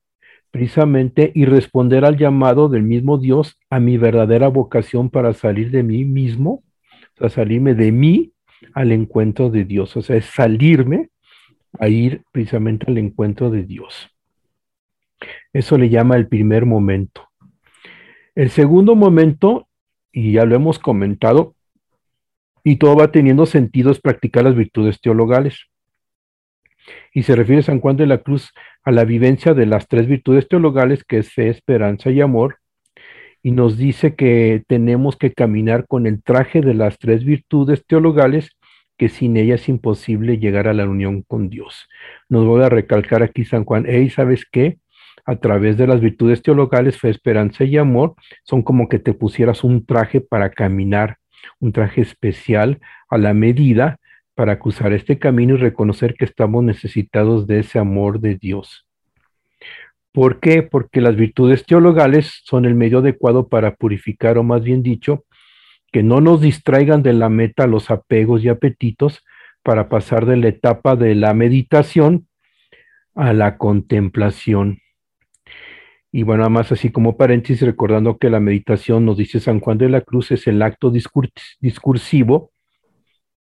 precisamente 0.51 1.31
y 1.35 1.45
responder 1.45 2.05
al 2.05 2.17
llamado 2.17 2.69
del 2.69 2.83
mismo 2.83 3.19
Dios 3.19 3.59
a 3.71 3.79
mi 3.79 3.99
verdadera 3.99 4.49
vocación 4.49 5.11
para 5.11 5.33
salir 5.33 5.71
de 5.71 5.83
mí 5.83 6.05
mismo, 6.05 6.65
o 7.15 7.19
sea, 7.19 7.29
salirme 7.29 7.75
de 7.75 7.93
mí 7.93 8.33
al 8.75 8.93
encuentro 8.93 9.51
de 9.51 9.65
Dios, 9.65 9.97
o 9.97 10.03
sea, 10.03 10.17
es 10.17 10.27
salirme 10.27 11.11
a 11.79 11.89
ir 11.89 12.25
precisamente 12.33 12.87
al 12.89 12.99
encuentro 12.99 13.51
de 13.51 13.63
Dios. 13.63 14.11
Eso 15.53 15.79
le 15.79 15.89
llama 15.89 16.17
el 16.17 16.29
primer 16.29 16.67
momento. 16.67 17.29
El 18.35 18.51
segundo 18.51 18.97
momento, 18.97 19.69
y 20.13 20.33
ya 20.33 20.45
lo 20.45 20.57
hemos 20.57 20.79
comentado, 20.79 21.55
y 22.65 22.77
todo 22.77 22.97
va 22.97 23.13
teniendo 23.13 23.47
sentido, 23.47 23.91
es 23.91 24.01
practicar 24.01 24.45
las 24.45 24.55
virtudes 24.55 25.01
teologales. 25.01 25.67
Y 27.13 27.23
se 27.23 27.37
refiere 27.37 27.63
San 27.63 27.81
Juan 27.81 27.97
de 27.97 28.07
la 28.07 28.19
Cruz 28.19 28.53
a 28.83 28.91
la 28.91 29.05
vivencia 29.05 29.55
de 29.55 29.67
las 29.67 29.89
tres 29.89 30.07
virtudes 30.07 30.49
teologales, 30.49 31.05
que 31.05 31.19
es 31.19 31.33
fe, 31.33 31.49
esperanza 31.49 32.11
y 32.11 32.21
amor, 32.21 32.59
y 33.43 33.53
nos 33.53 33.77
dice 33.77 34.15
que 34.15 34.63
tenemos 34.67 35.17
que 35.17 35.33
caminar 35.33 35.87
con 35.87 36.07
el 36.07 36.23
traje 36.23 36.61
de 36.61 36.75
las 36.75 36.99
tres 36.99 37.25
virtudes 37.25 37.85
teologales, 37.87 38.51
que 38.99 39.09
sin 39.09 39.37
ella 39.37 39.55
es 39.55 39.69
imposible 39.69 40.39
llegar 40.39 40.69
a 40.69 40.75
la 40.75 40.87
unión 40.87 41.23
con 41.23 41.49
Dios. 41.49 41.89
Nos 42.29 42.45
voy 42.45 42.63
a 42.63 42.69
recalcar 42.69 43.23
aquí 43.23 43.45
San 43.45 43.65
Juan, 43.65 43.87
hey, 43.89 44.11
¿sabes 44.11 44.45
qué? 44.51 44.79
A 45.25 45.37
través 45.37 45.79
de 45.79 45.87
las 45.87 46.01
virtudes 46.01 46.43
teologales, 46.43 46.99
fe, 46.99 47.09
esperanza 47.09 47.65
y 47.65 47.79
amor, 47.79 48.15
son 48.45 48.63
como 48.63 48.89
que 48.89 48.99
te 48.99 49.15
pusieras 49.15 49.65
un 49.65 49.87
traje 49.87 50.21
para 50.21 50.51
caminar, 50.51 51.17
un 51.59 51.73
traje 51.73 52.01
especial 52.01 52.81
a 53.09 53.19
la 53.19 53.35
medida 53.35 53.99
para 54.35 54.59
cruzar 54.59 54.93
este 54.93 55.19
camino 55.19 55.55
y 55.55 55.59
reconocer 55.59 56.15
que 56.15 56.25
estamos 56.25 56.65
necesitados 56.65 57.47
de 57.47 57.61
ese 57.61 57.79
amor 57.79 58.21
de 58.21 58.37
Dios. 58.37 58.87
¿Por 60.13 60.41
qué? 60.41 60.63
Porque 60.63 61.01
las 61.01 61.15
virtudes 61.15 61.65
teologales 61.67 62.41
son 62.45 62.65
el 62.65 62.75
medio 62.75 62.99
adecuado 62.99 63.49
para 63.49 63.75
purificar, 63.75 64.39
o 64.39 64.43
más 64.43 64.63
bien 64.63 64.83
dicho, 64.83 65.25
que 65.93 66.03
no 66.03 66.21
nos 66.21 66.41
distraigan 66.41 67.03
de 67.03 67.13
la 67.13 67.29
meta 67.29 67.67
los 67.67 67.91
apegos 67.91 68.43
y 68.43 68.49
apetitos 68.49 69.25
para 69.63 69.89
pasar 69.89 70.27
de 70.27 70.37
la 70.37 70.49
etapa 70.49 70.97
de 70.97 71.15
la 71.15 71.35
meditación 71.35 72.27
a 73.15 73.33
la 73.33 73.57
contemplación. 73.57 74.81
Y 76.13 76.25
bueno, 76.25 76.43
además 76.43 76.73
así 76.73 76.91
como 76.91 77.17
paréntesis, 77.17 77.63
recordando 77.63 78.19
que 78.19 78.31
la 78.31 78.41
meditación, 78.41 79.05
nos 79.05 79.17
dice 79.17 79.41
San 79.41 79.61
Juan 79.61 79.79
de 79.79 79.89
la 79.89 80.01
Cruz, 80.01 80.33
es 80.33 80.47
el 80.47 80.61
acto 80.63 80.91
discursivo 80.91 82.53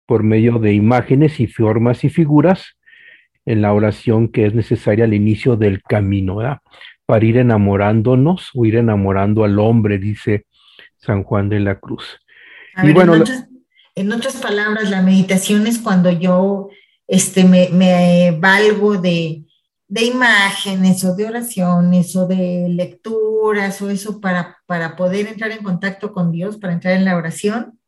por 0.05 0.23
medio 0.23 0.59
de 0.59 0.73
imágenes 0.73 1.39
y 1.39 1.47
formas 1.47 2.03
y 2.03 2.09
figuras 2.09 2.77
en 3.45 3.61
la 3.61 3.73
oración 3.73 4.27
que 4.27 4.45
es 4.45 4.53
necesaria 4.53 5.05
al 5.05 5.13
inicio 5.13 5.55
del 5.55 5.81
camino, 5.81 6.35
¿verdad? 6.35 6.59
Para 7.05 7.25
ir 7.25 7.37
enamorándonos 7.37 8.51
o 8.53 8.65
ir 8.65 8.75
enamorando 8.75 9.43
al 9.43 9.57
hombre, 9.59 9.97
dice 9.97 10.45
San 10.97 11.23
Juan 11.23 11.49
de 11.49 11.59
la 11.59 11.79
Cruz. 11.79 12.19
y 12.83 12.91
bueno, 12.93 13.15
en 13.95 14.11
otras, 14.13 14.37
palabras, 14.37 14.89
la 14.89 15.01
meditación 15.01 15.67
es 15.67 15.79
cuando 15.79 16.11
yo 16.11 16.69
este, 17.07 17.43
me, 17.43 18.31
valgo 18.39 18.97
de, 18.97 19.43
de, 19.91 20.05
imágenes 20.05 21.03
o 21.03 21.15
de 21.15 21.25
oraciones 21.25 22.15
o 22.15 22.27
de 22.27 22.67
lecturas 22.69 23.81
o 23.81 23.89
eso 23.89 24.21
para, 24.21 24.57
para 24.65 24.95
poder 24.95 25.27
entrar 25.27 25.51
en 25.51 25.63
contacto 25.63 26.13
con 26.13 26.31
Dios, 26.31 26.57
para 26.57 26.73
entrar 26.73 26.95
en 26.95 27.05
la 27.05 27.17
oración. 27.17 27.79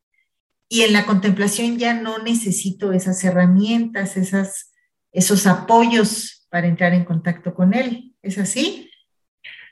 Y 0.69 0.81
en 0.81 0.93
la 0.93 1.05
contemplación 1.05 1.77
ya 1.77 1.93
no 1.93 2.17
necesito 2.19 2.93
esas 2.93 3.23
herramientas, 3.23 4.17
esas 4.17 4.73
esos 5.13 5.45
apoyos 5.45 6.47
para 6.49 6.67
entrar 6.67 6.93
en 6.93 7.05
contacto 7.05 7.53
con 7.53 7.73
Él. 7.73 8.11
¿Es 8.21 8.37
así? 8.37 8.89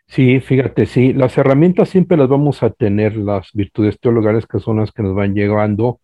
Sí, 0.08 0.40
fíjate, 0.40 0.86
sí, 0.86 1.14
las 1.14 1.38
herramientas 1.38 1.90
siempre 1.90 2.18
las 2.18 2.28
vamos 2.28 2.64
a 2.64 2.70
tener, 2.70 3.16
las 3.16 3.50
virtudes 3.54 4.00
teologales 4.00 4.46
que 4.46 4.60
son 4.60 4.80
las 4.80 4.92
que 4.92 5.04
nos 5.04 5.16
van 5.16 5.34
llevando 5.34 6.02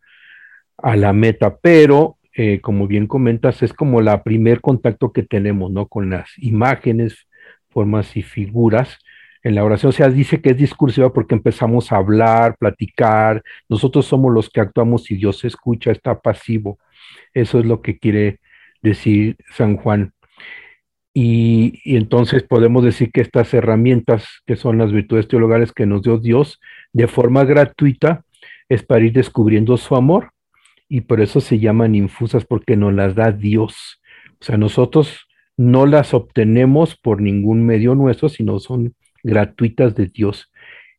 a 0.77 0.95
la 0.95 1.11
meta, 1.13 1.57
pero 1.57 2.16
eh, 2.39 2.61
como 2.61 2.85
bien 2.85 3.07
comentas, 3.07 3.63
es 3.63 3.73
como 3.73 3.99
la 3.99 4.21
primer 4.21 4.61
contacto 4.61 5.11
que 5.11 5.23
tenemos, 5.23 5.71
¿no? 5.71 5.87
Con 5.87 6.11
las 6.11 6.29
imágenes, 6.37 7.27
formas 7.69 8.15
y 8.15 8.21
figuras 8.21 8.99
en 9.41 9.55
la 9.55 9.63
oración. 9.63 9.89
O 9.89 9.93
sea, 9.93 10.09
dice 10.09 10.39
que 10.39 10.51
es 10.51 10.57
discursiva 10.57 11.11
porque 11.11 11.33
empezamos 11.33 11.91
a 11.91 11.97
hablar, 11.97 12.55
platicar, 12.59 13.41
nosotros 13.67 14.05
somos 14.05 14.31
los 14.31 14.51
que 14.51 14.61
actuamos 14.61 15.09
y 15.09 15.15
Dios 15.15 15.43
escucha, 15.45 15.89
está 15.89 16.19
pasivo. 16.19 16.77
Eso 17.33 17.57
es 17.59 17.65
lo 17.65 17.81
que 17.81 17.97
quiere 17.97 18.39
decir 18.83 19.37
San 19.55 19.75
Juan. 19.77 20.13
Y, 21.15 21.81
entonces 21.85 22.43
podemos 22.43 22.83
decir 22.83 23.11
que 23.11 23.21
estas 23.21 23.51
herramientas, 23.55 24.27
que 24.45 24.55
son 24.55 24.77
las 24.77 24.91
virtudes 24.91 25.27
teologales 25.27 25.71
que 25.71 25.87
nos 25.87 26.03
dio 26.03 26.19
Dios, 26.19 26.59
de 26.93 27.07
forma 27.07 27.43
gratuita, 27.45 28.23
es 28.69 28.83
para 28.83 29.05
ir 29.05 29.13
descubriendo 29.13 29.75
su 29.77 29.95
amor. 29.95 30.33
Y 30.89 31.01
por 31.01 31.21
eso 31.21 31.41
se 31.41 31.59
llaman 31.59 31.95
infusas, 31.95 32.45
porque 32.45 32.75
nos 32.75 32.93
las 32.93 33.15
da 33.15 33.31
Dios. 33.31 34.01
O 34.39 34.43
sea, 34.43 34.57
nosotros 34.57 35.27
no 35.57 35.85
las 35.85 36.13
obtenemos 36.13 36.95
por 36.95 37.21
ningún 37.21 37.65
medio 37.65 37.95
nuestro, 37.95 38.29
sino 38.29 38.59
son 38.59 38.95
gratuitas 39.23 39.95
de 39.95 40.07
Dios. 40.07 40.51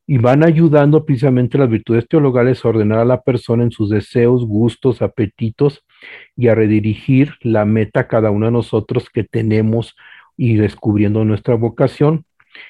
Y 0.07 0.19
van 0.19 0.43
ayudando 0.43 1.05
precisamente 1.05 1.59
las 1.59 1.69
virtudes 1.69 2.09
teologales 2.09 2.65
a 2.65 2.69
ordenar 2.69 2.99
a 2.99 3.05
la 3.05 3.23
persona 3.23 3.63
en 3.63 3.71
sus 3.71 3.91
deseos, 3.91 4.47
gustos, 4.47 5.03
apetitos 5.03 5.85
y 6.37 6.49
a 6.49 6.55
redirigir 6.55 7.35
la 7.43 7.65
meta 7.65 8.09
cada 8.09 8.31
uno 8.31 8.47
de 8.47 8.53
nosotros 8.53 9.11
que 9.11 9.25
tenemos 9.25 9.95
y 10.37 10.57
descubriendo 10.57 11.25
nuestra 11.25 11.55
vocación. 11.55 12.25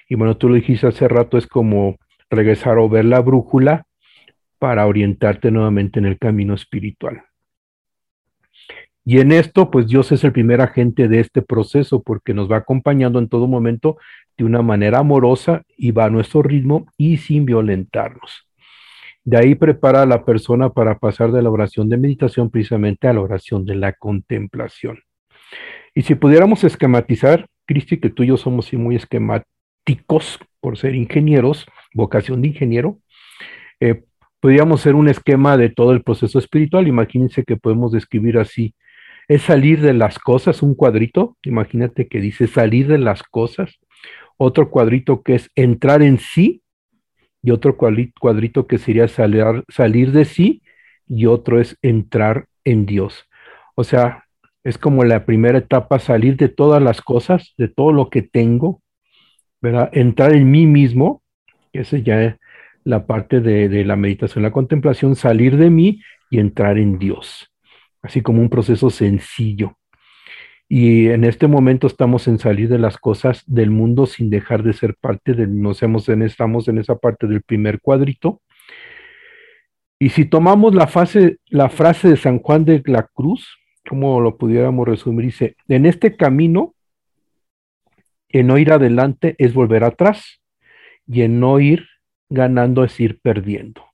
Y 0.09 0.17
bueno, 0.17 0.37
tú 0.37 0.49
lo 0.49 0.57
dijiste 0.57 0.89
hace 0.89 1.07
rato, 1.07 1.39
es 1.39 1.47
como 1.47 1.97
regresar 2.29 2.79
o 2.79 2.89
ver 2.89 3.05
la 3.05 3.21
brújula 3.21 3.87
para 4.59 4.87
orientarte 4.87 5.51
nuevamente 5.51 5.99
en 5.99 6.07
el 6.07 6.19
camino 6.19 6.55
espiritual. 6.55 7.23
Y 9.05 9.21
en 9.21 9.33
esto, 9.33 9.71
pues 9.71 9.87
Dios 9.87 10.13
es 10.13 10.23
el 10.25 10.33
primer 10.33 10.61
agente 10.61 11.09
de 11.09 11.21
este 11.21 11.41
proceso 11.41 12.03
porque 12.03 12.35
nos 12.35 12.51
va 12.51 12.59
acompañando 12.59 13.19
en 13.19 13.29
todo 13.29 13.47
momento 13.47 13.97
de 14.37 14.45
una 14.45 14.61
manera 14.61 14.99
amorosa 14.99 15.63
y 15.79 15.93
va 15.93 16.05
a 16.05 16.11
nuestro 16.11 16.43
ritmo 16.43 16.87
y 16.99 17.17
sin 17.17 17.47
violentarnos. 17.47 18.47
De 19.25 19.39
ahí 19.39 19.55
prepara 19.55 20.03
a 20.03 20.07
la 20.07 20.25
persona 20.25 20.71
para 20.71 20.99
pasar 20.99 21.33
de 21.33 21.43
la 21.43 21.51
oración 21.51 21.89
de 21.89 21.97
meditación 21.97 22.51
precisamente 22.51 23.09
a 23.09 23.15
la 23.15 23.23
oración 23.23 23.65
de 23.65 23.77
la 23.77 23.95
contemplación. 23.95 25.01
Y 25.95 26.03
si 26.03 26.15
pudiéramos 26.15 26.65
esquematizar, 26.65 27.47
Cristi, 27.67 27.99
que 27.99 28.11
tú 28.11 28.23
y 28.23 28.29
yo 28.29 28.37
somos 28.37 28.73
muy 28.75 28.97
esquemáticos 28.97 30.39
por 30.61 30.79
ser 30.79 30.95
ingenieros, 30.95 31.67
vocación 31.95 32.43
de 32.43 32.49
ingeniero, 32.49 32.99
eh, 33.81 34.05
podríamos 34.41 34.81
hacer 34.81 34.95
un 34.95 35.09
esquema 35.09 35.57
de 35.57 35.71
todo 35.71 35.93
el 35.93 36.03
proceso 36.03 36.39
espiritual. 36.39 36.89
Imagínense 36.89 37.45
que 37.45 37.57
podemos 37.57 37.93
describir 37.93 38.39
así. 38.39 38.75
Es 39.29 39.43
salir 39.43 39.81
de 39.81 39.93
las 39.93 40.19
cosas, 40.19 40.63
un 40.63 40.75
cuadrito, 40.75 41.37
imagínate 41.43 42.09
que 42.09 42.21
dice 42.21 42.47
salir 42.47 42.87
de 42.89 42.99
las 42.99 43.23
cosas. 43.23 43.79
Otro 44.37 44.71
cuadrito 44.71 45.23
que 45.23 45.35
es 45.35 45.51
entrar 45.55 46.03
en 46.03 46.19
sí, 46.19 46.63
y 47.43 47.51
otro 47.51 47.77
cuadrito 47.77 48.67
que 48.67 48.79
sería 48.79 49.09
salir, 49.09 49.65
salir 49.69 50.13
de 50.13 50.25
sí 50.25 50.63
y 51.07 51.27
otro 51.27 51.61
es 51.61 51.79
entrar 51.83 52.47
en 52.65 52.85
Dios. 52.87 53.25
O 53.75 53.85
sea, 53.85 54.25
es 54.65 54.77
como 54.77 55.05
la 55.05 55.25
primera 55.25 55.59
etapa, 55.59 55.99
salir 55.99 56.37
de 56.37 56.49
todas 56.49 56.83
las 56.83 57.01
cosas, 57.01 57.55
de 57.57 57.69
todo 57.69 57.93
lo 57.93 58.11
que 58.11 58.23
tengo, 58.23 58.83
¿verdad? 59.61 59.89
Entrar 59.93 60.35
en 60.35 60.51
mí 60.51 60.67
mismo, 60.67 61.23
esa 61.73 61.99
ya 61.99 62.23
es 62.23 62.35
la 62.85 63.07
parte 63.07 63.41
de, 63.41 63.85
la 63.85 63.97
meditación, 63.97 64.43
la 64.43 64.53
contemplación, 64.53 65.17
salir 65.17 65.57
de 65.57 65.71
mí 65.71 66.01
y 66.31 66.39
entrar 66.39 66.79
en 66.79 66.99
Dios, 66.99 67.53
así 68.03 68.23
como 68.23 68.41
un 68.41 68.49
proceso 68.49 68.91
sencillo. 68.91 69.77
Y 70.69 71.09
en 71.09 71.25
este 71.25 71.47
momento 71.47 71.87
estamos 71.87 72.29
en 72.29 72.39
salir 72.39 72.69
de 72.69 72.79
las 72.79 72.99
cosas 72.99 73.43
del 73.47 73.71
mundo 73.71 74.07
sin 74.07 74.29
dejar 74.29 74.63
de 74.63 74.75
ser 74.75 74.97
parte 74.97 75.33
del, 75.33 75.61
no 75.61 75.73
seamos 75.75 76.09
en, 76.09 76.23
estamos 76.23 76.69
en 76.69 76.79
esa 76.79 76.97
parte 76.97 77.27
del 77.27 77.43
primer 77.43 77.81
cuadrito. 77.81 78.43
Y 79.99 80.11
si 80.11 80.27
tomamos 80.27 80.75
la, 80.75 80.87
fase, 80.87 81.39
la 81.47 81.71
frase 81.71 82.09
de 82.09 82.17
San 82.17 82.39
Juan 82.39 82.65
de 82.65 82.83
la 82.87 83.05
Cruz, 83.05 83.59
como 83.89 84.21
lo 84.21 84.37
pudiéramos 84.37 84.87
resumir, 84.87 85.27
dice, 85.27 85.57
en 85.69 85.87
este 85.87 86.17
camino, 86.17 86.75
en 88.29 88.47
no 88.47 88.59
ir 88.59 88.73
adelante 88.73 89.35
es 89.39 89.55
volver 89.55 89.85
atrás 89.85 90.43
y 91.07 91.23
en 91.23 91.41
no 91.41 91.59
ir 91.61 91.87
ganando 92.29 92.85
es 92.85 92.99
ir 93.01 93.21
perdiendo. 93.21 93.85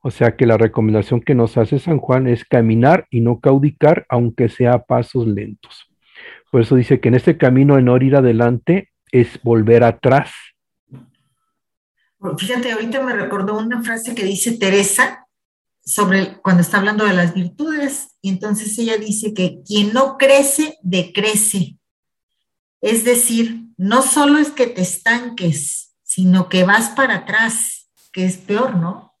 O 0.00 0.10
sea 0.10 0.36
que 0.36 0.46
la 0.46 0.58
recomendación 0.58 1.20
que 1.20 1.34
nos 1.34 1.56
hace 1.56 1.78
San 1.78 1.98
Juan 1.98 2.28
es 2.28 2.44
caminar 2.44 3.06
y 3.10 3.20
no 3.20 3.40
caudicar, 3.40 4.04
aunque 4.08 4.48
sea 4.48 4.74
a 4.74 4.84
pasos 4.84 5.26
lentos. 5.26 5.86
Por 6.50 6.60
eso 6.60 6.76
dice 6.76 7.00
que 7.00 7.08
en 7.08 7.14
este 7.14 7.38
camino 7.38 7.76
de 7.76 7.82
no 7.82 7.96
ir 7.96 8.14
adelante 8.14 8.90
es 9.10 9.40
volver 9.42 9.82
atrás. 9.82 10.32
Fíjate, 12.38 12.72
ahorita 12.72 13.02
me 13.02 13.14
recordó 13.14 13.58
una 13.58 13.82
frase 13.82 14.14
que 14.14 14.24
dice 14.24 14.58
Teresa 14.58 15.26
sobre 15.84 16.38
cuando 16.42 16.62
está 16.62 16.78
hablando 16.78 17.04
de 17.04 17.12
las 17.12 17.34
virtudes, 17.34 18.16
y 18.22 18.30
entonces 18.30 18.78
ella 18.78 18.96
dice 18.96 19.34
que 19.34 19.60
quien 19.66 19.92
no 19.92 20.16
crece, 20.16 20.78
decrece. 20.82 21.76
Es 22.80 23.04
decir, 23.04 23.64
no 23.76 24.02
solo 24.02 24.38
es 24.38 24.50
que 24.50 24.66
te 24.66 24.82
estanques, 24.82 25.83
sino 26.14 26.48
que 26.48 26.62
vas 26.62 26.90
para 26.90 27.16
atrás, 27.16 27.90
que 28.12 28.24
es 28.24 28.36
peor, 28.36 28.76
¿no? 28.76 29.14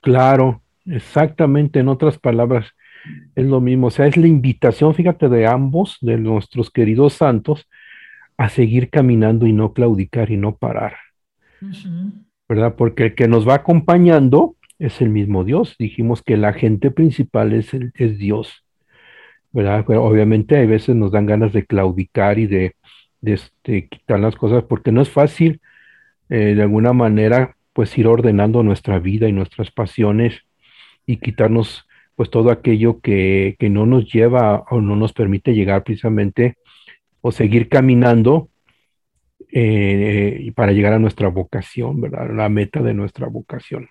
Claro, 0.00 0.62
exactamente, 0.86 1.80
en 1.80 1.88
otras 1.88 2.18
palabras, 2.18 2.68
es 3.34 3.44
lo 3.44 3.60
mismo, 3.60 3.88
o 3.88 3.90
sea, 3.90 4.06
es 4.06 4.16
la 4.16 4.28
invitación, 4.28 4.94
fíjate, 4.94 5.28
de 5.28 5.44
ambos, 5.44 5.98
de 6.00 6.18
nuestros 6.18 6.70
queridos 6.70 7.14
santos, 7.14 7.68
a 8.36 8.48
seguir 8.48 8.90
caminando 8.90 9.44
y 9.44 9.52
no 9.52 9.72
claudicar 9.72 10.30
y 10.30 10.36
no 10.36 10.54
parar, 10.54 10.94
¿verdad? 12.48 12.76
Porque 12.76 13.06
el 13.06 13.14
que 13.16 13.26
nos 13.26 13.48
va 13.48 13.54
acompañando 13.54 14.54
es 14.78 15.00
el 15.00 15.08
mismo 15.08 15.42
Dios. 15.42 15.74
Dijimos 15.80 16.22
que 16.22 16.34
el 16.34 16.44
agente 16.44 16.92
principal 16.92 17.52
es, 17.54 17.74
el, 17.74 17.90
es 17.96 18.18
Dios, 18.18 18.64
¿verdad? 19.50 19.84
Pero 19.84 20.04
obviamente 20.04 20.56
hay 20.56 20.66
veces 20.68 20.94
nos 20.94 21.10
dan 21.10 21.26
ganas 21.26 21.52
de 21.52 21.66
claudicar 21.66 22.38
y 22.38 22.46
de, 22.46 22.76
de 23.20 23.32
este, 23.32 23.88
quitar 23.88 24.20
las 24.20 24.36
cosas 24.36 24.62
porque 24.62 24.92
no 24.92 25.02
es 25.02 25.10
fácil, 25.10 25.60
eh, 26.32 26.54
de 26.54 26.62
alguna 26.62 26.94
manera, 26.94 27.56
pues 27.74 27.96
ir 27.98 28.06
ordenando 28.06 28.62
nuestra 28.62 28.98
vida 28.98 29.28
y 29.28 29.32
nuestras 29.32 29.70
pasiones 29.70 30.40
y 31.04 31.18
quitarnos 31.18 31.86
pues 32.14 32.30
todo 32.30 32.50
aquello 32.50 33.00
que, 33.00 33.56
que 33.58 33.68
no 33.68 33.84
nos 33.84 34.10
lleva 34.10 34.64
o 34.70 34.80
no 34.80 34.96
nos 34.96 35.12
permite 35.12 35.52
llegar 35.52 35.84
precisamente 35.84 36.56
o 37.20 37.32
seguir 37.32 37.68
caminando 37.68 38.48
eh, 39.52 40.50
para 40.56 40.72
llegar 40.72 40.94
a 40.94 40.98
nuestra 40.98 41.28
vocación, 41.28 42.00
¿verdad? 42.00 42.30
La 42.34 42.48
meta 42.48 42.80
de 42.80 42.94
nuestra 42.94 43.26
vocación. 43.26 43.90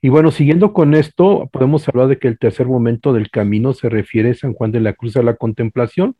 Y 0.00 0.08
bueno, 0.08 0.30
siguiendo 0.30 0.72
con 0.72 0.94
esto, 0.94 1.50
podemos 1.52 1.86
hablar 1.88 2.08
de 2.08 2.18
que 2.18 2.28
el 2.28 2.38
tercer 2.38 2.66
momento 2.66 3.12
del 3.12 3.30
camino 3.30 3.74
se 3.74 3.90
refiere 3.90 4.30
a 4.30 4.34
San 4.34 4.54
Juan 4.54 4.72
de 4.72 4.80
la 4.80 4.94
Cruz 4.94 5.18
a 5.18 5.22
la 5.22 5.36
contemplación. 5.36 6.16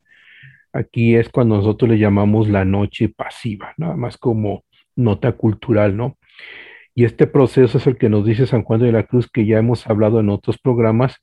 Aquí 0.72 1.16
es 1.16 1.28
cuando 1.28 1.56
nosotros 1.56 1.90
le 1.90 1.98
llamamos 1.98 2.48
la 2.48 2.64
noche 2.64 3.08
pasiva, 3.08 3.74
nada 3.76 3.96
más 3.96 4.16
como 4.16 4.64
nota 4.96 5.32
cultural, 5.32 5.96
¿no? 5.96 6.16
Y 6.94 7.04
este 7.04 7.26
proceso 7.26 7.78
es 7.78 7.86
el 7.86 7.96
que 7.96 8.08
nos 8.08 8.24
dice 8.24 8.46
San 8.46 8.62
Juan 8.62 8.80
de 8.80 8.92
la 8.92 9.04
Cruz, 9.04 9.28
que 9.30 9.46
ya 9.46 9.58
hemos 9.58 9.86
hablado 9.86 10.20
en 10.20 10.28
otros 10.28 10.58
programas, 10.58 11.16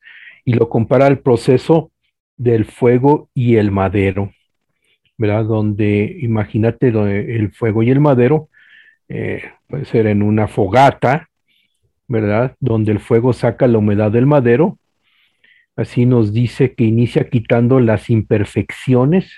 y 0.43 0.53
lo 0.53 0.69
compara 0.69 1.07
al 1.07 1.19
proceso 1.19 1.91
del 2.37 2.65
fuego 2.65 3.29
y 3.33 3.55
el 3.55 3.71
madero, 3.71 4.31
¿verdad? 5.17 5.45
Donde 5.45 6.17
imagínate 6.21 6.87
el 6.87 7.51
fuego 7.51 7.83
y 7.83 7.89
el 7.89 7.99
madero, 7.99 8.49
eh, 9.09 9.43
puede 9.67 9.85
ser 9.85 10.07
en 10.07 10.21
una 10.21 10.47
fogata, 10.47 11.29
¿verdad? 12.07 12.55
Donde 12.59 12.91
el 12.91 12.99
fuego 12.99 13.33
saca 13.33 13.67
la 13.67 13.77
humedad 13.77 14.11
del 14.11 14.25
madero. 14.25 14.77
Así 15.77 16.07
nos 16.07 16.33
dice 16.33 16.73
que 16.73 16.85
inicia 16.85 17.29
quitando 17.29 17.79
las 17.79 18.09
imperfecciones, 18.09 19.31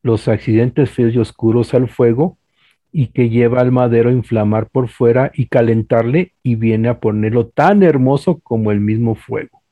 los 0.00 0.28
accidentes 0.28 0.90
feos 0.90 1.12
y 1.12 1.18
oscuros 1.18 1.74
al 1.74 1.88
fuego 1.88 2.38
y 2.92 3.08
que 3.08 3.30
lleva 3.30 3.60
al 3.60 3.72
madero 3.72 4.08
a 4.08 4.12
inflamar 4.12 4.68
por 4.70 4.88
fuera 4.88 5.32
y 5.34 5.46
calentarle 5.46 6.34
y 6.44 6.54
viene 6.54 6.88
a 6.88 7.00
ponerlo 7.00 7.48
tan 7.48 7.82
hermoso 7.82 8.38
como 8.38 8.70
el 8.70 8.78
mismo 8.78 9.16
fuego, 9.16 9.62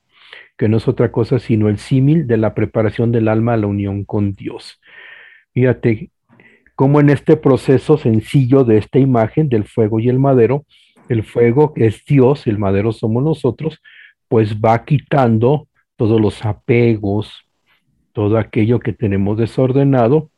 que 0.57 0.69
no 0.69 0.79
es 0.79 0.89
otra 0.89 1.13
cosa 1.13 1.39
sino 1.39 1.69
el 1.69 1.79
símil 1.79 2.27
de 2.27 2.39
la 2.39 2.55
preparación 2.55 3.13
del 3.13 3.29
alma 3.29 3.53
a 3.53 3.59
la 3.59 3.69
unión 3.69 4.05
con 4.05 4.35
Dios. 4.35 4.81
Fíjate 5.55 6.11
cómo 6.75 6.99
en 6.99 7.11
este 7.11 7.37
proceso 7.37 7.99
sencillo 7.99 8.65
de 8.65 8.79
esta 8.79 8.99
imagen 8.99 9.49
del 9.49 9.65
fuego 9.65 10.01
y 10.01 10.09
el 10.09 10.19
madero, 10.19 10.65
el 11.09 11.23
fuego 11.23 11.73
es 11.77 12.05
Dios, 12.05 12.49
el 12.49 12.59
madero 12.59 12.91
somos 12.91 13.23
nosotros, 13.23 13.81
pues 14.27 14.57
va 14.57 14.85
quitando 14.85 15.69
todos 16.01 16.19
los 16.19 16.47
apegos, 16.47 17.45
todo 18.15 18.39
aquello 18.39 18.81
que 18.81 18.95
tenemos 18.95 19.37
desordenado 19.37 20.31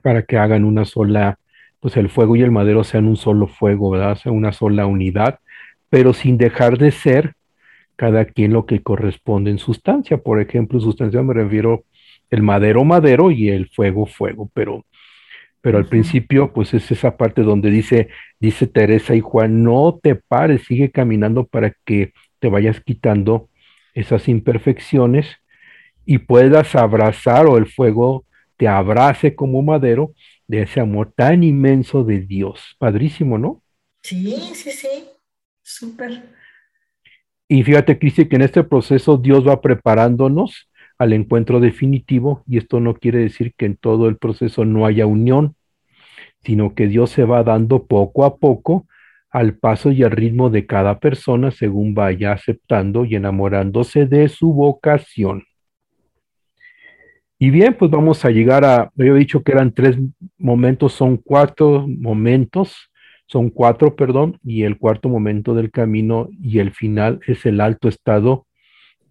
para 0.00 0.22
que 0.22 0.38
hagan 0.38 0.64
una 0.64 0.86
sola, 0.86 1.38
pues 1.80 1.98
el 1.98 2.08
fuego 2.08 2.34
y 2.34 2.40
el 2.40 2.50
madero 2.50 2.82
sean 2.82 3.06
un 3.08 3.18
solo 3.18 3.46
fuego, 3.46 3.90
¿verdad? 3.90 4.16
Sean 4.16 4.34
una 4.34 4.52
sola 4.52 4.86
unidad, 4.86 5.40
pero 5.90 6.14
sin 6.14 6.38
dejar 6.38 6.78
de 6.78 6.92
ser 6.92 7.34
cada 7.94 8.24
quien 8.24 8.54
lo 8.54 8.64
que 8.64 8.80
corresponde 8.82 9.50
en 9.50 9.58
sustancia. 9.58 10.16
Por 10.16 10.40
ejemplo, 10.40 10.80
sustancia 10.80 11.22
me 11.22 11.34
refiero 11.34 11.84
el 12.30 12.42
madero 12.42 12.86
madero 12.86 13.30
y 13.30 13.50
el 13.50 13.68
fuego 13.68 14.06
fuego, 14.06 14.50
pero 14.54 14.86
pero 15.60 15.76
al 15.76 15.84
principio, 15.84 16.54
pues 16.54 16.72
es 16.72 16.90
esa 16.90 17.18
parte 17.18 17.42
donde 17.42 17.70
dice, 17.70 18.08
dice 18.40 18.66
Teresa 18.66 19.14
y 19.14 19.20
Juan, 19.20 19.62
no 19.62 20.00
te 20.02 20.14
pares, 20.14 20.62
sigue 20.62 20.90
caminando 20.90 21.44
para 21.44 21.74
que 21.84 22.14
te 22.38 22.48
vayas 22.48 22.80
quitando 22.80 23.47
esas 23.98 24.28
imperfecciones 24.28 25.26
y 26.04 26.18
puedas 26.18 26.74
abrazar 26.76 27.46
o 27.46 27.58
el 27.58 27.66
fuego 27.66 28.24
te 28.56 28.68
abrace 28.68 29.34
como 29.34 29.62
madero 29.62 30.14
de 30.46 30.62
ese 30.62 30.80
amor 30.80 31.12
tan 31.14 31.42
inmenso 31.42 32.04
de 32.04 32.20
Dios. 32.20 32.76
Padrísimo, 32.78 33.38
¿no? 33.38 33.62
Sí, 34.02 34.36
sí, 34.54 34.70
sí, 34.70 34.88
súper. 35.62 36.22
Y 37.48 37.62
fíjate, 37.62 37.98
Cristi, 37.98 38.28
que 38.28 38.36
en 38.36 38.42
este 38.42 38.62
proceso 38.62 39.16
Dios 39.16 39.46
va 39.46 39.60
preparándonos 39.60 40.70
al 40.96 41.12
encuentro 41.12 41.60
definitivo 41.60 42.44
y 42.46 42.58
esto 42.58 42.80
no 42.80 42.94
quiere 42.94 43.18
decir 43.18 43.52
que 43.56 43.66
en 43.66 43.76
todo 43.76 44.08
el 44.08 44.16
proceso 44.16 44.64
no 44.64 44.86
haya 44.86 45.06
unión, 45.06 45.56
sino 46.44 46.74
que 46.74 46.86
Dios 46.86 47.10
se 47.10 47.24
va 47.24 47.42
dando 47.42 47.86
poco 47.86 48.24
a 48.24 48.36
poco 48.36 48.86
al 49.30 49.56
paso 49.56 49.90
y 49.90 50.02
al 50.02 50.10
ritmo 50.10 50.50
de 50.50 50.66
cada 50.66 50.98
persona 50.98 51.50
según 51.50 51.94
vaya 51.94 52.32
aceptando 52.32 53.04
y 53.04 53.16
enamorándose 53.16 54.06
de 54.06 54.28
su 54.28 54.52
vocación. 54.52 55.44
Y 57.38 57.50
bien, 57.50 57.76
pues 57.78 57.90
vamos 57.90 58.24
a 58.24 58.30
llegar 58.30 58.64
a, 58.64 58.90
yo 58.96 59.14
he 59.14 59.18
dicho 59.18 59.42
que 59.42 59.52
eran 59.52 59.72
tres 59.72 59.96
momentos, 60.38 60.92
son 60.92 61.16
cuatro 61.18 61.86
momentos, 61.86 62.90
son 63.26 63.50
cuatro, 63.50 63.94
perdón, 63.94 64.40
y 64.42 64.64
el 64.64 64.76
cuarto 64.76 65.08
momento 65.08 65.54
del 65.54 65.70
camino 65.70 66.28
y 66.42 66.58
el 66.58 66.72
final 66.72 67.20
es 67.26 67.46
el 67.46 67.60
alto 67.60 67.88
estado 67.88 68.46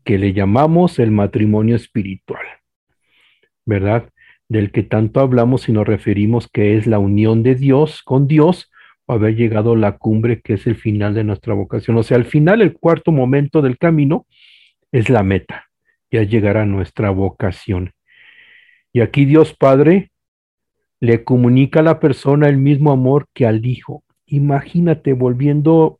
que 0.04 0.18
le 0.18 0.34
llamamos 0.34 1.00
el 1.00 1.12
matrimonio 1.12 1.76
espiritual, 1.76 2.46
¿verdad? 3.66 4.10
Del 4.50 4.72
que 4.72 4.84
tanto 4.84 5.20
hablamos 5.20 5.70
y 5.70 5.72
nos 5.72 5.88
referimos 5.88 6.50
que 6.52 6.76
es 6.76 6.88
la 6.88 7.00
unión 7.00 7.44
de 7.44 7.56
Dios 7.56 8.02
con 8.04 8.28
Dios 8.28 8.72
haber 9.08 9.36
llegado 9.36 9.74
a 9.74 9.78
la 9.78 9.98
cumbre 9.98 10.42
que 10.42 10.54
es 10.54 10.68
el 10.68 10.76
final 10.76 11.14
de 11.14 11.24
nuestra 11.24 11.54
vocación. 11.54 11.98
O 11.98 12.04
sea, 12.04 12.18
al 12.18 12.26
final, 12.26 12.62
el 12.62 12.74
cuarto 12.74 13.12
momento 13.12 13.62
del 13.62 13.78
camino 13.78 14.26
es 14.92 15.10
la 15.10 15.24
meta, 15.24 15.66
ya 16.12 16.24
llegar 16.24 16.58
a 16.58 16.66
nuestra 16.66 17.10
vocación. 17.12 17.92
Y 18.94 19.02
aquí 19.02 19.26
Dios 19.26 19.54
Padre 19.54 20.12
le 21.00 21.24
comunica 21.24 21.82
a 21.82 21.84
la 21.84 22.00
persona 22.00 22.48
el 22.48 22.58
mismo 22.58 22.92
amor 22.92 23.28
que 23.34 23.46
al 23.46 23.66
Hijo. 23.66 24.04
Imagínate, 24.26 25.14
volviendo 25.14 26.00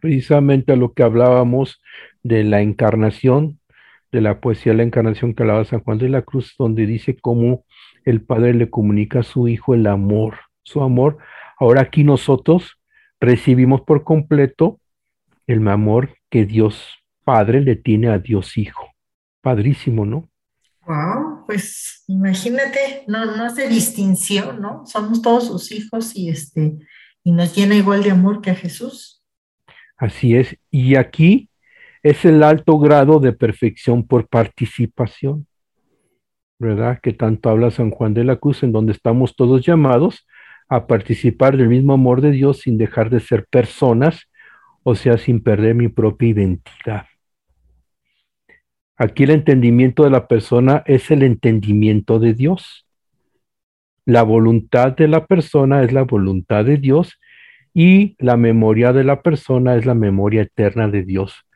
precisamente 0.00 0.72
a 0.72 0.76
lo 0.76 0.92
que 0.92 1.02
hablábamos 1.02 1.80
de 2.22 2.44
la 2.44 2.60
encarnación, 2.60 3.58
de 4.12 4.20
la 4.20 4.40
poesía 4.40 4.72
de 4.72 4.78
la 4.78 4.84
encarnación 4.84 5.34
que 5.34 5.42
hablaba 5.42 5.64
San 5.64 5.80
Juan 5.80 5.98
de 5.98 6.08
la 6.08 6.22
Cruz, 6.22 6.54
donde 6.58 6.86
dice 6.86 7.16
cómo 7.16 7.64
el 8.04 8.22
Padre 8.22 8.54
le 8.54 8.70
comunica 8.70 9.20
a 9.20 9.24
su 9.24 9.48
Hijo 9.48 9.74
el 9.74 9.86
amor, 9.86 10.36
su 10.62 10.82
amor. 10.82 11.18
Ahora 11.58 11.82
aquí 11.82 12.04
nosotros 12.04 12.78
recibimos 13.20 13.82
por 13.82 14.04
completo 14.04 14.80
el 15.46 15.66
amor 15.68 16.16
que 16.30 16.44
Dios 16.44 17.02
Padre 17.24 17.60
le 17.60 17.76
tiene 17.76 18.08
a 18.08 18.18
Dios 18.18 18.56
Hijo. 18.56 18.92
Padrísimo, 19.40 20.04
¿no? 20.04 20.28
Wow, 20.86 21.44
pues 21.46 22.04
imagínate, 22.06 23.04
no, 23.08 23.24
no 23.36 23.44
hace 23.44 23.68
distinción, 23.68 24.60
¿no? 24.60 24.86
Somos 24.86 25.22
todos 25.22 25.48
sus 25.48 25.72
hijos 25.72 26.14
y 26.14 26.28
este, 26.28 26.76
y 27.24 27.32
nos 27.32 27.56
llena 27.56 27.74
igual 27.74 28.04
de 28.04 28.12
amor 28.12 28.40
que 28.40 28.50
a 28.50 28.54
Jesús. 28.54 29.24
Así 29.96 30.36
es. 30.36 30.56
Y 30.70 30.94
aquí 30.94 31.48
es 32.02 32.24
el 32.24 32.42
alto 32.42 32.78
grado 32.78 33.18
de 33.18 33.32
perfección 33.32 34.06
por 34.06 34.28
participación, 34.28 35.46
¿verdad? 36.58 37.00
Que 37.02 37.12
tanto 37.12 37.50
habla 37.50 37.72
San 37.72 37.90
Juan 37.90 38.14
de 38.14 38.22
la 38.22 38.36
Cruz, 38.36 38.62
en 38.62 38.70
donde 38.70 38.92
estamos 38.92 39.34
todos 39.34 39.66
llamados 39.66 40.26
a 40.68 40.86
participar 40.86 41.56
del 41.56 41.68
mismo 41.68 41.92
amor 41.92 42.20
de 42.20 42.30
Dios 42.30 42.60
sin 42.60 42.78
dejar 42.78 43.10
de 43.10 43.20
ser 43.20 43.46
personas, 43.46 44.28
o 44.82 44.94
sea, 44.94 45.18
sin 45.18 45.42
perder 45.42 45.74
mi 45.74 45.88
propia 45.88 46.28
identidad. 46.28 47.06
Aquí 48.96 49.24
el 49.24 49.30
entendimiento 49.30 50.04
de 50.04 50.10
la 50.10 50.26
persona 50.26 50.82
es 50.86 51.10
el 51.10 51.22
entendimiento 51.22 52.18
de 52.18 52.34
Dios. 52.34 52.86
La 54.04 54.22
voluntad 54.22 54.96
de 54.96 55.08
la 55.08 55.26
persona 55.26 55.82
es 55.82 55.92
la 55.92 56.02
voluntad 56.02 56.64
de 56.64 56.78
Dios 56.78 57.18
y 57.74 58.16
la 58.18 58.36
memoria 58.36 58.92
de 58.92 59.04
la 59.04 59.22
persona 59.22 59.76
es 59.76 59.84
la 59.84 59.94
memoria 59.94 60.42
eterna 60.42 60.88
de 60.88 61.02
Dios 61.02 61.46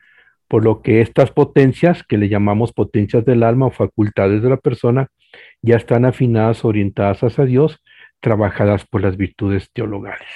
por 0.51 0.65
lo 0.65 0.81
que 0.81 0.99
estas 0.99 1.31
potencias, 1.31 2.03
que 2.03 2.17
le 2.17 2.27
llamamos 2.27 2.73
potencias 2.73 3.23
del 3.23 3.43
alma 3.43 3.67
o 3.67 3.71
facultades 3.71 4.43
de 4.43 4.49
la 4.49 4.57
persona, 4.57 5.07
ya 5.61 5.77
están 5.77 6.03
afinadas, 6.03 6.65
orientadas 6.65 7.23
hacia 7.23 7.45
Dios, 7.45 7.81
trabajadas 8.21 8.85
por 8.85 9.01
las 9.01 9.17
virtudes 9.17 9.69
teologales. 9.73 10.27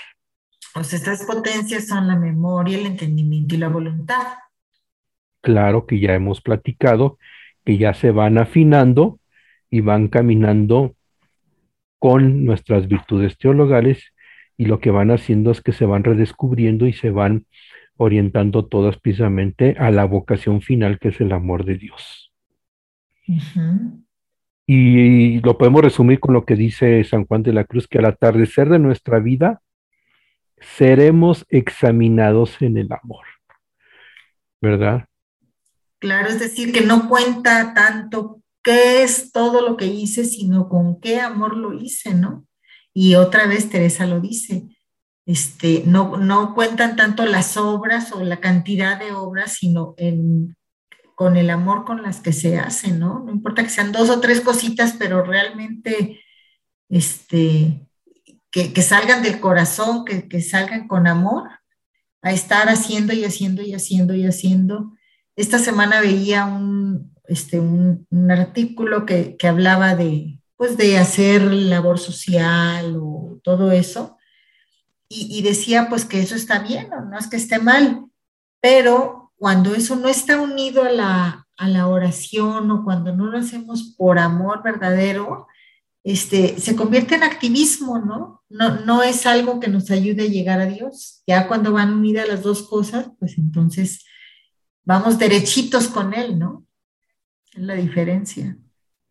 Pues 0.73 0.91
estas 0.91 1.23
potencias 1.23 1.88
son 1.88 2.07
la 2.07 2.17
memoria, 2.17 2.77
el 2.77 2.86
entendimiento 2.86 3.55
y 3.55 3.59
la 3.59 3.69
voluntad. 3.69 4.25
Claro 5.41 5.86
que 5.86 5.99
ya 5.99 6.13
hemos 6.13 6.41
platicado 6.41 7.17
que 7.63 7.77
ya 7.77 7.93
se 7.93 8.11
van 8.11 8.38
afinando 8.38 9.19
y 9.69 9.81
van 9.81 10.07
caminando 10.07 10.95
con 11.99 12.45
nuestras 12.45 12.88
virtudes 12.88 13.38
teologales 13.38 14.13
y 14.57 14.65
lo 14.65 14.79
que 14.79 14.91
van 14.91 15.11
haciendo 15.11 15.51
es 15.51 15.61
que 15.61 15.73
se 15.73 15.86
van 15.86 16.03
redescubriendo 16.03 16.86
y 16.88 16.93
se 16.93 17.09
van 17.09 17.45
orientando 17.97 18.65
todas 18.65 18.97
precisamente 18.97 19.75
a 19.79 19.91
la 19.91 20.05
vocación 20.05 20.61
final 20.61 20.99
que 20.99 21.09
es 21.09 21.19
el 21.21 21.31
amor 21.31 21.65
de 21.65 21.77
Dios. 21.77 22.31
Y 24.68 25.39
lo 25.41 25.57
podemos 25.57 25.82
resumir 25.82 26.20
con 26.20 26.34
lo 26.34 26.45
que 26.45 26.55
dice 26.55 27.03
San 27.03 27.26
Juan 27.26 27.43
de 27.43 27.53
la 27.53 27.66
Cruz, 27.66 27.88
que 27.88 27.99
al 27.99 28.05
atardecer 28.05 28.70
de 28.70 28.80
nuestra 28.80 29.20
vida 29.20 29.61
seremos 30.59 31.45
examinados 31.49 32.61
en 32.61 32.78
el 32.78 32.89
amor. 32.91 33.26
¿Verdad? 34.61 35.05
Claro, 35.99 36.30
es 36.30 36.39
decir, 36.39 36.72
que 36.72 36.82
no 36.82 37.07
cuenta 37.07 37.74
tanto 37.74 38.41
qué 38.63 39.03
es 39.03 39.32
todo 39.32 39.68
lo 39.68 39.78
que 39.78 39.86
hice, 39.86 40.26
sino 40.26 40.68
con 40.68 40.99
qué 40.99 41.20
amor 41.20 41.55
lo 41.55 41.74
hice, 41.74 42.16
¿no? 42.16 42.47
Y 42.93 43.16
otra 43.16 43.45
vez 43.45 43.70
Teresa 43.70 44.07
lo 44.07 44.20
dice, 44.20 44.68
este, 45.26 45.84
no, 45.86 46.18
no 46.18 46.55
cuentan 46.55 46.95
tanto 46.95 47.26
las 47.26 47.57
obras 47.57 48.11
o 48.11 48.24
la 48.24 48.39
cantidad 48.39 48.99
de 48.99 49.11
obras, 49.11 49.53
sino 49.53 49.93
en, 49.97 50.55
con 51.16 51.38
el 51.38 51.49
amor 51.49 51.86
con 51.86 52.03
las 52.03 52.20
que 52.20 52.34
se 52.34 52.59
hacen, 52.59 52.99
¿no? 52.99 53.24
No 53.24 53.32
importa 53.32 53.63
que 53.63 53.70
sean 53.70 53.91
dos 53.91 54.09
o 54.09 54.20
tres 54.20 54.41
cositas, 54.41 54.95
pero 54.99 55.24
realmente 55.24 56.20
este, 56.89 57.88
que, 58.51 58.82
salgan 58.82 59.24
del 59.24 59.39
corazón, 59.39 60.05
que, 60.05 60.28
que 60.28 60.41
salgan 60.41 60.88
con 60.88 61.07
amor, 61.07 61.49
a 62.22 62.32
estar 62.32 62.70
haciendo 62.70 63.13
y 63.13 63.24
haciendo 63.24 63.61
y 63.61 63.74
haciendo 63.74 64.13
y 64.16 64.26
haciendo. 64.26 64.93
Esta 65.36 65.59
semana 65.59 66.01
veía 66.01 66.45
un, 66.45 67.16
este, 67.28 67.59
un, 67.59 68.07
artículo 68.30 69.05
que, 69.05 69.38
hablaba 69.43 69.95
de, 69.95 70.39
pues, 70.57 70.78
de 70.78 70.97
hacer 70.97 71.41
labor 71.43 71.99
social 71.99 72.97
o 72.99 73.39
todo 73.43 73.72
eso, 73.72 74.18
y, 75.07 75.43
decía 75.43 75.88
pues 75.88 76.03
que 76.03 76.20
eso 76.20 76.36
está 76.36 76.59
bien, 76.59 76.89
no 76.89 77.18
es 77.18 77.28
que 77.28 77.38
esté 77.38 77.59
mal, 77.59 78.05
pero 78.59 79.24
cuando 79.46 79.76
eso 79.76 79.96
no 79.96 80.08
está 80.08 80.41
unido 80.41 80.82
a 80.82 80.89
la, 80.89 81.48
a 81.56 81.70
la 81.70 81.86
oración 81.86 82.72
o 82.72 82.84
cuando 82.84 83.16
no 83.16 83.28
lo 83.28 83.38
hacemos 83.38 83.93
por 83.96 84.18
amor 84.18 84.64
verdadero, 84.64 85.46
este, 86.04 86.60
se 86.60 86.76
convierte 86.76 87.14
en 87.14 87.22
activismo, 87.22 88.00
¿no? 88.00 88.41
¿no? 88.50 88.84
No 88.86 89.04
es 89.04 89.28
algo 89.28 89.60
que 89.60 89.68
nos 89.68 89.91
ayude 89.91 90.24
a 90.24 90.30
llegar 90.30 90.62
a 90.62 90.66
Dios. 90.66 91.22
Ya 91.28 91.48
cuando 91.48 91.72
van 91.72 91.93
unidas 91.93 92.28
las 92.28 92.41
dos 92.41 92.68
cosas, 92.68 93.12
pues 93.20 93.38
entonces 93.38 94.04
vamos 94.84 95.20
derechitos 95.20 95.89
con 95.89 96.16
Él, 96.16 96.39
¿no? 96.39 96.66
Es 97.54 97.62
la 97.62 97.76
diferencia. 97.76 98.58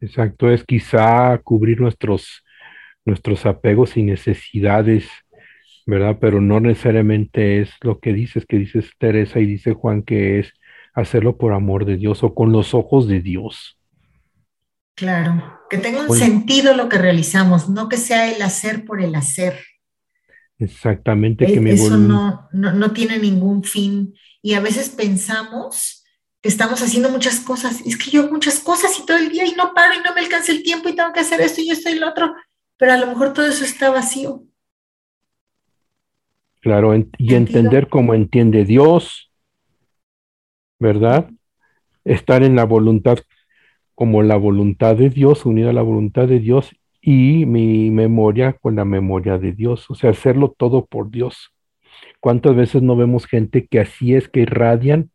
Exacto, 0.01 0.51
es 0.51 0.65
quizá 0.65 1.39
cubrir 1.45 1.81
nuestros, 1.81 2.43
nuestros 3.05 3.47
apegos 3.47 3.97
y 3.97 4.03
necesidades, 4.03 5.07
¿verdad? 5.87 6.19
Pero 6.21 6.41
no 6.41 6.61
necesariamente 6.61 7.61
es 7.61 7.71
lo 7.81 7.99
que 8.01 8.13
dices, 8.13 8.47
que 8.47 8.59
dices 8.59 8.91
Teresa 8.99 9.41
y 9.41 9.47
dice 9.47 9.75
Juan, 9.75 10.03
que 10.03 10.39
es 10.39 10.53
hacerlo 10.95 11.37
por 11.37 11.53
amor 11.53 11.85
de 11.85 11.97
Dios 11.97 12.23
o 12.23 12.35
con 12.35 12.53
los 12.53 12.75
ojos 12.75 13.09
de 13.09 13.21
Dios. 13.21 13.79
Claro, 14.95 15.61
que 15.69 15.79
tenga 15.79 16.03
un 16.03 16.17
sentido 16.17 16.75
lo 16.75 16.89
que 16.89 16.99
realizamos, 16.99 17.69
no 17.69 17.89
que 17.89 17.97
sea 17.97 18.33
el 18.33 18.41
hacer 18.43 18.85
por 18.85 19.03
el 19.03 19.15
hacer. 19.15 19.59
Exactamente, 20.59 21.47
que 21.47 21.61
me 21.61 21.73
Eso 21.73 21.97
no, 21.97 22.49
no, 22.53 22.73
no 22.73 22.93
tiene 22.93 23.19
ningún 23.19 23.65
fin. 23.65 24.15
Y 24.41 24.55
a 24.55 24.61
veces 24.61 24.91
pensamos 24.91 26.05
estamos 26.45 26.83
haciendo 26.83 27.09
muchas 27.09 27.41
cosas. 27.41 27.81
Es 27.85 27.97
que 27.97 28.11
yo 28.11 28.23
hago 28.23 28.33
muchas 28.33 28.61
cosas 28.61 28.97
y 28.99 29.07
todo 29.07 29.17
el 29.17 29.31
día 29.31 29.45
y 29.45 29.53
no 29.53 29.75
paro 29.75 29.95
y 29.95 30.03
no 30.03 30.15
me 30.15 30.21
alcanza 30.21 30.53
el 30.53 30.63
tiempo 30.63 30.89
y 30.89 30.95
tengo 30.95 31.13
que 31.13 31.21
hacer 31.21 31.41
esto 31.41 31.61
y 31.61 31.71
esto 31.71 31.91
y 31.91 31.99
lo 31.99 32.09
otro, 32.09 32.35
pero 32.77 32.93
a 32.93 32.99
lo 32.99 33.07
mejor 33.07 33.33
todo 33.33 33.47
eso 33.47 33.65
está 33.65 33.91
vacío. 33.91 34.45
Claro, 36.65 36.95
y 37.19 37.35
entender 37.35 37.89
cómo 37.89 38.15
entiende 38.15 38.65
Dios, 38.65 39.31
¿verdad? 40.81 41.29
Estar 42.07 42.43
en 42.43 42.57
la 42.57 42.65
voluntad 42.65 43.19
como 43.95 44.23
la 44.23 44.37
voluntad 44.37 44.97
de 44.97 45.11
Dios, 45.11 45.45
unida 45.45 45.69
a 45.69 45.75
la 45.75 45.83
voluntad 45.83 46.27
de 46.27 46.41
Dios 46.41 46.75
y 47.03 47.45
mi 47.45 47.91
memoria 47.91 48.55
con 48.55 48.77
la 48.77 48.87
memoria 48.87 49.37
de 49.37 49.53
Dios, 49.53 49.91
o 49.91 49.95
sea, 49.95 50.09
hacerlo 50.09 50.55
todo 50.57 50.87
por 50.87 51.11
Dios. 51.11 51.53
¿Cuántas 52.19 52.57
veces 52.57 52.81
no 52.81 52.97
vemos 52.97 53.27
gente 53.27 53.67
que 53.67 53.81
así 53.81 54.15
es, 54.15 54.31
que 54.31 54.41
irradian 54.41 55.11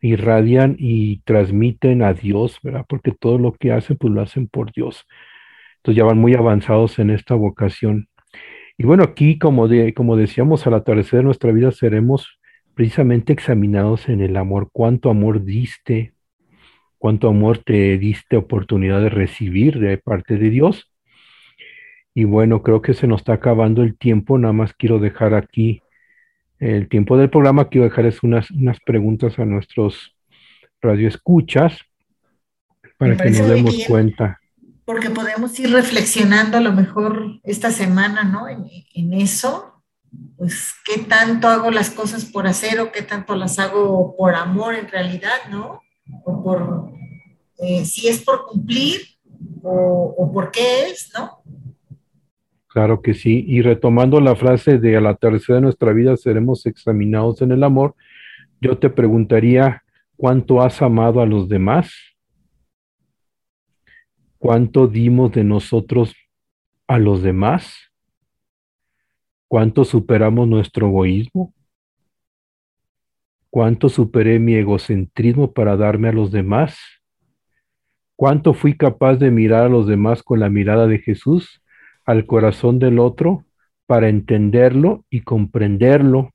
irradian 0.00 0.74
y 0.80 1.18
transmiten 1.20 2.02
a 2.02 2.12
Dios, 2.12 2.58
¿verdad? 2.60 2.84
Porque 2.88 3.12
todo 3.12 3.38
lo 3.38 3.52
que 3.52 3.70
hacen, 3.70 3.96
pues 3.96 4.12
lo 4.12 4.20
hacen 4.20 4.48
por 4.48 4.72
Dios. 4.72 5.06
Entonces 5.76 5.96
ya 5.96 6.04
van 6.04 6.18
muy 6.18 6.34
avanzados 6.34 6.98
en 6.98 7.10
esta 7.10 7.36
vocación. 7.36 8.08
Y 8.78 8.84
bueno, 8.84 9.04
aquí, 9.04 9.38
como, 9.38 9.68
de, 9.68 9.94
como 9.94 10.16
decíamos, 10.16 10.66
al 10.66 10.74
atardecer 10.74 11.18
de 11.18 11.24
nuestra 11.24 11.52
vida 11.52 11.70
seremos 11.72 12.38
precisamente 12.74 13.32
examinados 13.32 14.08
en 14.08 14.20
el 14.20 14.36
amor. 14.36 14.70
¿Cuánto 14.72 15.10
amor 15.10 15.44
diste? 15.44 16.14
¿Cuánto 16.98 17.28
amor 17.28 17.58
te 17.58 17.98
diste 17.98 18.36
oportunidad 18.36 19.00
de 19.00 19.10
recibir 19.10 19.78
de 19.78 19.98
parte 19.98 20.38
de 20.38 20.50
Dios? 20.50 20.90
Y 22.14 22.24
bueno, 22.24 22.62
creo 22.62 22.82
que 22.82 22.94
se 22.94 23.06
nos 23.06 23.22
está 23.22 23.34
acabando 23.34 23.82
el 23.82 23.96
tiempo. 23.96 24.38
Nada 24.38 24.52
más 24.52 24.74
quiero 24.74 24.98
dejar 24.98 25.34
aquí 25.34 25.82
el 26.58 26.88
tiempo 26.88 27.16
del 27.16 27.28
programa, 27.28 27.68
quiero 27.68 27.86
dejarles 27.86 28.22
unas, 28.22 28.50
unas 28.52 28.78
preguntas 28.80 29.38
a 29.38 29.44
nuestros 29.44 30.14
radioescuchas 30.80 31.80
para 32.98 33.16
que 33.16 33.30
nos 33.30 33.48
demos 33.48 33.84
cuenta. 33.88 34.41
Porque 34.92 35.08
podemos 35.08 35.58
ir 35.58 35.70
reflexionando 35.70 36.58
a 36.58 36.60
lo 36.60 36.74
mejor 36.74 37.40
esta 37.44 37.70
semana, 37.70 38.24
¿no? 38.24 38.46
En, 38.46 39.14
eso, 39.14 39.82
pues 40.36 40.74
qué 40.84 41.00
tanto 41.00 41.48
hago 41.48 41.70
las 41.70 41.88
cosas 41.88 42.26
por 42.26 42.46
hacer 42.46 42.78
o 42.78 42.92
qué 42.92 43.00
tanto 43.00 43.34
las 43.34 43.58
hago 43.58 44.14
por 44.18 44.34
amor 44.34 44.74
en 44.74 44.88
realidad, 44.88 45.48
¿no? 45.50 45.80
O 46.24 46.42
por, 46.42 46.92
eh, 47.58 47.86
si 47.86 48.06
es 48.06 48.22
por 48.22 48.44
cumplir 48.44 49.00
o, 49.62 50.14
o 50.18 50.30
por 50.30 50.50
qué 50.50 50.90
es, 50.90 51.10
¿no? 51.18 51.42
Claro 52.66 53.00
que 53.00 53.14
sí. 53.14 53.46
Y 53.48 53.62
retomando 53.62 54.20
la 54.20 54.36
frase 54.36 54.76
de 54.76 54.98
a 54.98 55.00
la 55.00 55.14
tercera 55.14 55.54
de 55.56 55.62
nuestra 55.62 55.94
vida 55.94 56.18
seremos 56.18 56.66
examinados 56.66 57.40
en 57.40 57.52
el 57.52 57.64
amor, 57.64 57.94
yo 58.60 58.76
te 58.76 58.90
preguntaría, 58.90 59.84
¿cuánto 60.16 60.60
has 60.60 60.82
amado 60.82 61.22
a 61.22 61.26
los 61.26 61.48
demás? 61.48 62.11
¿Cuánto 64.42 64.88
dimos 64.88 65.30
de 65.30 65.44
nosotros 65.44 66.16
a 66.88 66.98
los 66.98 67.22
demás? 67.22 67.92
¿Cuánto 69.46 69.84
superamos 69.84 70.48
nuestro 70.48 70.88
egoísmo? 70.88 71.54
¿Cuánto 73.50 73.88
superé 73.88 74.40
mi 74.40 74.54
egocentrismo 74.54 75.52
para 75.52 75.76
darme 75.76 76.08
a 76.08 76.12
los 76.12 76.32
demás? 76.32 76.76
¿Cuánto 78.16 78.52
fui 78.52 78.76
capaz 78.76 79.14
de 79.14 79.30
mirar 79.30 79.66
a 79.66 79.68
los 79.68 79.86
demás 79.86 80.24
con 80.24 80.40
la 80.40 80.48
mirada 80.48 80.88
de 80.88 80.98
Jesús? 80.98 81.62
al 82.04 82.26
corazón 82.26 82.80
del 82.80 82.98
otro 82.98 83.44
para 83.86 84.08
entenderlo 84.08 85.04
y 85.08 85.20
comprenderlo 85.20 86.32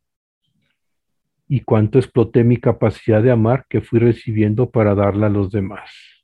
y 1.50 1.60
cuánto 1.60 2.00
exploté 2.00 2.46
mi 2.46 2.56
capacidad 2.56 3.22
de 3.22 3.32
amar 3.32 3.66
que 3.68 3.82
fui 3.82 4.00
recibiendo 4.00 4.70
para 4.70 4.96
darla 4.96 5.28
a 5.28 5.30
los 5.30 5.52
demás. 5.52 6.17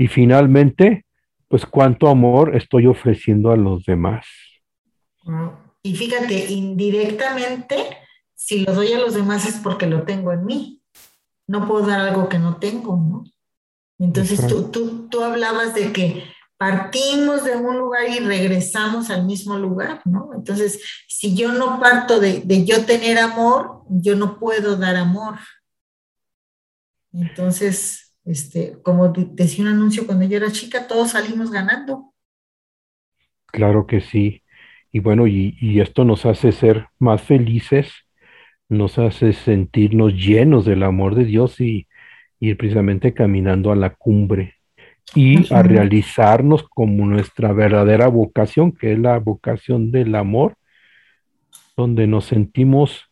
Y 0.00 0.08
finalmente, 0.08 1.04
pues 1.46 1.66
cuánto 1.66 2.08
amor 2.08 2.56
estoy 2.56 2.86
ofreciendo 2.86 3.52
a 3.52 3.56
los 3.58 3.84
demás. 3.84 4.24
Y 5.82 5.94
fíjate, 5.94 6.50
indirectamente, 6.50 7.98
si 8.32 8.60
lo 8.60 8.72
doy 8.72 8.94
a 8.94 8.98
los 8.98 9.12
demás 9.12 9.44
es 9.44 9.56
porque 9.56 9.84
lo 9.84 10.04
tengo 10.04 10.32
en 10.32 10.46
mí. 10.46 10.82
No 11.46 11.68
puedo 11.68 11.86
dar 11.86 12.00
algo 12.00 12.30
que 12.30 12.38
no 12.38 12.56
tengo, 12.56 12.96
¿no? 12.96 13.24
Entonces 13.98 14.46
tú, 14.46 14.70
tú, 14.70 15.06
tú 15.10 15.22
hablabas 15.22 15.74
de 15.74 15.92
que 15.92 16.24
partimos 16.56 17.44
de 17.44 17.56
un 17.56 17.76
lugar 17.76 18.08
y 18.08 18.20
regresamos 18.20 19.10
al 19.10 19.26
mismo 19.26 19.58
lugar, 19.58 20.00
¿no? 20.06 20.30
Entonces, 20.34 20.80
si 21.08 21.36
yo 21.36 21.52
no 21.52 21.78
parto 21.78 22.20
de, 22.20 22.64
yo 22.64 22.86
tener 22.86 23.18
amor, 23.18 23.82
yo 23.90 24.16
no 24.16 24.38
puedo 24.38 24.78
dar 24.78 24.96
amor. 24.96 25.34
Entonces, 27.12 28.09
este, 28.24 28.76
como 28.82 29.08
decía 29.08 29.64
un 29.64 29.70
anuncio 29.70 30.06
cuando 30.06 30.24
yo 30.26 30.36
era 30.36 30.52
chica, 30.52 30.86
todos 30.86 31.10
salimos 31.10 31.50
ganando. 31.50 32.12
Claro 33.46 33.86
que 33.86 34.00
sí. 34.00 34.42
Y 34.92 35.00
bueno, 35.00 35.26
y, 35.26 35.80
esto 35.80 36.04
nos 36.04 36.26
hace 36.26 36.52
ser 36.52 36.88
más 36.98 37.22
felices, 37.22 37.92
nos 38.68 38.98
hace 38.98 39.32
sentirnos 39.32 40.14
llenos 40.14 40.64
del 40.64 40.82
amor 40.82 41.14
de 41.14 41.24
Dios 41.24 41.60
y 41.60 41.86
ir 42.40 42.56
precisamente 42.56 43.14
caminando 43.14 43.70
a 43.70 43.76
la 43.76 43.90
cumbre 43.90 44.56
y 45.14 45.52
a 45.52 45.62
realizarnos 45.62 46.68
como 46.68 47.06
nuestra 47.06 47.52
verdadera 47.52 48.08
vocación, 48.08 48.72
que 48.72 48.92
es 48.92 48.98
la 48.98 49.18
vocación 49.18 49.90
del 49.90 50.14
amor, 50.14 50.54
donde 51.76 52.06
nos 52.06 52.26
sentimos 52.26 53.10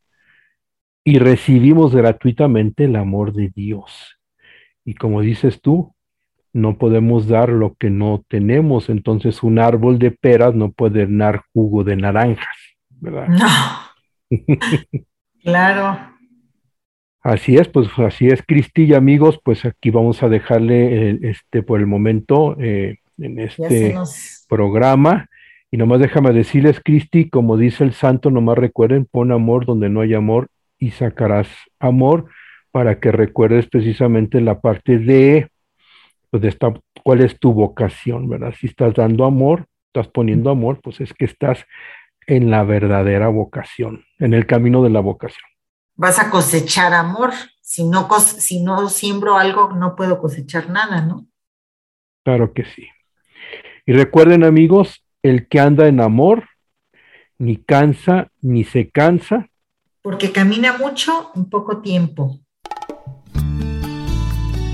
y 1.05 1.19
recibimos 1.19 1.95
gratuitamente 1.95 2.85
el 2.85 2.97
amor 2.97 3.33
de 3.33 3.51
Dios. 3.55 4.18
Y 4.89 4.95
como 4.95 5.21
dices 5.21 5.61
tú, 5.61 5.95
no 6.55 6.79
podemos 6.79 7.29
dar 7.29 7.51
lo 7.51 7.75
que 7.75 7.91
no 7.91 8.25
tenemos. 8.27 8.89
Entonces 8.89 9.43
un 9.43 9.59
árbol 9.59 9.99
de 9.99 10.13
peras 10.13 10.55
no 10.55 10.73
puede 10.73 11.07
dar 11.07 11.43
jugo 11.53 11.85
de 11.85 11.97
naranjas, 11.97 12.57
¿verdad? 12.89 13.29
No. 13.29 13.47
claro. 15.43 15.99
Así 17.21 17.57
es, 17.57 17.69
pues 17.69 17.87
así 17.99 18.29
es, 18.29 18.43
Cristi 18.47 18.85
y 18.85 18.95
amigos, 18.95 19.39
pues 19.45 19.67
aquí 19.67 19.91
vamos 19.91 20.23
a 20.23 20.31
dejarle 20.31 21.19
este 21.29 21.63
por 21.63 21.81
el 21.81 21.87
momento 21.87 22.57
eh, 22.59 23.01
en 23.19 23.39
este 23.41 23.95
programa. 24.49 25.29
Y 25.71 25.77
nomás 25.77 26.01
déjame 26.01 26.33
decirles, 26.33 26.81
Cristi, 26.83 27.29
como 27.29 27.59
dice 27.59 27.85
el 27.85 27.93
santo, 27.93 28.31
nomás 28.31 28.57
recuerden, 28.57 29.05
pon 29.05 29.33
amor 29.33 29.67
donde 29.67 29.91
no 29.91 30.01
hay 30.01 30.15
amor 30.15 30.49
y 30.79 30.93
sacarás 30.93 31.47
amor 31.79 32.31
para 32.79 33.01
que 33.01 33.11
recuerdes 33.11 33.67
precisamente 33.67 34.41
la 34.41 34.61
parte 34.61 35.01
de, 35.01 35.51
pues 36.31 36.41
de 36.41 36.49
esta, 36.49 36.73
cuál 37.03 37.23
es 37.23 37.37
tu 37.41 37.53
vocación, 37.53 38.29
¿verdad? 38.29 38.55
Si 38.57 38.69
estás 38.69 38.95
dando 38.95 39.25
amor, 39.25 39.67
estás 39.89 40.07
poniendo 40.07 40.49
amor, 40.49 40.81
pues 40.81 41.01
es 41.01 41.13
que 41.13 41.25
estás 41.25 41.65
en 42.29 42.53
la 42.53 42.63
verdadera 42.63 43.27
vocación, 43.31 44.05
en 44.21 44.33
el 44.33 44.47
camino 44.47 44.85
de 44.85 44.91
la 44.91 45.01
vocación. 45.01 45.45
Vas 45.97 46.21
a 46.21 46.31
cosechar 46.31 46.95
amor. 46.95 47.33
Si 47.61 47.83
no, 47.83 48.09
si 48.21 48.63
no 48.63 48.89
siembro 48.89 49.37
algo, 49.37 49.73
no 49.73 49.97
puedo 49.97 50.21
cosechar 50.21 50.71
nada, 50.71 51.01
¿no? 51.01 51.27
Claro 52.25 52.53
que 52.53 52.65
sí. 52.65 52.87
Y 53.87 53.93
recuerden, 53.93 54.45
amigos, 54.45 55.05
el 55.25 55.49
que 55.49 55.59
anda 55.59 55.89
en 55.89 56.01
amor, 56.01 56.45
ni 57.39 57.57
cansa, 57.57 58.31
ni 58.41 58.63
se 58.63 58.89
cansa. 58.89 59.49
Porque 60.01 60.31
camina 60.31 60.79
mucho 60.79 61.33
en 61.35 61.51
poco 61.51 61.83
tiempo. 61.83 62.39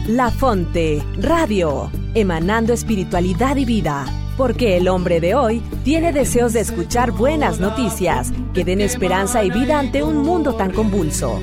La 0.08 0.30
Fonte, 0.30 1.02
Radio, 1.16 1.90
emanando 2.12 2.74
espiritualidad 2.74 3.56
y 3.56 3.64
vida. 3.64 4.04
Porque 4.36 4.76
el 4.76 4.86
hombre 4.88 5.18
de 5.18 5.34
hoy 5.34 5.62
tiene 5.82 6.12
deseos 6.12 6.52
de 6.52 6.60
escuchar 6.60 7.10
buenas 7.10 7.58
noticias 7.58 8.30
que 8.52 8.66
den 8.66 8.82
esperanza 8.82 9.44
y 9.44 9.50
vida 9.50 9.78
ante 9.78 10.02
un 10.02 10.18
mundo 10.18 10.56
tan 10.56 10.72
convulso. 10.72 11.40